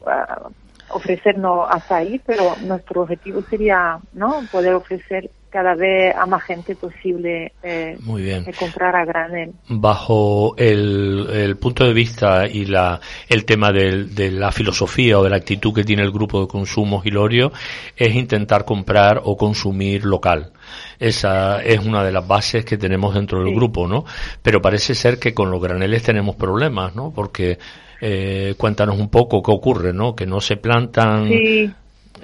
ah, 0.07 0.49
ofrecernos 0.89 1.66
hasta 1.70 1.97
ahí, 1.97 2.20
pero 2.26 2.57
nuestro 2.57 3.03
objetivo 3.03 3.43
sería, 3.49 3.99
¿no? 4.12 4.47
Poder 4.51 4.74
ofrecer 4.74 5.30
cada 5.57 5.74
vez 5.74 6.14
a 6.14 6.26
más 6.26 6.42
gente 6.42 6.76
posible 6.76 7.52
eh, 7.62 7.96
Muy 8.02 8.20
bien. 8.20 8.44
eh, 8.46 8.52
comprar 8.59 8.94
a 8.94 9.07
granel. 9.07 9.52
Bajo 9.70 10.54
el, 10.59 11.26
el 11.32 11.57
punto 11.57 11.84
de 11.84 11.94
vista 11.94 12.46
y 12.46 12.66
la, 12.66 13.00
el 13.26 13.46
tema 13.46 13.72
del- 13.72 14.14
de 14.14 14.30
la 14.32 14.52
filosofía 14.52 15.18
o 15.18 15.24
de 15.24 15.30
la 15.30 15.36
actitud 15.36 15.72
que 15.72 15.82
tiene 15.82 16.02
el 16.02 16.11
grupo 16.12 16.42
de 16.42 16.46
consumo 16.46 17.00
Gilorio, 17.00 17.52
es 17.96 18.14
intentar 18.14 18.66
comprar 18.66 19.22
o 19.24 19.34
consumir 19.38 20.04
local. 20.04 20.52
Esa 20.98 21.62
es 21.62 21.78
una 21.86 22.04
de 22.04 22.12
las 22.12 22.28
bases 22.28 22.66
que 22.66 22.76
tenemos 22.76 23.14
dentro 23.14 23.42
del 23.42 23.54
grupo, 23.54 23.88
¿no? 23.88 24.04
Pero 24.42 24.61
parece 24.61 24.94
ser 24.94 25.18
que 25.18 25.32
con 25.32 25.50
los 25.50 25.62
graneles 25.62 26.02
tenemos 26.02 26.36
problemas, 26.36 26.94
¿no? 26.94 27.12
Porque 27.14 27.59
eh, 28.02 28.54
cuéntanos 28.59 28.98
un 28.98 29.09
poco 29.09 29.42
qué 29.42 29.52
ocurre, 29.52 29.94
¿no? 29.94 30.14
Que 30.14 30.26
no 30.26 30.38
se 30.42 30.57
plantan. 30.59 31.28
Sí. 31.28 31.70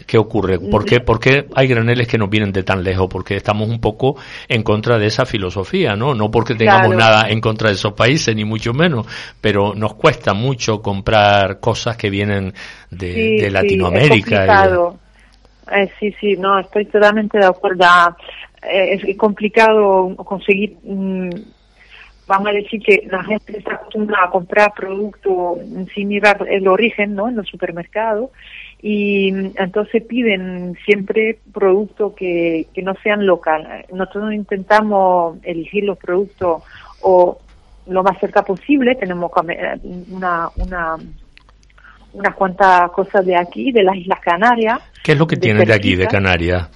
¿Qué 0.07 0.18
ocurre? 0.18 0.59
¿Por 0.59 0.84
qué, 0.84 1.01
por 1.01 1.20
qué 1.20 1.47
hay 1.55 1.66
graneles 1.68 2.09
que 2.09 2.18
no 2.18 2.28
vienen 2.28 2.53
de 2.53 2.62
tan 2.62 2.82
lejos? 2.82 3.09
Porque 3.11 3.36
estamos 3.36 3.68
un 3.68 3.80
poco 3.80 4.16
en 4.49 4.62
contra 4.62 4.99
de 4.99 5.07
esa 5.07 5.24
filosofía, 5.26 5.95
¿no? 5.97 6.14
No 6.14 6.30
porque 6.30 6.55
tengamos 6.55 6.95
Claro. 6.95 6.99
nada 6.99 7.28
en 7.28 7.40
contra 7.40 7.68
de 7.68 7.74
esos 7.74 7.93
países, 7.93 8.34
ni 8.34 8.45
mucho 8.45 8.72
menos, 8.72 9.07
pero 9.40 9.74
nos 9.74 9.95
cuesta 9.95 10.34
mucho 10.34 10.80
comprar 10.82 11.61
cosas 11.61 11.97
que 11.97 12.11
vienen 12.11 12.53
de, 12.90 13.12
Sí, 13.12 13.36
de 13.36 13.45
sí, 13.45 13.51
Latinoamérica. 13.51 14.47
complicado. 14.47 14.99
Eh, 15.70 15.90
sí, 16.01 16.14
sí, 16.20 16.36
no, 16.36 16.59
estoy 16.59 16.86
totalmente 16.86 17.38
de 17.38 17.47
acuerdo. 17.47 17.84
eh, 18.62 18.99
es 19.05 19.16
complicado 19.16 20.14
conseguir, 20.16 20.76
mm, 20.82 21.30
vamos 22.26 22.49
a 22.49 22.53
decir 22.53 22.80
que 22.80 23.07
la 23.11 23.22
gente 23.24 23.59
está 23.59 23.74
acostumbrada 23.74 24.26
a 24.26 24.30
comprar 24.30 24.72
productos 24.74 25.59
sin 25.95 26.09
mirar 26.09 26.47
el 26.49 26.66
origen, 26.68 27.14
¿no? 27.14 27.28
En 27.28 27.36
los 27.36 27.49
supermercados 27.49 28.30
y 28.82 29.28
entonces 29.28 30.02
piden 30.02 30.76
siempre 30.84 31.38
productos 31.52 32.14
que, 32.14 32.66
que 32.74 32.82
no 32.82 32.94
sean 33.02 33.24
locales. 33.24 33.86
Nosotros 33.92 34.34
intentamos 34.34 35.38
elegir 35.44 35.84
los 35.84 35.96
productos 35.96 36.64
o 37.00 37.38
lo 37.86 38.02
más 38.02 38.18
cerca 38.18 38.42
posible, 38.44 38.96
tenemos 38.96 39.30
una, 40.08 40.48
una, 40.56 40.96
unas 42.12 42.34
cuantas 42.34 42.90
cosas 42.90 43.24
de 43.24 43.36
aquí, 43.36 43.72
de 43.72 43.84
las 43.84 43.96
Islas 43.96 44.20
Canarias. 44.20 44.80
¿Qué 45.02 45.12
es 45.12 45.18
lo 45.18 45.26
que 45.26 45.36
tienen 45.36 45.66
de 45.66 45.74
aquí, 45.74 45.94
de 45.94 46.06
Canarias? 46.06 46.68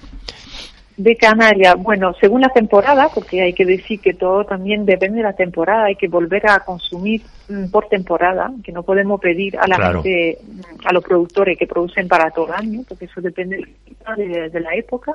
De 0.97 1.15
Canarias, 1.15 1.75
bueno, 1.77 2.15
según 2.19 2.41
la 2.41 2.49
temporada, 2.49 3.09
porque 3.13 3.43
hay 3.43 3.53
que 3.53 3.65
decir 3.65 3.99
que 3.99 4.15
todo 4.15 4.45
también 4.45 4.83
depende 4.83 5.17
de 5.17 5.23
la 5.23 5.33
temporada, 5.33 5.85
hay 5.85 5.95
que 5.95 6.07
volver 6.07 6.49
a 6.49 6.61
consumir 6.61 7.21
mm, 7.49 7.67
por 7.67 7.87
temporada, 7.87 8.51
que 8.63 8.71
no 8.71 8.81
podemos 8.81 9.21
pedir 9.21 9.59
a 9.59 9.67
la 9.67 9.77
gente, 9.77 10.39
mm, 10.41 10.87
a 10.87 10.93
los 10.93 11.03
productores 11.03 11.55
que 11.55 11.67
producen 11.67 12.07
para 12.07 12.31
todo 12.31 12.47
el 12.47 12.53
año, 12.53 12.81
porque 12.89 13.05
eso 13.05 13.21
depende 13.21 13.63
de, 14.17 14.59
la 14.59 14.73
época. 14.73 15.13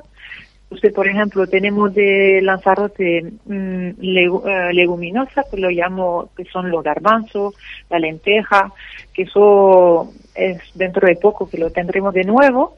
Usted, 0.70 0.94
por 0.94 1.08
ejemplo, 1.08 1.48
tenemos 1.48 1.92
de 1.92 2.40
Lanzarote 2.42 3.32
mm, 3.44 3.88
eh, 4.00 4.72
leguminosa, 4.72 5.44
que 5.50 5.56
lo 5.56 5.68
llamo, 5.68 6.30
que 6.36 6.44
son 6.44 6.70
los 6.70 6.84
garbanzos, 6.84 7.56
la 7.90 7.98
lenteja, 7.98 8.72
que 9.12 9.22
eso 9.22 10.12
es 10.36 10.60
dentro 10.74 11.08
de 11.08 11.16
poco 11.16 11.50
que 11.50 11.58
lo 11.58 11.70
tendremos 11.70 12.14
de 12.14 12.22
nuevo 12.22 12.76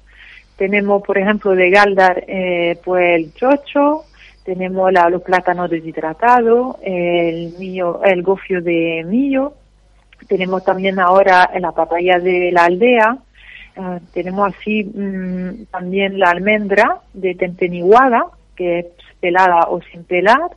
tenemos, 0.56 1.02
por 1.02 1.18
ejemplo, 1.18 1.52
de 1.52 1.70
Galdar, 1.70 2.24
eh, 2.28 2.78
pues 2.84 3.16
el 3.16 3.34
chocho, 3.34 4.04
tenemos 4.44 4.92
la, 4.92 5.08
los 5.08 5.22
plátanos 5.22 5.70
deshidratados, 5.70 6.76
el 6.82 7.54
millo, 7.58 8.02
el 8.04 8.22
gofio 8.22 8.62
de 8.62 9.04
millo, 9.06 9.54
tenemos 10.28 10.64
también 10.64 11.00
ahora 11.00 11.50
la 11.58 11.72
papaya 11.72 12.18
de 12.18 12.52
la 12.52 12.64
aldea, 12.64 13.18
eh, 13.76 14.00
tenemos 14.12 14.54
así 14.54 14.84
mm, 14.84 15.64
también 15.70 16.18
la 16.18 16.30
almendra 16.30 16.98
de 17.12 17.34
Tempeniguada, 17.34 18.26
que 18.54 18.78
es 18.80 18.86
pelada 19.18 19.66
o 19.68 19.80
sin 19.82 20.04
pelar, 20.04 20.50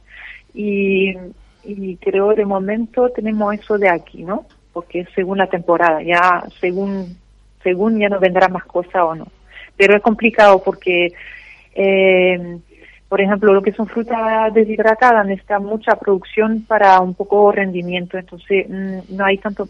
y, 0.54 1.16
y 1.64 1.96
creo 1.98 2.36
de 2.36 2.46
momento 2.46 3.10
tenemos 3.10 3.54
eso 3.56 3.78
de 3.80 3.90
aquí, 3.90 4.24
¿no? 4.24 4.46
Porque 4.74 5.08
según 5.16 5.40
la 5.40 5.48
temporada, 5.48 6.04
ya 6.04 6.44
según, 6.60 7.18
según 7.64 8.00
ya 8.00 8.10
nos 8.10 8.20
vendrá 8.20 8.48
más 8.48 8.66
cosa 8.66 9.04
o 9.04 9.16
no 9.16 9.26
pero 9.78 9.96
es 9.96 10.02
complicado 10.02 10.62
porque, 10.64 11.14
eh, 11.76 12.58
por 13.08 13.22
ejemplo, 13.22 13.54
lo 13.54 13.62
que 13.62 13.72
son 13.72 13.88
frutas 13.88 14.54
deshidratadas 14.54 15.26
necesita 15.26 15.60
mucha 15.60 15.96
producción 15.96 16.66
para 16.68 17.00
un 17.00 17.14
poco 17.14 17.52
rendimiento, 17.52 18.18
entonces 18.18 18.68
mm, 18.68 19.16
no 19.16 19.26
hay 19.26 19.38
tanto 19.38 19.68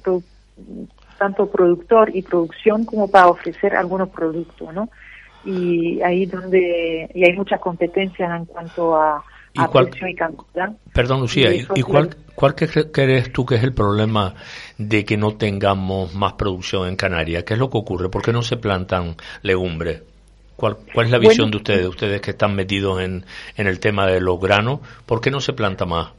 tanto 1.17 1.49
productor 1.49 2.15
y 2.15 2.21
producción 2.21 2.85
como 2.85 3.07
para 3.09 3.27
ofrecer 3.27 3.75
algunos 3.75 4.09
productos, 4.09 4.73
¿no? 4.73 4.89
Y 5.43 6.01
ahí 6.01 6.25
donde 6.25 7.09
y 7.13 7.25
hay 7.25 7.33
mucha 7.33 7.57
competencia 7.57 8.35
en 8.35 8.45
cuanto 8.45 8.95
a, 8.95 9.23
¿Y 9.53 9.61
y 9.61 10.15
cantidad. 10.15 10.71
Perdón, 10.93 11.21
Lucía, 11.21 11.53
¿y, 11.53 11.81
cuál, 11.81 12.15
cuál 12.35 12.53
crees 12.55 13.31
tú 13.31 13.45
que 13.45 13.55
es 13.55 13.63
el 13.63 13.73
problema 13.73 14.35
de 14.77 15.03
que 15.03 15.17
no 15.17 15.35
tengamos 15.35 16.13
más 16.13 16.33
producción 16.33 16.87
en 16.87 16.95
Canarias? 16.95 17.43
¿Qué 17.43 17.53
es 17.53 17.59
lo 17.59 17.69
que 17.69 17.77
ocurre? 17.77 18.09
¿Por 18.09 18.21
qué 18.21 18.31
no 18.31 18.43
se 18.43 18.57
plantan 18.57 19.15
legumbres? 19.41 20.03
¿Cuál, 20.55 20.77
¿Cuál 20.93 21.07
es 21.07 21.11
la 21.11 21.19
visión 21.19 21.51
de 21.51 21.57
ustedes, 21.57 21.87
ustedes 21.87 22.19
que 22.21 22.31
están 22.31 22.55
metidos 22.55 23.01
en, 23.01 23.23
en 23.55 23.67
el 23.67 23.79
tema 23.79 24.07
de 24.07 24.19
los 24.19 24.39
granos? 24.39 24.79
¿Por 25.05 25.21
qué 25.21 25.31
no 25.31 25.39
se 25.39 25.53
planta 25.53 25.85
más? 25.85 26.09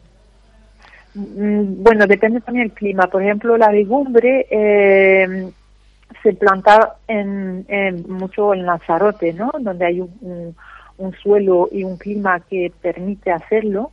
Mm, 1.14 1.82
bueno, 1.82 2.06
depende 2.06 2.40
también 2.40 2.68
del 2.68 2.76
clima. 2.76 3.06
Por 3.08 3.22
ejemplo, 3.22 3.56
la 3.56 3.72
legumbre 3.72 4.46
eh, 4.50 5.50
se 6.22 6.32
planta 6.34 6.96
en, 7.06 7.66
mucho 8.08 8.54
en 8.54 8.64
Lanzarote, 8.64 9.32
¿no? 9.32 9.50
Donde 9.58 9.86
hay 9.86 10.00
un, 10.00 10.10
un 10.20 10.56
suelo 11.22 11.68
y 11.70 11.84
un 11.84 11.96
clima 11.96 12.40
que 12.40 12.72
permite 12.80 13.30
hacerlo. 13.30 13.92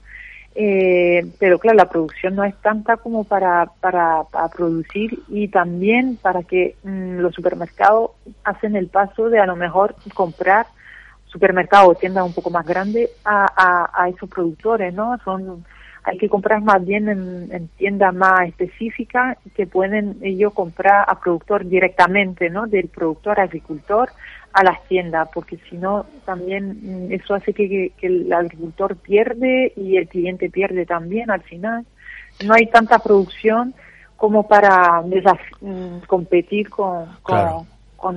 Eh, 0.57 1.25
pero 1.37 1.59
claro, 1.59 1.77
la 1.77 1.89
producción 1.89 2.35
no 2.35 2.45
es 2.45 2.55
tanta 2.61 2.95
como 2.95 3.25
para, 3.25 3.69
para, 3.81 4.23
producir 4.55 5.19
y 5.27 5.49
también 5.49 6.17
para 6.21 6.43
que 6.43 6.75
mm, 6.83 7.17
los 7.17 7.35
supermercados 7.35 8.11
hacen 8.45 8.77
el 8.77 8.87
paso 8.87 9.29
de 9.29 9.39
a 9.39 9.45
lo 9.45 9.57
mejor 9.57 9.95
comprar 10.13 10.65
supermercados 11.25 11.89
o 11.89 11.95
tiendas 11.95 12.25
un 12.25 12.33
poco 12.33 12.49
más 12.51 12.65
grandes 12.65 13.09
a, 13.25 13.45
a, 13.53 14.03
a 14.03 14.07
esos 14.07 14.29
productores, 14.29 14.93
¿no? 14.93 15.17
Son 15.25 15.65
hay 16.05 16.17
que 16.19 16.29
comprar 16.29 16.61
más 16.61 16.85
bien 16.85 17.09
en, 17.09 17.49
en 17.51 17.67
tiendas 17.69 18.13
más 18.13 18.47
específicas 18.47 19.37
que 19.55 19.65
pueden 19.65 20.17
ellos 20.21 20.53
comprar 20.53 21.03
a 21.07 21.19
productor 21.19 21.65
directamente, 21.65 22.49
¿no? 22.49 22.67
Del 22.67 22.89
productor 22.89 23.39
agricultor 23.39 24.09
a 24.55 24.63
las 24.63 24.81
tiendas, 24.87 25.27
porque 25.33 25.57
si 25.69 25.75
no, 25.75 26.05
también 26.23 26.79
mm, 26.81 27.11
eso 27.11 27.35
hace 27.35 27.53
que, 27.53 27.91
el 28.01 28.31
agricultor 28.31 28.95
pierde 28.95 29.73
y 29.75 29.97
el 29.97 30.07
cliente 30.07 30.49
pierde 30.49 30.85
también 30.85 31.29
al 31.29 31.43
final. 31.43 31.85
No 32.45 32.53
hay 32.53 32.67
tanta 32.67 32.99
producción 32.99 33.75
como 34.15 34.47
para 34.47 35.01
mm, 35.01 36.05
competir 36.07 36.69
con, 36.69 37.05
con 37.21 37.67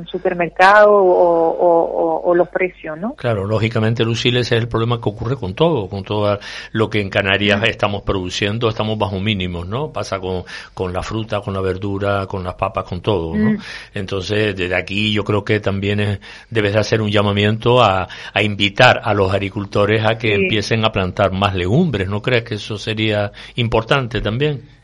supermercado 0.06 0.92
o, 0.92 2.34
los 2.34 2.48
precios, 2.50 2.96
¿no? 2.98 3.14
Claro, 3.14 3.46
lógicamente, 3.46 4.04
Lucille, 4.04 4.40
ese 4.40 4.56
es 4.56 4.62
el 4.62 4.68
problema 4.68 5.00
que 5.00 5.08
ocurre 5.08 5.36
con 5.36 5.54
todo, 5.54 5.88
con 5.88 6.04
todo 6.04 6.38
lo 6.72 6.88
que 6.90 7.00
en 7.00 7.08
Canarias 7.08 7.62
estamos 7.64 8.02
produciendo, 8.02 8.68
estamos 8.68 8.96
bajo 8.96 9.18
mínimos, 9.18 9.66
¿no? 9.66 9.90
Pasa 9.90 10.20
con, 10.20 10.44
con 10.74 10.92
la 10.92 11.02
fruta, 11.02 11.40
con 11.40 11.54
la 11.54 11.60
verdura, 11.60 12.26
con 12.26 12.44
las 12.44 12.54
papas, 12.54 12.84
con 12.84 13.00
todo, 13.00 13.34
¿no? 13.34 13.52
Mm. 13.52 13.58
Entonces, 13.94 14.54
desde 14.54 14.74
aquí 14.76 15.12
yo 15.12 15.24
creo 15.24 15.42
que 15.42 15.58
también 15.58 16.00
es, 16.00 16.20
debes 16.50 16.74
de 16.74 16.78
hacer 16.78 17.00
un 17.00 17.10
llamamiento 17.10 17.82
a, 17.82 18.06
a 18.32 18.42
invitar 18.42 19.00
a 19.02 19.14
los 19.14 19.32
agricultores 19.32 20.04
a 20.04 20.16
que 20.16 20.34
empiecen 20.34 20.84
a 20.84 20.92
plantar 20.92 21.32
más 21.32 21.54
legumbres, 21.54 22.08
¿no 22.08 22.22
crees 22.22 22.44
que 22.44 22.54
eso 22.54 22.78
sería 22.78 23.32
importante 23.56 24.20
también? 24.20 24.77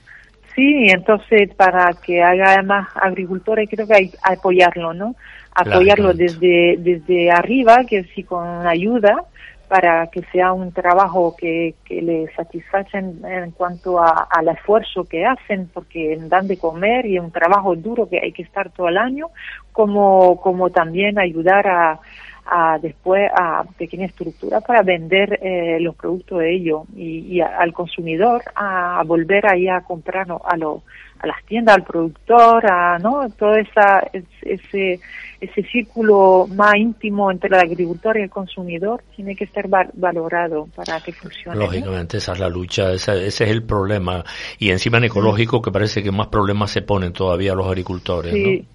Sí, 0.54 0.86
entonces 0.88 1.52
para 1.54 1.90
que 1.94 2.22
haga 2.22 2.62
más 2.62 2.88
agricultores 2.94 3.68
creo 3.68 3.86
que 3.86 3.94
hay 3.94 4.08
que 4.10 4.18
apoyarlo, 4.22 4.94
¿no? 4.94 5.16
Apoyarlo 5.52 6.14
desde, 6.14 6.76
desde 6.78 7.30
arriba, 7.30 7.84
que 7.88 8.04
sí 8.14 8.22
con 8.22 8.66
ayuda, 8.66 9.24
para 9.68 10.06
que 10.08 10.22
sea 10.30 10.52
un 10.52 10.72
trabajo 10.72 11.34
que, 11.36 11.74
que 11.84 12.02
le 12.02 12.32
satisface 12.34 12.98
en, 12.98 13.50
cuanto 13.52 14.00
a, 14.00 14.28
al 14.30 14.48
esfuerzo 14.48 15.04
que 15.04 15.26
hacen, 15.26 15.68
porque 15.72 16.16
dan 16.28 16.46
de 16.46 16.58
comer 16.58 17.06
y 17.06 17.16
es 17.16 17.22
un 17.22 17.32
trabajo 17.32 17.74
duro 17.74 18.08
que 18.08 18.20
hay 18.20 18.32
que 18.32 18.42
estar 18.42 18.70
todo 18.70 18.88
el 18.88 18.98
año, 18.98 19.28
como, 19.72 20.40
como 20.40 20.70
también 20.70 21.18
ayudar 21.18 21.66
a, 21.66 22.00
a 22.46 22.78
después 22.78 23.30
a 23.34 23.64
pequeña 23.78 24.06
estructura 24.06 24.60
para 24.60 24.82
vender 24.82 25.38
eh, 25.42 25.78
los 25.80 25.94
productos 25.94 26.40
de 26.40 26.54
ellos 26.54 26.82
y, 26.94 27.40
al 27.40 27.72
consumidor 27.72 28.42
a, 28.54 29.02
volver 29.06 29.46
ahí 29.46 29.68
a 29.68 29.80
comprar 29.80 30.26
a, 30.44 30.56
lo, 30.56 30.82
a 31.18 31.26
las 31.26 31.44
tiendas, 31.46 31.76
al 31.76 31.84
productor, 31.84 32.70
a 32.70 32.98
no 32.98 33.28
todo 33.30 33.56
esa, 33.56 34.02
ese, 34.42 35.00
ese 35.40 35.62
círculo 35.70 36.46
más 36.54 36.76
íntimo 36.76 37.30
entre 37.30 37.48
el 37.48 37.54
agricultor 37.54 38.18
y 38.18 38.22
el 38.22 38.30
consumidor 38.30 39.02
tiene 39.16 39.34
que 39.34 39.46
ser 39.46 39.68
valorado 39.68 40.68
para 40.74 41.00
que 41.00 41.12
funcione. 41.12 41.58
Lógicamente, 41.58 42.18
esa 42.18 42.32
es 42.32 42.40
la 42.40 42.48
lucha, 42.48 42.92
ese, 42.92 43.26
es 43.26 43.40
el 43.40 43.62
problema. 43.62 44.24
Y 44.58 44.70
encima 44.70 44.98
en 44.98 45.04
ecológico, 45.04 45.62
que 45.62 45.70
parece 45.70 46.02
que 46.02 46.10
más 46.10 46.28
problemas 46.28 46.70
se 46.70 46.82
ponen 46.82 47.12
todavía 47.12 47.54
los 47.54 47.66
agricultores. 47.66 48.34
¿no? 48.34 48.73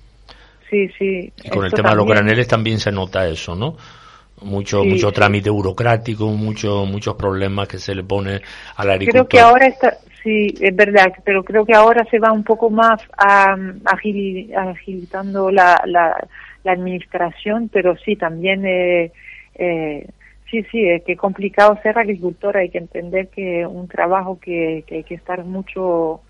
Sí, 0.70 0.88
sí. 0.97 1.34
Y 1.43 1.49
con 1.49 1.65
el 1.65 1.74
tema 1.74 1.91
de 1.91 1.95
los 1.95 2.05
graneles 2.05 2.47
también 2.47 2.80
se 2.80 2.91
nota 2.91 3.28
eso, 3.28 3.55
¿no? 3.55 3.76
Mucho, 4.41 4.86
mucho 4.86 5.11
trámite 5.11 5.49
burocrático, 5.49 6.28
mucho, 6.28 6.86
muchos 6.86 7.15
problemas 7.15 7.67
que 7.67 7.78
se 7.78 7.93
le 7.93 8.03
pone 8.03 8.41
al 8.78 8.89
agricultor. 8.89 9.28
Creo 9.28 9.28
que 9.28 9.39
ahora 9.39 9.67
está, 9.67 9.97
sí, 10.24 10.47
es 10.61 10.76
verdad, 10.76 11.11
pero 11.26 11.43
creo 11.43 11.65
que 11.65 11.74
ahora 11.74 12.05
se 12.09 12.20
va 12.20 12.32
un 12.32 12.43
poco 12.43 12.70
más 12.70 13.01
a, 13.17 13.57
agilitando 13.86 15.51
la, 15.51 15.82
la, 15.86 16.15
administración, 16.63 17.70
pero 17.74 17.97
sí, 17.97 18.15
también, 18.15 18.65
eh, 18.65 19.11
eh, 19.55 20.07
sí, 20.49 20.63
sí, 20.72 20.88
es 20.88 21.03
que 21.03 21.17
complicado 21.17 21.78
ser 21.82 21.97
agricultor, 21.97 22.57
hay 22.57 22.70
que 22.70 22.78
entender 22.78 23.28
que 23.30 23.65
un 23.65 23.88
trabajo 23.88 24.39
que, 24.39 24.84
que 24.86 24.97
hay 24.97 25.03
que 25.03 25.15
estar 25.15 25.43
mucho 25.43 26.22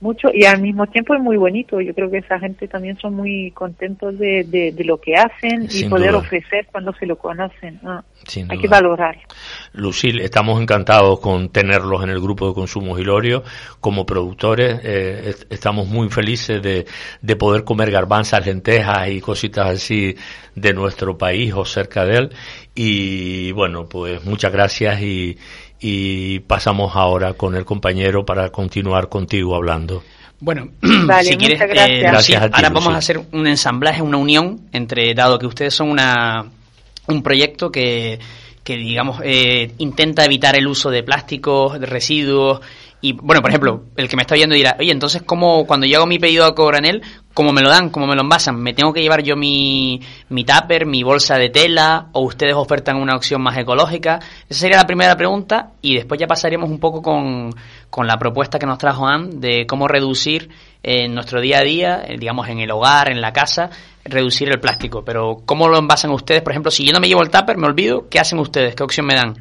mucho 0.00 0.28
y 0.32 0.44
al 0.44 0.60
mismo 0.60 0.86
tiempo 0.86 1.14
es 1.14 1.20
muy 1.20 1.36
bonito. 1.36 1.80
Yo 1.80 1.94
creo 1.94 2.10
que 2.10 2.18
esa 2.18 2.38
gente 2.38 2.68
también 2.68 2.96
son 2.98 3.14
muy 3.14 3.50
contentos 3.52 4.18
de, 4.18 4.44
de, 4.44 4.84
lo 4.84 5.00
que 5.00 5.14
hacen 5.14 5.68
y 5.70 5.84
poder 5.88 6.14
ofrecer 6.14 6.66
cuando 6.70 6.92
se 6.94 7.06
lo 7.06 7.16
conocen. 7.16 7.80
hay 8.48 8.58
que 8.58 8.68
valorar. 8.68 9.18
Lucil, 9.72 10.20
estamos 10.20 10.60
encantados 10.60 11.20
con 11.20 11.50
tenerlos 11.50 12.02
en 12.04 12.10
el 12.10 12.20
grupo 12.20 12.48
de 12.48 12.54
Consumo 12.54 12.96
Gilorio 12.96 13.42
como 13.80 14.06
productores. 14.06 14.80
Eh, 14.84 15.34
estamos 15.50 15.88
muy 15.88 16.08
felices 16.08 16.62
de, 16.62 16.86
de 17.20 17.36
poder 17.36 17.64
comer 17.64 17.90
garbanzas, 17.90 18.46
lentejas 18.46 19.08
y 19.10 19.20
cositas 19.20 19.68
así 19.68 20.14
de 20.54 20.72
nuestro 20.74 21.16
país 21.16 21.52
o 21.54 21.64
cerca 21.64 22.04
de 22.04 22.16
él. 22.16 22.30
Y 22.74 23.50
bueno, 23.52 23.88
pues 23.88 24.24
muchas 24.24 24.52
gracias 24.52 25.02
y, 25.02 25.36
y 25.80 26.40
pasamos 26.40 26.96
ahora 26.96 27.34
con 27.34 27.54
el 27.54 27.64
compañero 27.64 28.24
para 28.24 28.50
continuar 28.50 29.08
contigo 29.08 29.54
hablando. 29.54 30.02
Bueno, 30.40 30.68
si 31.22 31.36
quieres, 31.36 31.60
eh, 31.60 32.06
ahora 32.06 32.70
vamos 32.70 32.94
a 32.94 32.98
hacer 32.98 33.20
un 33.32 33.46
ensamblaje, 33.46 34.02
una 34.02 34.18
unión 34.18 34.68
entre, 34.72 35.14
dado 35.14 35.38
que 35.38 35.46
ustedes 35.46 35.74
son 35.74 35.90
una, 35.90 36.46
un 37.08 37.22
proyecto 37.22 37.70
que, 37.70 38.20
que 38.62 38.76
digamos, 38.76 39.20
eh, 39.24 39.72
intenta 39.78 40.24
evitar 40.24 40.56
el 40.56 40.66
uso 40.66 40.90
de 40.90 41.02
plásticos, 41.02 41.80
de 41.80 41.86
residuos, 41.86 42.60
y 43.00 43.12
bueno, 43.12 43.40
por 43.40 43.50
ejemplo, 43.50 43.84
el 43.96 44.08
que 44.08 44.16
me 44.16 44.22
está 44.22 44.34
viendo 44.34 44.56
dirá, 44.56 44.76
oye, 44.78 44.90
entonces, 44.90 45.22
¿cómo, 45.22 45.66
cuando 45.66 45.86
yo 45.86 45.98
hago 45.98 46.06
mi 46.06 46.18
pedido 46.18 46.44
a 46.44 46.54
Cobranel, 46.54 47.02
cómo 47.38 47.52
me 47.52 47.62
lo 47.62 47.68
dan, 47.68 47.90
cómo 47.90 48.08
me 48.08 48.16
lo 48.16 48.22
envasan? 48.22 48.60
¿Me 48.60 48.74
tengo 48.74 48.92
que 48.92 49.00
llevar 49.00 49.22
yo 49.22 49.36
mi, 49.36 50.00
mi 50.28 50.42
tupper, 50.42 50.86
mi 50.86 51.04
bolsa 51.04 51.38
de 51.38 51.50
tela, 51.50 52.08
o 52.10 52.22
ustedes 52.22 52.54
ofertan 52.56 52.96
una 52.96 53.14
opción 53.14 53.40
más 53.40 53.56
ecológica? 53.56 54.18
Esa 54.48 54.58
sería 54.62 54.78
la 54.78 54.88
primera 54.88 55.16
pregunta, 55.16 55.70
y 55.80 55.94
después 55.94 56.18
ya 56.18 56.26
pasaríamos 56.26 56.68
un 56.68 56.80
poco 56.80 57.00
con, 57.00 57.54
con 57.90 58.08
la 58.08 58.16
propuesta 58.18 58.58
que 58.58 58.66
nos 58.66 58.78
trajo 58.78 59.06
Anne 59.06 59.36
de 59.36 59.66
cómo 59.68 59.86
reducir 59.86 60.50
en 60.82 61.14
nuestro 61.14 61.40
día 61.40 61.58
a 61.58 61.62
día, 61.62 62.02
eh, 62.08 62.16
digamos, 62.18 62.48
en 62.48 62.58
el 62.58 62.72
hogar, 62.72 63.08
en 63.08 63.20
la 63.20 63.32
casa, 63.32 63.70
reducir 64.02 64.48
el 64.48 64.58
plástico. 64.58 65.04
Pero, 65.04 65.42
¿cómo 65.46 65.68
lo 65.68 65.78
envasan 65.78 66.10
ustedes? 66.10 66.42
Por 66.42 66.52
ejemplo, 66.52 66.72
si 66.72 66.84
yo 66.84 66.92
no 66.92 66.98
me 66.98 67.06
llevo 67.06 67.22
el 67.22 67.30
tupper, 67.30 67.56
me 67.56 67.68
olvido, 67.68 68.08
¿qué 68.10 68.18
hacen 68.18 68.40
ustedes? 68.40 68.74
¿Qué 68.74 68.82
opción 68.82 69.06
me 69.06 69.14
dan? 69.14 69.36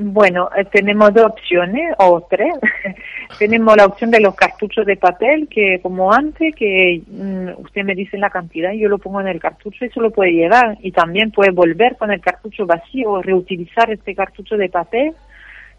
Bueno, 0.00 0.48
eh, 0.56 0.64
tenemos 0.66 1.12
dos 1.12 1.26
opciones 1.26 1.92
o 1.98 2.24
tres. 2.30 2.54
tenemos 3.38 3.76
la 3.76 3.86
opción 3.86 4.12
de 4.12 4.20
los 4.20 4.36
cartuchos 4.36 4.86
de 4.86 4.96
papel, 4.96 5.48
que 5.48 5.80
como 5.82 6.12
antes, 6.12 6.54
que 6.54 7.02
mm, 7.04 7.60
usted 7.60 7.82
me 7.82 7.96
dice 7.96 8.16
la 8.16 8.30
cantidad 8.30 8.72
y 8.72 8.78
yo 8.78 8.88
lo 8.88 8.98
pongo 8.98 9.20
en 9.20 9.26
el 9.26 9.40
cartucho 9.40 9.84
y 9.84 9.90
se 9.90 10.00
lo 10.00 10.12
puede 10.12 10.32
llevar. 10.32 10.78
Y 10.82 10.92
también 10.92 11.32
puede 11.32 11.50
volver 11.50 11.96
con 11.96 12.12
el 12.12 12.20
cartucho 12.20 12.64
vacío 12.64 13.20
reutilizar 13.22 13.90
este 13.90 14.14
cartucho 14.14 14.56
de 14.56 14.68
papel. 14.68 15.14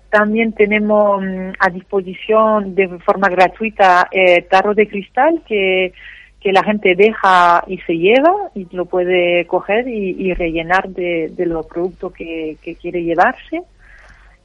También 0.09 0.51
tenemos 0.51 1.21
mm, 1.21 1.51
a 1.57 1.69
disposición 1.69 2.75
de 2.75 2.89
forma 2.99 3.29
gratuita 3.29 4.09
eh, 4.11 4.41
tarros 4.41 4.75
de 4.75 4.89
cristal 4.89 5.41
que, 5.47 5.93
que 6.41 6.51
la 6.51 6.63
gente 6.63 6.93
deja 6.93 7.63
y 7.67 7.77
se 7.79 7.93
lleva 7.97 8.33
y 8.53 8.67
lo 8.75 8.83
puede 8.83 9.45
coger 9.45 9.87
y, 9.87 10.33
rellenar 10.33 10.89
de, 10.89 11.31
los 11.45 11.65
productos 11.67 12.11
que 12.11 12.57
quiere 12.81 13.01
llevarse 13.03 13.61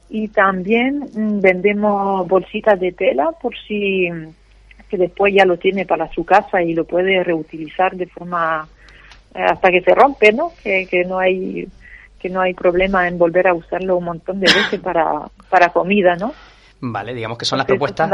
y 0.09 0.27
también 0.27 1.09
mm, 1.13 1.41
vendemos 1.41 2.27
bolsitas 2.27 2.79
de 2.79 2.91
tela 2.91 3.31
por 3.41 3.55
si 3.67 4.09
mm, 4.09 4.27
que 4.89 4.97
después 4.97 5.33
ya 5.33 5.45
lo 5.45 5.57
tiene 5.57 5.85
para 5.85 6.11
su 6.11 6.23
casa 6.23 6.61
y 6.61 6.73
lo 6.73 6.85
puede 6.85 7.23
reutilizar 7.23 7.95
de 7.95 8.05
forma 8.05 8.67
eh, 9.33 9.41
hasta 9.41 9.71
que 9.71 9.81
se 9.81 9.95
rompe, 9.95 10.31
¿no? 10.31 10.51
Que, 10.63 10.85
que 10.87 11.03
no 11.05 11.19
hay 11.19 11.67
que 12.19 12.29
no 12.29 12.41
hay 12.41 12.53
problema 12.53 13.07
en 13.07 13.17
volver 13.17 13.47
a 13.47 13.53
usarlo 13.53 13.97
un 13.97 14.05
montón 14.05 14.39
de 14.39 14.47
veces 14.47 14.79
para 14.79 15.29
para 15.49 15.69
comida, 15.69 16.15
¿no? 16.15 16.33
Vale, 16.81 17.13
digamos 17.13 17.37
que 17.37 17.45
son 17.45 17.57
las 17.57 17.65
propuestas 17.65 18.11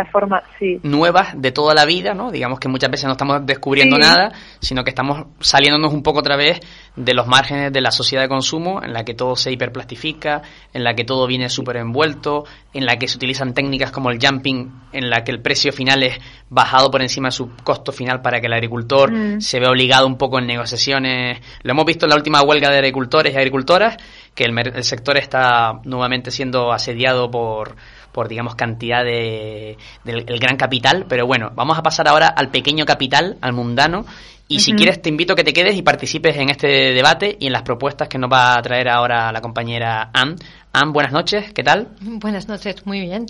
nuevas 0.84 1.34
de 1.36 1.52
toda 1.52 1.74
la 1.74 1.86
vida, 1.86 2.14
¿no? 2.14 2.32
Digamos 2.32 2.60
que 2.60 2.68
muchas 2.68 2.92
veces 2.92 3.06
no 3.06 3.14
estamos 3.14 3.44
descubriendo 3.46 3.98
nada, 3.98 4.32
sino 4.60 4.84
que 4.84 4.92
estamos 4.92 5.26
saliéndonos 5.40 5.92
un 5.92 6.04
poco 6.04 6.20
otra 6.20 6.38
vez 6.38 6.60
de 6.96 7.14
los 7.14 7.26
márgenes 7.26 7.74
de 7.74 7.82
la 7.82 7.92
sociedad 7.92 8.24
de 8.24 8.30
consumo, 8.30 8.84
en 8.84 8.94
la 8.94 9.04
que 9.04 9.16
todo 9.16 9.36
se 9.36 9.52
hiperplastifica, 9.52 10.44
en 10.74 10.84
la 10.84 10.94
que 10.94 11.04
todo 11.04 11.26
viene 11.26 11.50
súper 11.50 11.78
envuelto, 11.78 12.46
en 12.74 12.86
la 12.86 12.98
que 12.98 13.08
se 13.08 13.18
utilizan 13.18 13.54
técnicas 13.56 13.92
como 13.92 14.12
el 14.12 14.20
jumping, 14.24 14.72
en 14.94 15.10
la 15.10 15.24
que 15.24 15.32
el 15.32 15.42
precio 15.42 15.74
final 15.74 16.04
es 16.04 16.20
bajado 16.50 16.92
por 16.92 17.02
encima 17.02 17.30
de 17.30 17.34
su 17.34 17.50
costo 17.64 17.92
final 17.92 18.22
para 18.22 18.40
que 18.40 18.48
el 18.48 18.54
agricultor 18.54 19.12
mm. 19.12 19.42
se 19.42 19.60
vea 19.60 19.72
obligado 19.72 20.06
un 20.06 20.18
poco 20.18 20.38
en 20.38 20.46
negociaciones. 20.46 21.40
Lo 21.64 21.72
hemos 21.72 21.86
visto 21.86 22.06
en 22.06 22.12
la 22.12 22.16
última 22.16 22.44
huelga 22.44 22.70
de 22.70 22.78
agricultores 22.78 23.34
y 23.34 23.38
agricultoras, 23.38 23.98
que 24.36 24.44
el 24.44 24.84
sector 24.84 25.18
está 25.18 25.82
nuevamente 25.84 26.30
siendo 26.30 26.72
asediado 26.72 27.32
por 27.32 27.76
por 28.12 28.28
digamos 28.28 28.56
cantidad 28.56 29.04
de 29.04 29.78
del 30.04 30.40
gran 30.40 30.58
capital, 30.58 31.06
pero 31.08 31.26
bueno, 31.26 31.52
vamos 31.56 31.78
a 31.78 31.84
pasar 31.84 32.08
ahora 32.08 32.28
al 32.28 32.50
pequeño 32.50 32.86
capital, 32.86 33.38
al 33.42 33.54
mundano, 33.54 34.06
y 34.52 34.60
si 34.60 34.74
quieres 34.74 35.02
te 35.02 35.10
invito 35.10 35.34
a 35.34 35.36
que 35.36 35.46
te 35.46 35.54
quedes 35.54 35.76
y 35.76 35.82
participes 35.82 36.36
en 36.36 36.50
este 36.50 36.68
debate 36.68 37.38
y 37.40 37.48
en 37.48 37.54
las 37.54 37.62
propuestas 37.62 38.10
que 38.10 38.18
nos 38.18 38.30
va 38.30 38.58
a 38.58 38.62
traer 38.62 38.90
ahora 38.90 39.32
la 39.32 39.40
compañera 39.40 40.10
Anne. 40.14 40.36
Anne, 40.74 40.92
buenas 40.92 41.14
noches, 41.14 41.54
¿qué 41.54 41.64
tal? 41.64 41.90
Buenas 42.02 42.48
noches, 42.48 42.86
muy 42.86 43.00
bien. 43.00 43.28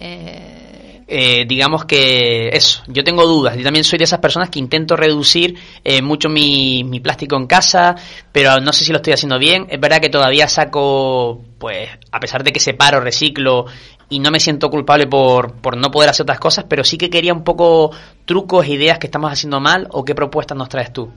Eh, 0.00 0.70
eh, 1.12 1.44
digamos 1.44 1.84
que 1.86 2.48
eso, 2.50 2.82
yo 2.86 3.02
tengo 3.02 3.26
dudas. 3.26 3.56
Yo 3.56 3.64
también 3.64 3.84
soy 3.84 3.98
de 3.98 4.04
esas 4.04 4.20
personas 4.20 4.48
que 4.48 4.60
intento 4.60 4.96
reducir 4.96 5.56
eh, 5.82 6.00
mucho 6.00 6.28
mi, 6.28 6.84
mi, 6.84 7.00
plástico 7.00 7.36
en 7.36 7.46
casa, 7.46 7.96
pero 8.30 8.60
no 8.60 8.72
sé 8.72 8.84
si 8.84 8.92
lo 8.92 8.98
estoy 8.98 9.12
haciendo 9.12 9.38
bien. 9.38 9.66
Es 9.68 9.80
verdad 9.80 10.00
que 10.00 10.08
todavía 10.08 10.48
saco, 10.48 11.42
pues, 11.58 11.90
a 12.12 12.20
pesar 12.20 12.44
de 12.44 12.52
que 12.52 12.60
separo, 12.60 13.00
reciclo 13.00 13.66
y 14.08 14.20
no 14.20 14.30
me 14.30 14.38
siento 14.38 14.70
culpable 14.70 15.06
por, 15.06 15.54
por 15.54 15.76
no 15.76 15.90
poder 15.90 16.10
hacer 16.10 16.24
otras 16.24 16.40
cosas, 16.40 16.64
pero 16.68 16.84
sí 16.84 16.96
que 16.96 17.10
quería 17.10 17.32
un 17.32 17.44
poco 17.44 17.90
trucos, 18.24 18.68
ideas 18.68 18.98
que 18.98 19.06
estamos 19.06 19.32
haciendo 19.32 19.60
mal 19.60 19.88
o 19.90 20.04
qué 20.04 20.14
propuestas 20.14 20.56
nos 20.56 20.68
traes 20.68 20.92
tú. 20.92 21.10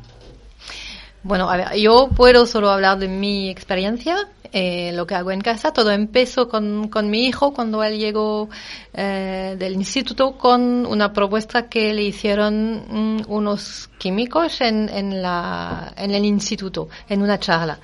Bueno, 1.23 1.49
a 1.49 1.57
ver, 1.57 1.77
yo 1.77 2.09
puedo 2.15 2.45
solo 2.45 2.69
hablar 2.69 2.99
de 2.99 3.07
mi 3.07 3.49
experiencia, 3.49 4.27
eh, 4.53 4.91
lo 4.93 5.07
que 5.07 5.15
hago 5.15 5.31
en 5.31 5.41
casa. 5.41 5.73
Todo 5.73 5.91
empezó 5.91 6.47
con, 6.47 6.87
con 6.87 7.09
mi 7.09 7.25
hijo 7.25 7.53
cuando 7.53 7.83
él 7.83 7.97
llegó 7.97 8.49
eh, 8.93 9.55
del 9.57 9.73
instituto 9.73 10.37
con 10.37 10.85
una 10.85 11.11
propuesta 11.11 11.67
que 11.67 11.93
le 11.93 12.03
hicieron 12.03 12.83
mm, 12.87 13.23
unos 13.27 13.89
químicos 13.97 14.61
en, 14.61 14.89
en, 14.89 15.21
la, 15.23 15.93
en 15.97 16.11
el 16.11 16.23
instituto, 16.23 16.87
en 17.09 17.23
una 17.23 17.39
charla, 17.39 17.79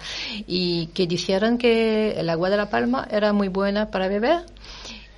y 0.45 0.87
que 0.93 1.07
dijeron 1.07 1.57
que 1.57 2.11
el 2.11 2.29
agua 2.29 2.49
de 2.51 2.57
la 2.57 2.69
palma 2.69 3.07
era 3.09 3.33
muy 3.33 3.47
buena 3.47 3.89
para 3.89 4.07
beber 4.07 4.45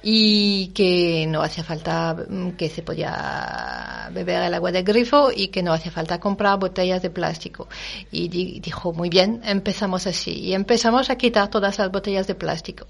y 0.03 0.67
que 0.69 1.25
no 1.27 1.41
hacía 1.41 1.63
falta 1.63 2.15
mm, 2.27 2.51
que 2.51 2.69
se 2.69 2.81
podía 2.81 4.09
beber 4.11 4.41
el 4.43 4.53
agua 4.53 4.71
de 4.71 4.83
grifo 4.83 5.31
y 5.35 5.49
que 5.49 5.61
no 5.61 5.73
hacía 5.73 5.91
falta 5.91 6.19
comprar 6.19 6.57
botellas 6.59 7.01
de 7.01 7.09
plástico. 7.09 7.67
Y 8.11 8.59
dijo, 8.59 8.93
muy 8.93 9.09
bien, 9.09 9.41
empezamos 9.43 10.07
así. 10.07 10.31
Y 10.31 10.53
empezamos 10.53 11.09
a 11.09 11.15
quitar 11.17 11.49
todas 11.49 11.77
las 11.77 11.91
botellas 11.91 12.27
de 12.27 12.35
plástico. 12.35 12.87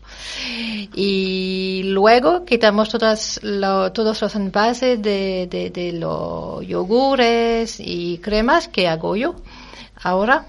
Y 0.96 1.84
luego 1.86 2.46
quitamos 2.46 2.90
todas 2.90 3.40
todos 3.42 4.22
los 4.22 4.36
envases 4.36 5.02
de, 5.02 5.48
de 5.74 5.92
los 5.94 6.66
yogures 6.66 7.80
y 7.80 8.20
cremas 8.20 8.68
que 8.68 8.88
hago 8.88 9.16
yo. 9.16 9.36
Ahora 10.04 10.46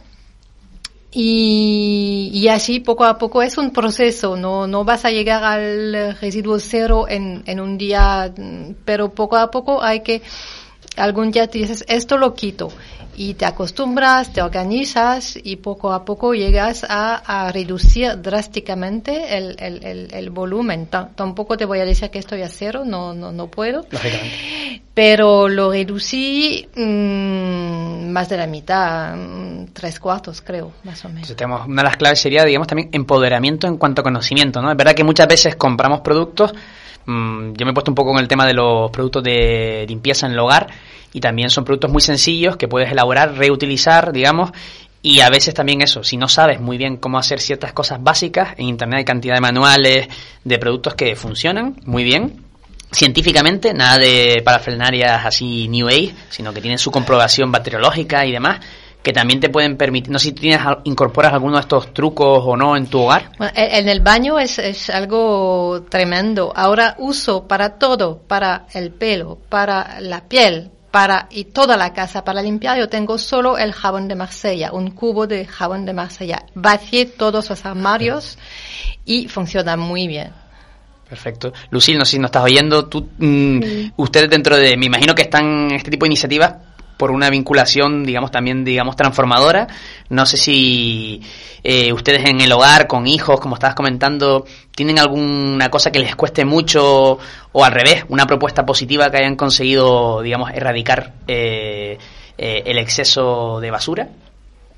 y, 1.14 2.30
y, 2.32 2.48
así 2.48 2.80
poco 2.80 3.04
a 3.04 3.18
poco 3.18 3.42
es 3.42 3.58
un 3.58 3.70
proceso, 3.70 4.36
no, 4.36 4.66
no 4.66 4.84
vas 4.84 5.04
a 5.04 5.10
llegar 5.10 5.44
al 5.44 6.16
residuo 6.18 6.58
cero 6.58 7.06
en, 7.06 7.42
en 7.44 7.60
un 7.60 7.76
día, 7.76 8.32
pero 8.86 9.10
poco 9.10 9.36
a 9.36 9.50
poco 9.50 9.82
hay 9.82 10.00
que, 10.00 10.22
algún 10.96 11.30
día 11.30 11.46
te 11.48 11.58
dices, 11.58 11.84
esto 11.88 12.18
lo 12.18 12.34
quito, 12.34 12.70
y 13.16 13.34
te 13.34 13.44
acostumbras, 13.44 14.32
te 14.32 14.40
organizas 14.40 15.38
y 15.42 15.56
poco 15.56 15.92
a 15.92 16.04
poco 16.04 16.34
llegas 16.34 16.84
a, 16.88 17.16
a 17.16 17.52
reducir 17.52 18.20
drásticamente 18.22 19.36
el, 19.36 19.56
el, 19.58 20.08
el, 20.10 20.30
volumen. 20.30 20.86
tampoco 20.86 21.56
te 21.56 21.66
voy 21.66 21.80
a 21.80 21.84
decir 21.84 22.10
que 22.10 22.18
estoy 22.18 22.42
a 22.42 22.48
cero, 22.48 22.84
no, 22.86 23.12
no, 23.12 23.32
no 23.32 23.48
puedo. 23.48 23.86
Pero 24.94 25.48
lo 25.48 25.70
reducí 25.70 26.68
mm, 26.74 28.10
más 28.10 28.28
de 28.28 28.36
la 28.36 28.46
mitad, 28.46 29.14
mm, 29.14 29.66
tres 29.72 30.00
cuartos 30.00 30.40
creo, 30.40 30.72
más 30.84 31.04
o 31.04 31.08
menos. 31.08 31.30
una 31.66 31.82
de 31.82 31.88
las 31.88 31.96
claves 31.96 32.20
sería, 32.20 32.44
digamos, 32.44 32.68
también 32.68 32.88
empoderamiento 32.92 33.66
en 33.66 33.76
cuanto 33.76 34.00
a 34.00 34.04
conocimiento, 34.04 34.62
¿no? 34.62 34.70
Es 34.70 34.76
verdad 34.76 34.94
que 34.94 35.04
muchas 35.04 35.28
veces 35.28 35.56
compramos 35.56 36.00
productos, 36.00 36.54
mm, 37.06 37.52
yo 37.54 37.66
me 37.66 37.70
he 37.70 37.74
puesto 37.74 37.90
un 37.90 37.94
poco 37.94 38.12
con 38.12 38.20
el 38.20 38.28
tema 38.28 38.46
de 38.46 38.54
los 38.54 38.90
productos 38.90 39.22
de 39.22 39.84
limpieza 39.88 40.26
en 40.26 40.32
el 40.32 40.38
hogar, 40.38 40.68
y 41.12 41.20
también 41.20 41.50
son 41.50 41.64
productos 41.64 41.90
muy 41.90 42.00
sencillos 42.00 42.56
que 42.56 42.68
puedes 42.68 42.90
elaborar, 42.90 43.36
reutilizar, 43.36 44.12
digamos, 44.12 44.52
y 45.02 45.20
a 45.20 45.30
veces 45.30 45.52
también 45.52 45.82
eso, 45.82 46.04
si 46.04 46.16
no 46.16 46.28
sabes 46.28 46.60
muy 46.60 46.78
bien 46.78 46.96
cómo 46.96 47.18
hacer 47.18 47.40
ciertas 47.40 47.72
cosas 47.72 48.02
básicas, 48.02 48.54
en 48.56 48.68
Internet 48.68 48.98
hay 48.98 49.04
cantidad 49.04 49.34
de 49.34 49.40
manuales 49.40 50.08
de 50.44 50.58
productos 50.58 50.94
que 50.94 51.16
funcionan 51.16 51.76
muy 51.84 52.04
bien, 52.04 52.44
científicamente, 52.92 53.74
nada 53.74 53.98
de 53.98 54.42
parafernarias 54.44 55.26
así 55.26 55.66
New 55.68 55.88
Age, 55.88 56.14
sino 56.30 56.52
que 56.52 56.60
tienen 56.60 56.78
su 56.78 56.90
comprobación 56.90 57.50
bacteriológica 57.50 58.24
y 58.26 58.32
demás, 58.32 58.60
que 59.02 59.12
también 59.12 59.40
te 59.40 59.50
pueden 59.50 59.76
permitir, 59.76 60.12
no 60.12 60.18
sé 60.18 60.26
si 60.26 60.32
tienes, 60.32 60.60
incorporas 60.84 61.32
alguno 61.32 61.56
de 61.56 61.62
estos 61.62 61.92
trucos 61.92 62.42
o 62.44 62.56
no 62.56 62.76
en 62.76 62.86
tu 62.86 63.00
hogar. 63.00 63.32
en 63.54 63.88
el 63.88 64.00
baño 64.00 64.38
es, 64.38 64.58
es 64.58 64.90
algo 64.90 65.84
tremendo. 65.88 66.52
Ahora 66.54 66.94
uso 66.98 67.48
para 67.48 67.78
todo, 67.78 68.18
para 68.18 68.66
el 68.74 68.92
pelo, 68.92 69.38
para 69.48 70.00
la 70.00 70.28
piel, 70.28 70.70
para 70.92 71.26
y 71.30 71.44
toda 71.44 71.76
la 71.76 71.92
casa 71.94 72.22
para 72.22 72.42
limpiar 72.42 72.78
yo 72.78 72.88
tengo 72.88 73.16
solo 73.16 73.56
el 73.56 73.72
jabón 73.72 74.08
de 74.08 74.14
Marsella, 74.14 74.72
un 74.72 74.90
cubo 74.90 75.26
de 75.26 75.46
jabón 75.46 75.84
de 75.86 75.94
Marsella. 75.94 76.44
Vacié 76.54 77.06
todos 77.06 77.48
los 77.50 77.64
armarios 77.64 78.38
y 79.04 79.26
funciona 79.26 79.76
muy 79.76 80.06
bien. 80.06 80.30
Perfecto. 81.08 81.52
Lucille, 81.70 81.98
no 81.98 82.04
sé 82.04 82.12
si 82.12 82.18
nos 82.18 82.28
estás 82.28 82.44
oyendo. 82.44 82.86
Tú, 82.86 83.06
mm, 83.18 83.92
Ustedes 83.96 84.30
dentro 84.30 84.56
de, 84.56 84.78
me 84.78 84.86
imagino 84.86 85.14
que 85.14 85.22
están 85.22 85.70
en 85.70 85.72
este 85.72 85.90
tipo 85.90 86.06
de 86.06 86.08
iniciativas 86.08 86.54
por 87.02 87.10
una 87.10 87.30
vinculación, 87.30 88.04
digamos, 88.04 88.30
también, 88.30 88.62
digamos, 88.64 88.94
transformadora. 88.94 89.66
No 90.08 90.24
sé 90.24 90.36
si 90.36 91.20
eh, 91.64 91.92
ustedes 91.92 92.24
en 92.26 92.40
el 92.40 92.52
hogar, 92.52 92.86
con 92.86 93.08
hijos, 93.08 93.40
como 93.40 93.56
estabas 93.56 93.74
comentando, 93.74 94.44
tienen 94.70 95.00
alguna 95.00 95.68
cosa 95.68 95.90
que 95.90 95.98
les 95.98 96.14
cueste 96.14 96.44
mucho 96.44 97.18
o 97.50 97.64
al 97.64 97.72
revés, 97.72 98.04
una 98.08 98.24
propuesta 98.24 98.64
positiva 98.64 99.10
que 99.10 99.16
hayan 99.16 99.34
conseguido, 99.34 100.22
digamos, 100.22 100.52
erradicar 100.52 101.10
eh, 101.26 101.98
eh, 102.38 102.62
el 102.66 102.78
exceso 102.78 103.58
de 103.58 103.72
basura. 103.72 104.06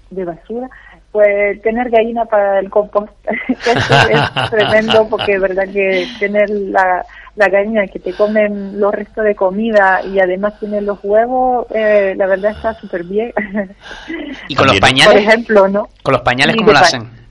De 0.09 0.25
basura 0.25 0.70
pues 1.12 1.62
tener 1.62 1.91
gallina 1.91 2.25
para 2.25 2.59
el 2.59 2.70
compost, 2.70 3.12
es 3.49 4.51
tremendo 4.51 5.07
porque 5.09 5.35
es 5.35 5.41
verdad 5.41 5.64
que 5.72 6.09
tener 6.18 6.49
la, 6.51 7.05
la 7.37 7.49
gallina 7.49 7.87
que 7.87 7.99
te 7.99 8.12
comen 8.12 8.78
los 8.78 8.95
restos 8.95 9.24
de 9.24 9.35
comida 9.35 10.01
y 10.05 10.18
además 10.20 10.59
tiene 10.61 10.80
los 10.80 10.99
huevos, 11.03 11.66
eh, 11.74 12.14
la 12.16 12.26
verdad 12.26 12.53
está 12.53 12.74
súper 12.74 13.05
bien. 13.05 13.32
¿Y 14.49 14.55
con 14.55 14.66
los 14.66 14.78
pañales? 14.80 15.12
Por 15.12 15.22
ejemplo, 15.22 15.68
¿no? 15.68 15.89
¿Con 16.03 16.12
los 16.12 16.22
pañales 16.22 16.57
cómo 16.57 16.72
lo 16.72 16.78
hacen? 16.78 17.24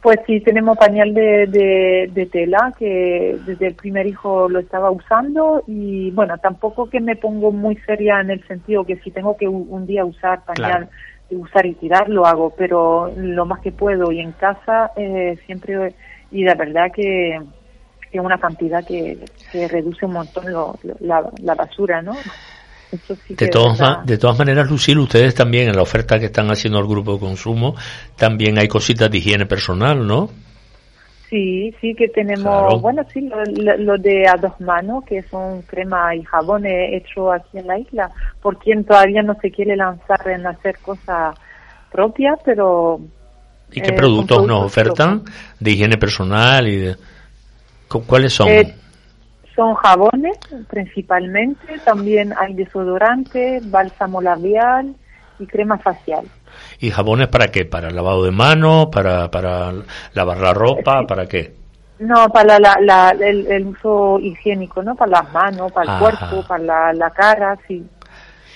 Pues 0.00 0.18
sí, 0.26 0.40
tenemos 0.40 0.76
pañal 0.78 1.14
de, 1.14 1.46
de, 1.46 2.10
de, 2.12 2.26
tela 2.26 2.72
que 2.76 3.38
desde 3.46 3.68
el 3.68 3.74
primer 3.74 4.04
hijo 4.04 4.48
lo 4.48 4.58
estaba 4.58 4.90
usando 4.90 5.62
y 5.68 6.10
bueno, 6.10 6.36
tampoco 6.38 6.90
que 6.90 7.00
me 7.00 7.14
pongo 7.14 7.52
muy 7.52 7.76
seria 7.86 8.20
en 8.20 8.30
el 8.30 8.44
sentido 8.48 8.84
que 8.84 8.96
si 8.96 9.12
tengo 9.12 9.36
que 9.36 9.46
un 9.46 9.86
día 9.86 10.04
usar 10.04 10.44
pañal 10.44 10.88
usar 11.36 11.66
y 11.66 11.74
tirar 11.74 12.08
lo 12.08 12.26
hago, 12.26 12.50
pero 12.56 13.12
lo 13.16 13.46
más 13.46 13.60
que 13.60 13.72
puedo 13.72 14.12
y 14.12 14.20
en 14.20 14.32
casa 14.32 14.90
eh, 14.96 15.38
siempre, 15.46 15.94
y 16.30 16.44
la 16.44 16.54
verdad 16.54 16.90
que 16.94 17.40
es 18.12 18.20
una 18.20 18.38
cantidad 18.38 18.84
que, 18.86 19.18
reduce 19.52 20.06
un 20.06 20.12
montón 20.12 20.44
la, 21.00 21.54
basura, 21.54 22.02
¿no? 22.02 22.14
de, 23.28 23.48
todas 23.48 24.04
de 24.06 24.18
todas 24.18 24.38
maneras, 24.38 24.70
Lucille, 24.70 25.00
ustedes 25.00 25.34
también 25.34 25.68
en 25.68 25.76
la 25.76 25.82
oferta 25.82 26.18
que 26.18 26.26
están 26.26 26.50
haciendo 26.50 26.78
al 26.78 26.86
grupo 26.86 27.14
de 27.14 27.20
consumo, 27.20 27.74
también 28.16 28.58
hay 28.58 28.68
cositas 28.68 29.10
de 29.10 29.18
higiene 29.18 29.46
personal, 29.46 30.06
¿no? 30.06 30.28
Sí, 31.32 31.74
sí 31.80 31.94
que 31.94 32.08
tenemos, 32.08 32.82
bueno, 32.82 33.02
sí, 33.10 33.26
lo, 33.56 33.96
de 33.96 34.28
a 34.28 34.36
dos 34.36 34.60
manos, 34.60 35.02
que 35.06 35.22
son 35.22 35.62
crema 35.62 36.14
y 36.14 36.22
jabones 36.24 36.92
hechos 36.92 37.32
aquí 37.32 37.56
en 37.56 37.66
la 37.68 37.78
isla, 37.78 38.10
por 38.42 38.58
quien 38.58 38.84
todavía 38.84 39.22
no 39.22 39.34
se 39.40 39.50
quiere 39.50 39.74
lanzar 39.74 40.28
en 40.28 40.46
hacer 40.46 40.76
cosas 40.80 41.34
propias, 41.90 42.38
pero... 42.44 43.00
¿Y 43.70 43.80
qué 43.80 43.92
eh, 43.92 43.96
productos, 43.96 44.46
nos 44.46 44.66
ofertan 44.66 45.22
de 45.58 45.70
higiene 45.70 45.96
personal 45.96 46.68
y 46.68 46.76
de... 46.76 46.96
¿Cuáles 48.00 48.32
son? 48.32 48.48
Eh, 48.48 48.74
son 49.54 49.74
jabones 49.74 50.38
principalmente, 50.68 51.78
también 51.84 52.32
hay 52.38 52.54
desodorante, 52.54 53.60
bálsamo 53.64 54.22
labial 54.22 54.94
y 55.38 55.46
crema 55.46 55.78
facial. 55.78 56.24
¿Y 56.78 56.90
jabones 56.90 57.28
para 57.28 57.48
qué? 57.48 57.64
¿Para 57.64 57.88
el 57.88 57.96
lavado 57.96 58.24
de 58.24 58.30
manos? 58.30 58.86
¿Para, 58.86 59.30
para 59.30 59.72
lavar 60.14 60.38
la 60.38 60.54
ropa? 60.54 61.06
¿Para 61.06 61.26
qué? 61.26 61.54
No, 61.98 62.28
para 62.30 62.58
la, 62.58 63.14
el, 63.20 63.66
uso 63.66 64.18
higiénico, 64.18 64.82
¿no? 64.82 64.96
Para 64.96 65.22
las 65.22 65.32
manos, 65.32 65.70
para 65.70 65.92
el 65.92 65.98
cuerpo, 66.00 66.44
para 66.48 66.92
la, 66.92 67.10
cara, 67.10 67.56
sí. 67.68 67.84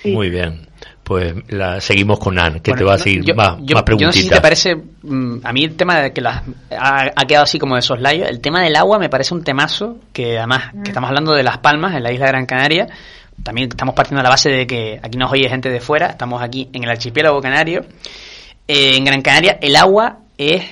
Muy 0.05 0.31
bien. 0.31 0.67
Pues 1.07 1.35
la, 1.51 1.81
seguimos 1.81 2.19
con 2.19 2.37
Anne, 2.37 2.61
que 2.61 2.73
te 2.73 2.83
va 2.83 2.95
a 2.95 2.99
seguir 2.99 3.33
más, 3.37 3.59
yo, 3.61 3.77
no 3.77 4.11
sé 4.11 4.23
si 4.23 4.29
te 4.29 4.41
parece, 4.41 4.75
mm, 4.75 5.37
a 5.45 5.53
mí 5.53 5.63
el 5.63 5.77
tema 5.77 6.01
de 6.01 6.13
que 6.13 6.21
la, 6.21 6.43
ha, 6.77 7.25
quedado 7.29 7.45
así 7.45 7.61
como 7.61 7.77
de 7.77 7.83
soslayo, 7.83 8.27
el 8.27 8.41
tema 8.41 8.61
del 8.61 8.75
agua 8.75 8.99
me 8.99 9.09
parece 9.09 9.33
un 9.33 9.45
temazo, 9.45 9.99
que 10.13 10.37
además, 10.37 10.73
que 10.73 10.79
mm. 10.79 10.87
estamos 10.89 11.07
hablando 11.07 11.33
de 11.33 11.45
Las 11.45 11.59
Palmas, 11.59 11.95
en 11.95 12.03
la 12.03 12.11
isla 12.11 12.27
de 12.27 12.33
Gran 12.33 12.47
Canaria, 12.47 12.89
también 13.41 13.69
estamos 13.69 13.95
partiendo 13.95 14.19
de 14.19 14.25
la 14.25 14.31
base 14.31 14.51
de 14.51 14.67
que 14.67 14.99
aquí 15.01 15.17
nos 15.17 15.31
oye 15.31 15.49
gente 15.49 15.69
de 15.69 15.79
fuera, 15.79 16.09
estamos 16.09 16.43
aquí 16.43 16.69
en 16.73 16.83
el 16.83 16.91
archipiélago 16.91 17.41
canario. 17.41 17.87
Eh, 18.67 18.97
en 18.97 19.05
Gran 19.05 19.23
Canaria 19.23 19.59
el 19.61 19.77
agua 19.77 20.19
es 20.37 20.65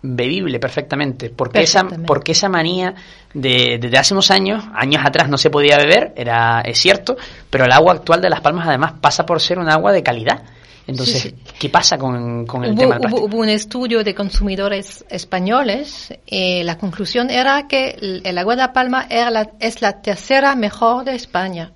bebible 0.00 0.58
perfectamente. 0.58 1.30
porque 1.30 1.60
esa, 1.60 1.84
porque 2.06 2.32
esa 2.32 2.48
manía 2.48 2.94
de, 3.34 3.78
desde 3.80 3.98
hace 3.98 4.14
unos 4.14 4.30
años, 4.30 4.64
años 4.74 5.02
atrás 5.04 5.28
no 5.28 5.38
se 5.38 5.50
podía 5.50 5.76
beber, 5.76 6.12
era, 6.16 6.60
es 6.62 6.78
cierto, 6.78 7.16
pero 7.50 7.64
el 7.64 7.72
agua 7.72 7.94
actual 7.94 8.20
de 8.20 8.30
Las 8.30 8.40
Palmas 8.40 8.68
además 8.68 8.94
pasa 9.00 9.24
por 9.24 9.40
ser 9.40 9.58
un 9.58 9.68
agua 9.68 9.92
de 9.92 10.02
calidad. 10.02 10.42
Entonces, 10.84 11.32
¿qué 11.60 11.68
pasa 11.68 11.96
con, 11.96 12.44
con 12.44 12.64
el 12.64 12.74
tema 12.74 12.98
del 12.98 13.12
hubo, 13.14 13.36
un 13.36 13.48
estudio 13.48 14.02
de 14.02 14.16
consumidores 14.16 15.04
españoles 15.08 16.12
y 16.26 16.64
la 16.64 16.76
conclusión 16.76 17.30
era 17.30 17.68
que 17.68 18.20
el, 18.24 18.36
agua 18.36 18.56
de 18.56 18.62
La 18.62 18.72
Palma 18.72 19.06
era 19.08 19.30
la, 19.30 19.50
es 19.60 19.80
la 19.80 20.02
tercera 20.02 20.56
mejor 20.56 21.04
de 21.04 21.14
España 21.14 21.72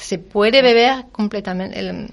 se 0.00 0.18
puede 0.18 0.62
beber 0.62 1.06
completamente, 1.12 2.08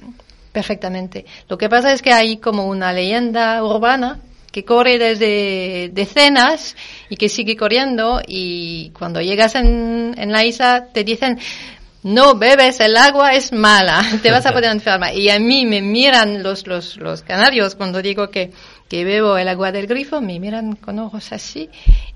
perfectamente. 0.51 1.25
Lo 1.47 1.57
que 1.57 1.69
pasa 1.69 1.93
es 1.93 2.01
que 2.01 2.11
hay 2.11 2.37
como 2.37 2.67
una 2.67 2.93
leyenda 2.93 3.63
urbana 3.63 4.19
que 4.51 4.63
corre 4.65 4.97
desde 4.97 5.89
decenas 5.93 6.75
y 7.09 7.15
que 7.17 7.29
sigue 7.29 7.55
corriendo 7.55 8.21
y 8.25 8.91
cuando 8.97 9.21
llegas 9.21 9.55
en, 9.55 10.15
en 10.17 10.31
la 10.31 10.45
isla 10.45 10.87
te 10.93 11.03
dicen 11.03 11.39
no 12.03 12.35
bebes 12.35 12.79
el 12.79 12.95
agua 12.95 13.33
es 13.33 13.51
mala, 13.51 14.01
te 14.23 14.31
vas 14.31 14.45
a 14.45 14.53
poder 14.53 14.71
enfermar. 14.71 15.13
Y 15.15 15.29
a 15.29 15.39
mí 15.39 15.65
me 15.65 15.81
miran 15.81 16.41
los, 16.41 16.65
los, 16.65 16.97
los 16.97 17.21
canarios 17.21 17.75
cuando 17.75 18.01
digo 18.01 18.29
que, 18.29 18.51
que 18.87 19.03
bebo 19.03 19.37
el 19.37 19.47
agua 19.47 19.71
del 19.71 19.87
grifo, 19.87 20.21
me 20.21 20.39
miran 20.39 20.75
con 20.75 20.99
ojos 20.99 21.31
así, 21.33 21.69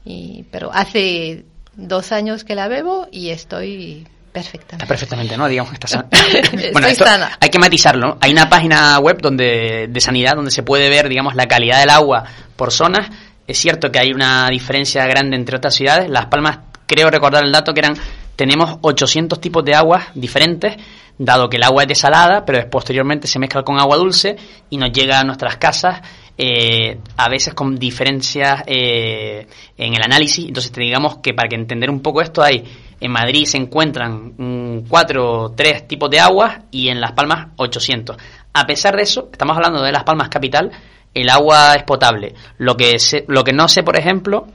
y, 0.05 0.45
pero 0.51 0.71
hace 0.73 1.45
dos 1.75 2.11
años 2.11 2.43
que 2.43 2.55
la 2.55 2.67
bebo 2.67 3.07
y 3.11 3.29
estoy 3.29 4.07
Perfectamente. 4.31 4.85
perfectamente, 4.87 5.37
¿no? 5.37 5.47
Digamos 5.47 5.71
que 5.71 5.75
está 5.75 5.87
sana. 5.87 6.07
bueno, 6.73 6.87
esto 6.87 7.05
hay 7.39 7.49
que 7.49 7.59
matizarlo. 7.59 8.17
Hay 8.21 8.31
una 8.31 8.49
página 8.49 8.97
web 8.99 9.17
donde 9.21 9.87
de 9.89 10.01
sanidad 10.01 10.35
donde 10.35 10.51
se 10.51 10.63
puede 10.63 10.89
ver, 10.89 11.09
digamos, 11.09 11.35
la 11.35 11.47
calidad 11.47 11.79
del 11.79 11.89
agua 11.89 12.23
por 12.55 12.71
zonas. 12.71 13.09
Es 13.47 13.57
cierto 13.57 13.91
que 13.91 13.99
hay 13.99 14.11
una 14.13 14.47
diferencia 14.49 15.05
grande 15.05 15.35
entre 15.35 15.57
otras 15.57 15.75
ciudades. 15.75 16.09
Las 16.09 16.27
Palmas, 16.27 16.59
creo 16.85 17.09
recordar 17.09 17.43
el 17.43 17.51
dato 17.51 17.73
que 17.73 17.81
eran 17.81 17.95
tenemos 18.41 18.77
800 18.81 19.39
tipos 19.39 19.63
de 19.63 19.75
aguas 19.75 20.05
diferentes, 20.15 20.75
dado 21.17 21.47
que 21.47 21.57
el 21.57 21.63
agua 21.63 21.83
es 21.83 21.89
desalada, 21.89 22.43
pero 22.43 22.67
posteriormente 22.71 23.27
se 23.27 23.37
mezcla 23.37 23.61
con 23.61 23.79
agua 23.79 23.97
dulce 23.97 24.35
y 24.69 24.77
nos 24.77 24.91
llega 24.91 25.19
a 25.19 25.23
nuestras 25.23 25.57
casas 25.57 26.01
eh, 26.37 26.97
a 27.17 27.29
veces 27.29 27.53
con 27.53 27.75
diferencias 27.75 28.63
eh, 28.65 29.45
en 29.77 29.93
el 29.93 30.01
análisis. 30.01 30.47
Entonces, 30.47 30.71
digamos 30.73 31.17
que 31.17 31.35
para 31.35 31.49
que 31.49 31.55
entender 31.55 31.91
un 31.91 32.01
poco 32.01 32.21
esto 32.21 32.41
hay 32.41 32.63
en 33.01 33.11
Madrid 33.11 33.45
se 33.45 33.57
encuentran 33.57 34.33
mm, 34.37 34.87
cuatro 34.87 35.41
o 35.41 35.51
tres 35.51 35.87
tipos 35.87 36.09
de 36.09 36.19
aguas 36.19 36.59
y 36.69 36.89
en 36.89 37.01
Las 37.01 37.13
Palmas 37.13 37.47
800. 37.57 38.15
A 38.53 38.65
pesar 38.65 38.95
de 38.95 39.03
eso, 39.03 39.29
estamos 39.31 39.57
hablando 39.57 39.81
de 39.81 39.91
Las 39.91 40.03
Palmas 40.03 40.29
capital, 40.29 40.71
el 41.13 41.29
agua 41.29 41.75
es 41.75 41.83
potable. 41.83 42.35
Lo 42.59 42.77
que, 42.77 42.95
lo 43.27 43.43
que 43.43 43.53
no 43.53 43.67
sé, 43.67 43.81
por 43.81 43.97
ejemplo, 43.97 44.47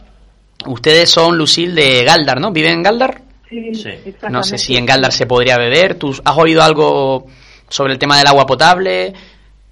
ustedes 0.67 1.11
son 1.11 1.37
Lucil 1.37 1.75
de 1.75 2.05
Galdar, 2.05 2.41
¿no? 2.41 2.53
¿Viven 2.53 2.75
en 2.75 2.83
Galdar? 2.85 3.21
Sí, 3.49 3.75
sí. 3.75 3.91
No 4.31 4.43
sé 4.45 4.59
si 4.59 4.77
en 4.77 4.87
Galdar 4.87 5.13
se 5.13 5.27
podría 5.27 5.59
beber. 5.59 5.97
¿Tú 5.97 6.15
has 6.25 6.39
oído 6.39 6.63
algo 6.63 7.27
sobre 7.69 7.95
el 7.95 7.99
tema 7.99 8.17
del 8.17 8.29
agua 8.29 8.47
potable? 8.47 9.13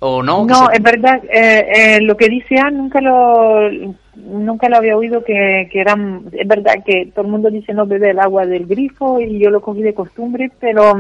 ¿O 0.01 0.23
no? 0.23 0.45
No, 0.45 0.69
es 0.71 0.83
verdad, 0.83 1.23
eh, 1.33 1.65
eh, 1.75 1.99
lo 2.01 2.17
que 2.17 2.29
dice 2.29 2.57
Anne 2.59 2.77
nunca 2.77 3.01
lo, 3.01 3.95
nunca 4.17 4.69
lo 4.69 4.77
había 4.77 4.97
oído 4.97 5.25
que, 5.25 5.69
que 5.71 5.81
eran, 5.81 6.25
es 6.33 6.47
verdad 6.47 6.75
que 6.85 7.11
todo 7.15 7.25
el 7.25 7.31
mundo 7.31 7.51
dice 7.51 7.73
no 7.73 7.87
bebe 7.87 8.11
el 8.11 8.21
agua 8.21 8.47
del 8.47 8.67
grifo 8.67 9.21
y 9.21 9.39
yo 9.39 9.51
lo 9.51 9.61
cogí 9.61 9.83
de 9.83 9.95
costumbre, 9.95 10.51
pero 10.61 10.95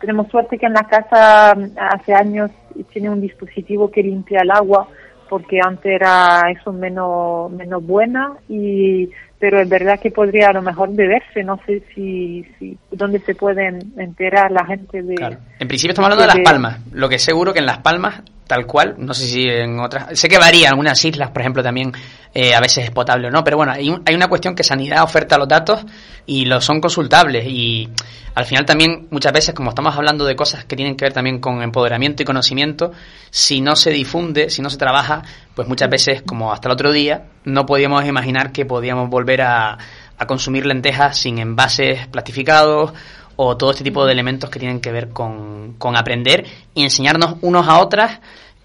tenemos 0.00 0.28
suerte 0.28 0.58
que 0.58 0.66
en 0.66 0.74
la 0.74 0.84
casa 0.84 1.52
hace 1.52 2.14
años 2.14 2.50
tiene 2.92 3.10
un 3.10 3.20
dispositivo 3.20 3.90
que 3.90 4.02
limpia 4.02 4.40
el 4.42 4.50
agua 4.50 4.88
porque 5.28 5.58
antes 5.62 5.92
era 5.92 6.42
eso 6.50 6.72
menos, 6.72 7.50
menos 7.52 7.86
buena 7.86 8.32
y 8.48 9.10
pero 9.38 9.60
es 9.60 9.68
verdad 9.68 10.00
que 10.00 10.10
podría 10.10 10.48
a 10.48 10.52
lo 10.52 10.62
mejor 10.62 10.92
beberse, 10.92 11.44
no 11.44 11.60
sé 11.64 11.82
si, 11.94 12.44
si 12.58 12.76
dónde 12.90 13.20
se 13.20 13.36
pueden 13.36 13.92
enterar 13.96 14.50
la 14.50 14.64
gente 14.64 15.00
de... 15.00 15.14
En 15.60 15.68
principio 15.68 15.92
estamos 15.92 16.10
hablando 16.10 16.22
de, 16.22 16.38
Las 16.38 16.50
Palmas, 16.50 16.80
lo 16.92 17.08
que 17.08 17.16
es 17.16 17.22
seguro 17.22 17.52
que 17.52 17.60
en 17.60 17.66
Las 17.66 17.78
Palmas 17.78 18.22
tal 18.48 18.66
cual. 18.66 18.96
No 18.98 19.14
sé 19.14 19.26
si 19.26 19.42
en 19.48 19.78
otras. 19.78 20.18
Sé 20.18 20.28
que 20.28 20.38
varía, 20.38 20.66
en 20.66 20.72
algunas 20.72 21.04
islas, 21.04 21.30
por 21.30 21.42
ejemplo, 21.42 21.62
también 21.62 21.92
eh, 22.34 22.54
a 22.54 22.60
veces 22.60 22.86
es 22.86 22.90
potable 22.90 23.28
o 23.28 23.30
no, 23.30 23.44
pero 23.44 23.56
bueno, 23.56 23.72
hay, 23.72 23.94
hay, 24.04 24.14
una 24.14 24.26
cuestión 24.26 24.56
que 24.56 24.64
Sanidad 24.64 25.04
oferta 25.04 25.38
los 25.38 25.46
datos 25.46 25.84
y 26.26 26.46
los 26.46 26.64
son 26.64 26.80
consultables. 26.80 27.46
Y 27.46 27.88
al 28.34 28.46
final 28.46 28.64
también, 28.64 29.06
muchas 29.10 29.32
veces, 29.32 29.54
como 29.54 29.70
estamos 29.70 29.94
hablando 29.94 30.24
de 30.24 30.34
cosas 30.34 30.64
que 30.64 30.74
tienen 30.74 30.96
que 30.96 31.04
ver 31.04 31.12
también 31.12 31.38
con 31.38 31.62
empoderamiento 31.62 32.22
y 32.24 32.26
conocimiento, 32.26 32.90
si 33.30 33.60
no 33.60 33.76
se 33.76 33.90
difunde, 33.90 34.50
si 34.50 34.62
no 34.62 34.70
se 34.70 34.78
trabaja, 34.78 35.22
pues 35.54 35.68
muchas 35.68 35.90
veces, 35.90 36.22
como 36.22 36.52
hasta 36.52 36.68
el 36.68 36.72
otro 36.72 36.90
día, 36.90 37.26
no 37.44 37.66
podíamos 37.66 38.04
imaginar 38.06 38.50
que 38.50 38.64
podíamos 38.64 39.10
volver 39.10 39.42
a, 39.42 39.78
a 40.16 40.26
consumir 40.26 40.66
lentejas 40.66 41.18
sin 41.18 41.38
envases 41.38 42.06
plastificados 42.08 42.92
o 43.40 43.56
todo 43.56 43.70
este 43.70 43.84
tipo 43.84 44.04
de 44.04 44.12
elementos 44.12 44.50
que 44.50 44.58
tienen 44.58 44.80
que 44.80 44.90
ver 44.90 45.10
con, 45.10 45.74
con 45.78 45.96
aprender 45.96 46.44
y 46.74 46.82
enseñarnos 46.82 47.36
unos 47.40 47.68
a 47.68 47.78
otras 47.80 48.20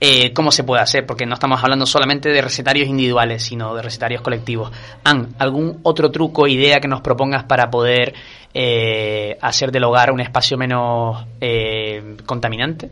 eh, 0.05 0.33
cómo 0.33 0.51
se 0.51 0.65
puede 0.65 0.81
hacer, 0.81 1.05
porque 1.05 1.25
no 1.25 1.35
estamos 1.35 1.63
hablando 1.63 1.85
solamente 1.85 2.27
de 2.27 2.41
recetarios 2.41 2.89
individuales, 2.89 3.41
sino 3.43 3.73
de 3.73 3.81
recetarios 3.81 4.21
colectivos. 4.21 4.69
Ann, 5.05 5.33
¿algún 5.39 5.79
otro 5.83 6.11
truco, 6.11 6.45
idea 6.45 6.81
que 6.81 6.89
nos 6.89 6.99
propongas 6.99 7.45
para 7.45 7.69
poder 7.69 8.13
eh, 8.53 9.37
hacer 9.39 9.71
del 9.71 9.85
hogar 9.85 10.11
un 10.11 10.19
espacio 10.19 10.57
menos 10.57 11.23
eh, 11.39 12.17
contaminante? 12.25 12.91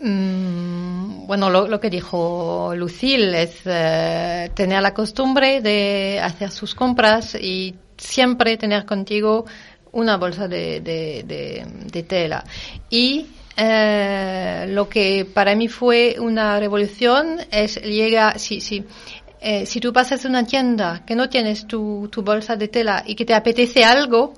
Mm, 0.00 1.26
bueno, 1.26 1.50
lo, 1.50 1.66
lo, 1.66 1.80
que 1.80 1.90
dijo 1.90 2.72
Lucille 2.76 3.42
es 3.42 3.62
tener 4.54 4.82
la 4.82 4.94
costumbre 4.94 5.60
de 5.62 6.20
hacer 6.22 6.52
sus 6.52 6.76
compras 6.76 7.34
y 7.34 7.74
siempre 7.96 8.56
tener 8.56 8.84
contigo 8.84 9.46
una 9.92 10.16
bolsa 10.16 10.48
de, 10.48 10.80
de, 10.80 12.02
tela. 12.02 12.44
Y 12.88 13.26
eh, 13.56 14.66
lo 14.68 14.88
que 14.88 15.24
para 15.24 15.54
mí 15.54 15.68
fue 15.68 16.16
una 16.18 16.58
revolución 16.58 17.38
es 17.50 17.80
llega, 17.82 18.38
si, 18.38 18.60
si, 18.60 18.84
eh, 19.40 19.66
si 19.66 19.80
tú 19.80 19.92
pasas 19.92 20.24
una 20.24 20.46
tienda 20.46 21.02
que 21.06 21.14
no 21.14 21.28
tienes 21.28 21.66
tu, 21.66 22.08
tu 22.10 22.22
bolsa 22.22 22.56
de 22.56 22.68
tela 22.68 23.02
y 23.06 23.14
que 23.14 23.24
te 23.24 23.34
apetece 23.34 23.84
algo, 23.84 24.34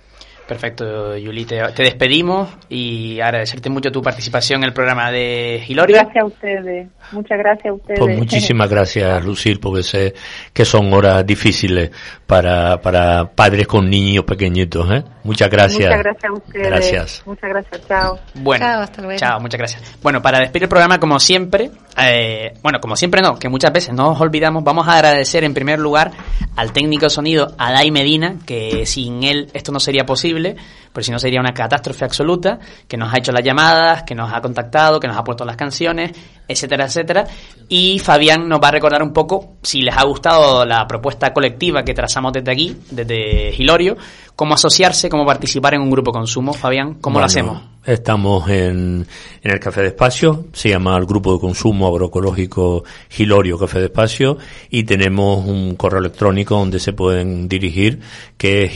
Perfecto, 0.47 1.17
Yuli. 1.17 1.45
Te, 1.45 1.59
te, 1.73 1.83
despedimos 1.83 2.49
y 2.69 3.19
agradecerte 3.19 3.67
mucho 3.69 3.91
tu 3.91 4.01
participación 4.03 4.61
en 4.61 4.65
el 4.65 4.73
programa 4.73 5.11
de 5.11 5.61
Gilorio. 5.65 5.95
Gracias 5.95 6.23
a 6.23 6.25
ustedes. 6.25 6.87
Muchas 7.11 7.39
gracias 7.39 7.65
a 7.65 7.73
ustedes. 7.73 7.99
Pues 7.99 8.17
muchísimas 8.17 8.69
gracias, 8.69 9.25
Lucil, 9.25 9.59
porque 9.59 9.81
sé 9.81 10.13
que 10.53 10.63
son 10.63 10.93
horas 10.93 11.25
difíciles 11.25 11.89
para, 12.27 12.79
para 12.79 13.25
padres 13.31 13.65
con 13.65 13.89
niños 13.89 14.23
pequeñitos. 14.23 14.87
¿eh? 14.91 15.03
Muchas 15.23 15.49
gracias. 15.49 15.89
Muchas 15.89 16.03
gracias 16.03 16.31
a 16.31 16.33
ustedes. 16.33 16.67
Gracias. 16.67 17.23
Muchas 17.25 17.49
gracias. 17.49 17.87
Chao. 17.87 18.19
Bueno, 18.35 18.65
chao, 18.65 18.81
hasta 18.81 19.01
luego. 19.01 19.19
Chao, 19.19 19.39
muchas 19.39 19.57
gracias. 19.57 19.97
Bueno, 20.03 20.21
para 20.21 20.39
despedir 20.39 20.63
el 20.63 20.69
programa, 20.69 20.99
como 20.99 21.19
siempre, 21.19 21.71
eh, 21.97 22.53
bueno, 22.61 22.79
como 22.79 22.95
siempre 22.95 23.21
no, 23.23 23.39
que 23.39 23.49
muchas 23.49 23.73
veces 23.73 23.95
no 23.95 24.09
nos 24.09 24.21
olvidamos, 24.21 24.63
vamos 24.63 24.87
a 24.87 24.93
agradecer 24.93 25.43
en 25.43 25.55
primer 25.55 25.79
lugar 25.79 26.11
al 26.55 26.71
técnico 26.71 27.07
de 27.07 27.09
sonido 27.09 27.55
Adai 27.57 27.89
Medina, 27.89 28.35
que 28.45 28.85
sin 28.85 29.23
él 29.23 29.49
esto 29.53 29.71
no 29.71 29.79
sería 29.79 30.05
posible 30.05 30.34
posible 30.35 30.55
porque 30.95 31.07
si 31.07 31.11
no 31.11 31.19
sería 31.19 31.41
una 31.41 31.53
catástrofe 31.53 32.05
absoluta, 32.05 32.57
que 32.87 32.95
nos 32.95 33.13
ha 33.13 33.17
hecho 33.17 33.33
las 33.33 33.43
llamadas, 33.43 34.03
que 34.03 34.15
nos 34.15 34.31
ha 34.31 34.39
contactado, 34.39 34.97
que 34.97 35.09
nos 35.09 35.17
ha 35.17 35.25
puesto 35.25 35.43
las 35.43 35.57
canciones, 35.57 36.13
etcétera, 36.47 36.85
etcétera. 36.85 37.25
Y 37.67 37.99
Fabián 37.99 38.47
nos 38.47 38.61
va 38.61 38.69
a 38.69 38.71
recordar 38.71 39.03
un 39.03 39.11
poco, 39.11 39.55
si 39.61 39.81
les 39.81 39.93
ha 39.93 40.05
gustado 40.05 40.63
la 40.63 40.87
propuesta 40.87 41.33
colectiva 41.33 41.83
que 41.83 41.93
trazamos 41.93 42.31
desde 42.31 42.49
aquí, 42.49 42.77
desde 42.91 43.51
Gilorio, 43.51 43.97
cómo 44.37 44.53
asociarse, 44.53 45.09
cómo 45.09 45.25
participar 45.25 45.73
en 45.73 45.81
un 45.81 45.91
grupo 45.91 46.13
consumo. 46.13 46.53
Fabián, 46.53 46.93
¿cómo 47.01 47.15
bueno, 47.15 47.19
lo 47.19 47.25
hacemos? 47.25 47.61
Estamos 47.83 48.49
en, 48.49 49.05
en 49.43 49.51
el 49.51 49.59
Café 49.59 49.81
de 49.81 49.87
Espacio, 49.87 50.45
se 50.53 50.69
llama 50.69 50.97
el 50.97 51.05
Grupo 51.05 51.33
de 51.33 51.39
Consumo 51.39 51.87
Agroecológico 51.87 52.83
Gilorio 53.09 53.59
Café 53.59 53.79
de 53.79 53.85
Espacio 53.85 54.37
y 54.71 54.85
tenemos 54.85 55.45
un 55.45 55.75
correo 55.75 55.99
electrónico 55.99 56.57
donde 56.57 56.79
se 56.79 56.93
pueden 56.93 57.47
dirigir 57.47 57.99
que 58.37 58.63
es 58.63 58.71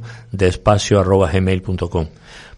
gilorio.café.despacio.gmail.com 0.00 2.06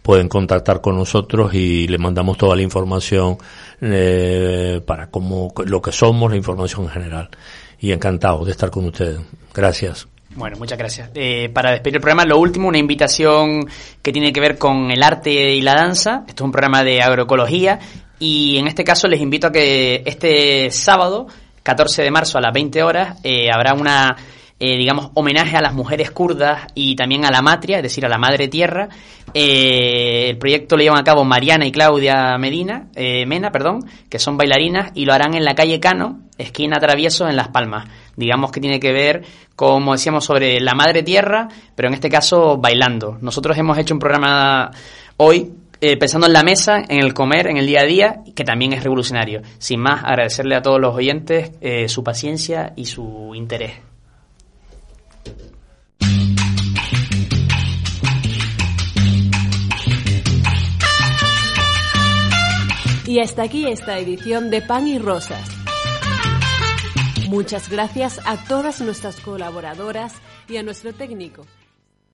pueden 0.03 0.27
contactar 0.27 0.81
con 0.81 0.97
nosotros 0.97 1.53
y 1.53 1.87
le 1.87 1.97
mandamos 1.97 2.37
toda 2.37 2.55
la 2.55 2.61
información 2.61 3.37
eh, 3.81 4.81
para 4.85 5.09
cómo 5.09 5.51
lo 5.65 5.81
que 5.81 5.91
somos, 5.91 6.29
la 6.29 6.37
información 6.37 6.83
en 6.83 6.89
general. 6.89 7.29
Y 7.79 7.91
encantado 7.91 8.45
de 8.45 8.51
estar 8.51 8.69
con 8.69 8.85
ustedes. 8.85 9.19
Gracias. 9.53 10.07
Bueno, 10.35 10.57
muchas 10.57 10.77
gracias. 10.77 11.09
Eh, 11.15 11.49
para 11.49 11.71
despedir 11.71 11.95
el 11.95 12.01
programa, 12.01 12.25
lo 12.25 12.37
último, 12.37 12.67
una 12.67 12.77
invitación 12.77 13.67
que 14.01 14.11
tiene 14.11 14.33
que 14.33 14.39
ver 14.39 14.57
con 14.57 14.91
el 14.91 15.03
arte 15.03 15.53
y 15.53 15.61
la 15.61 15.73
danza. 15.73 16.23
Esto 16.27 16.43
es 16.43 16.45
un 16.45 16.51
programa 16.51 16.83
de 16.83 17.01
agroecología 17.01 17.79
y 18.19 18.57
en 18.57 18.67
este 18.67 18.83
caso 18.83 19.07
les 19.07 19.21
invito 19.21 19.47
a 19.47 19.51
que 19.51 20.01
este 20.05 20.71
sábado, 20.71 21.27
14 21.61 22.03
de 22.03 22.11
marzo 22.11 22.37
a 22.37 22.41
las 22.41 22.53
20 22.53 22.83
horas, 22.83 23.19
eh, 23.23 23.49
habrá 23.53 23.73
una, 23.73 24.15
eh, 24.65 24.77
digamos, 24.77 25.11
homenaje 25.15 25.57
a 25.57 25.61
las 25.61 25.73
mujeres 25.73 26.09
kurdas 26.11 26.67
y 26.73 26.95
también 26.95 27.25
a 27.25 27.31
la 27.31 27.41
matria, 27.41 27.79
es 27.79 27.83
decir, 27.83 28.05
a 28.05 28.07
la 28.07 28.17
madre 28.17 28.47
tierra. 28.47 28.87
Eh, 29.33 30.29
el 30.29 30.37
proyecto 30.37 30.77
lo 30.77 30.83
llevan 30.83 31.01
a 31.01 31.03
cabo 31.03 31.25
Mariana 31.25 31.65
y 31.65 31.71
Claudia 31.73 32.37
Medina, 32.37 32.87
eh, 32.95 33.25
Mena, 33.25 33.51
perdón, 33.51 33.81
que 34.07 34.19
son 34.19 34.37
bailarinas 34.37 34.91
y 34.95 35.03
lo 35.03 35.11
harán 35.11 35.33
en 35.33 35.43
la 35.43 35.53
calle 35.53 35.81
Cano, 35.81 36.21
esquina 36.37 36.79
Travieso 36.79 37.27
en 37.27 37.35
Las 37.35 37.49
Palmas. 37.49 37.89
Digamos 38.15 38.53
que 38.53 38.61
tiene 38.61 38.79
que 38.79 38.93
ver, 38.93 39.25
como 39.57 39.91
decíamos, 39.91 40.23
sobre 40.23 40.61
la 40.61 40.75
madre 40.75 41.03
tierra, 41.03 41.49
pero 41.75 41.89
en 41.89 41.95
este 41.95 42.07
caso 42.07 42.55
bailando. 42.55 43.17
Nosotros 43.19 43.57
hemos 43.57 43.77
hecho 43.77 43.93
un 43.93 43.99
programa 43.99 44.71
hoy 45.17 45.51
eh, 45.81 45.97
pensando 45.97 46.27
en 46.27 46.31
la 46.31 46.43
mesa, 46.43 46.77
en 46.87 47.03
el 47.03 47.13
comer, 47.13 47.47
en 47.47 47.57
el 47.57 47.67
día 47.67 47.81
a 47.81 47.85
día, 47.85 48.23
que 48.33 48.45
también 48.45 48.71
es 48.71 48.81
revolucionario. 48.81 49.41
Sin 49.57 49.81
más, 49.81 50.05
agradecerle 50.05 50.55
a 50.55 50.61
todos 50.61 50.79
los 50.79 50.95
oyentes 50.95 51.51
eh, 51.59 51.89
su 51.89 52.01
paciencia 52.01 52.71
y 52.77 52.85
su 52.85 53.33
interés. 53.35 53.92
Y 63.13 63.19
hasta 63.19 63.43
aquí 63.43 63.67
esta 63.67 63.99
edición 63.99 64.49
de 64.49 64.59
Pan 64.63 64.87
y 64.87 64.97
Rosas. 64.97 65.47
Muchas 67.29 67.69
gracias 67.69 68.19
a 68.25 68.43
todas 68.47 68.81
nuestras 68.81 69.19
colaboradoras 69.19 70.15
y 70.49 70.57
a 70.57 70.63
nuestro 70.63 70.93
técnico. 70.93 71.45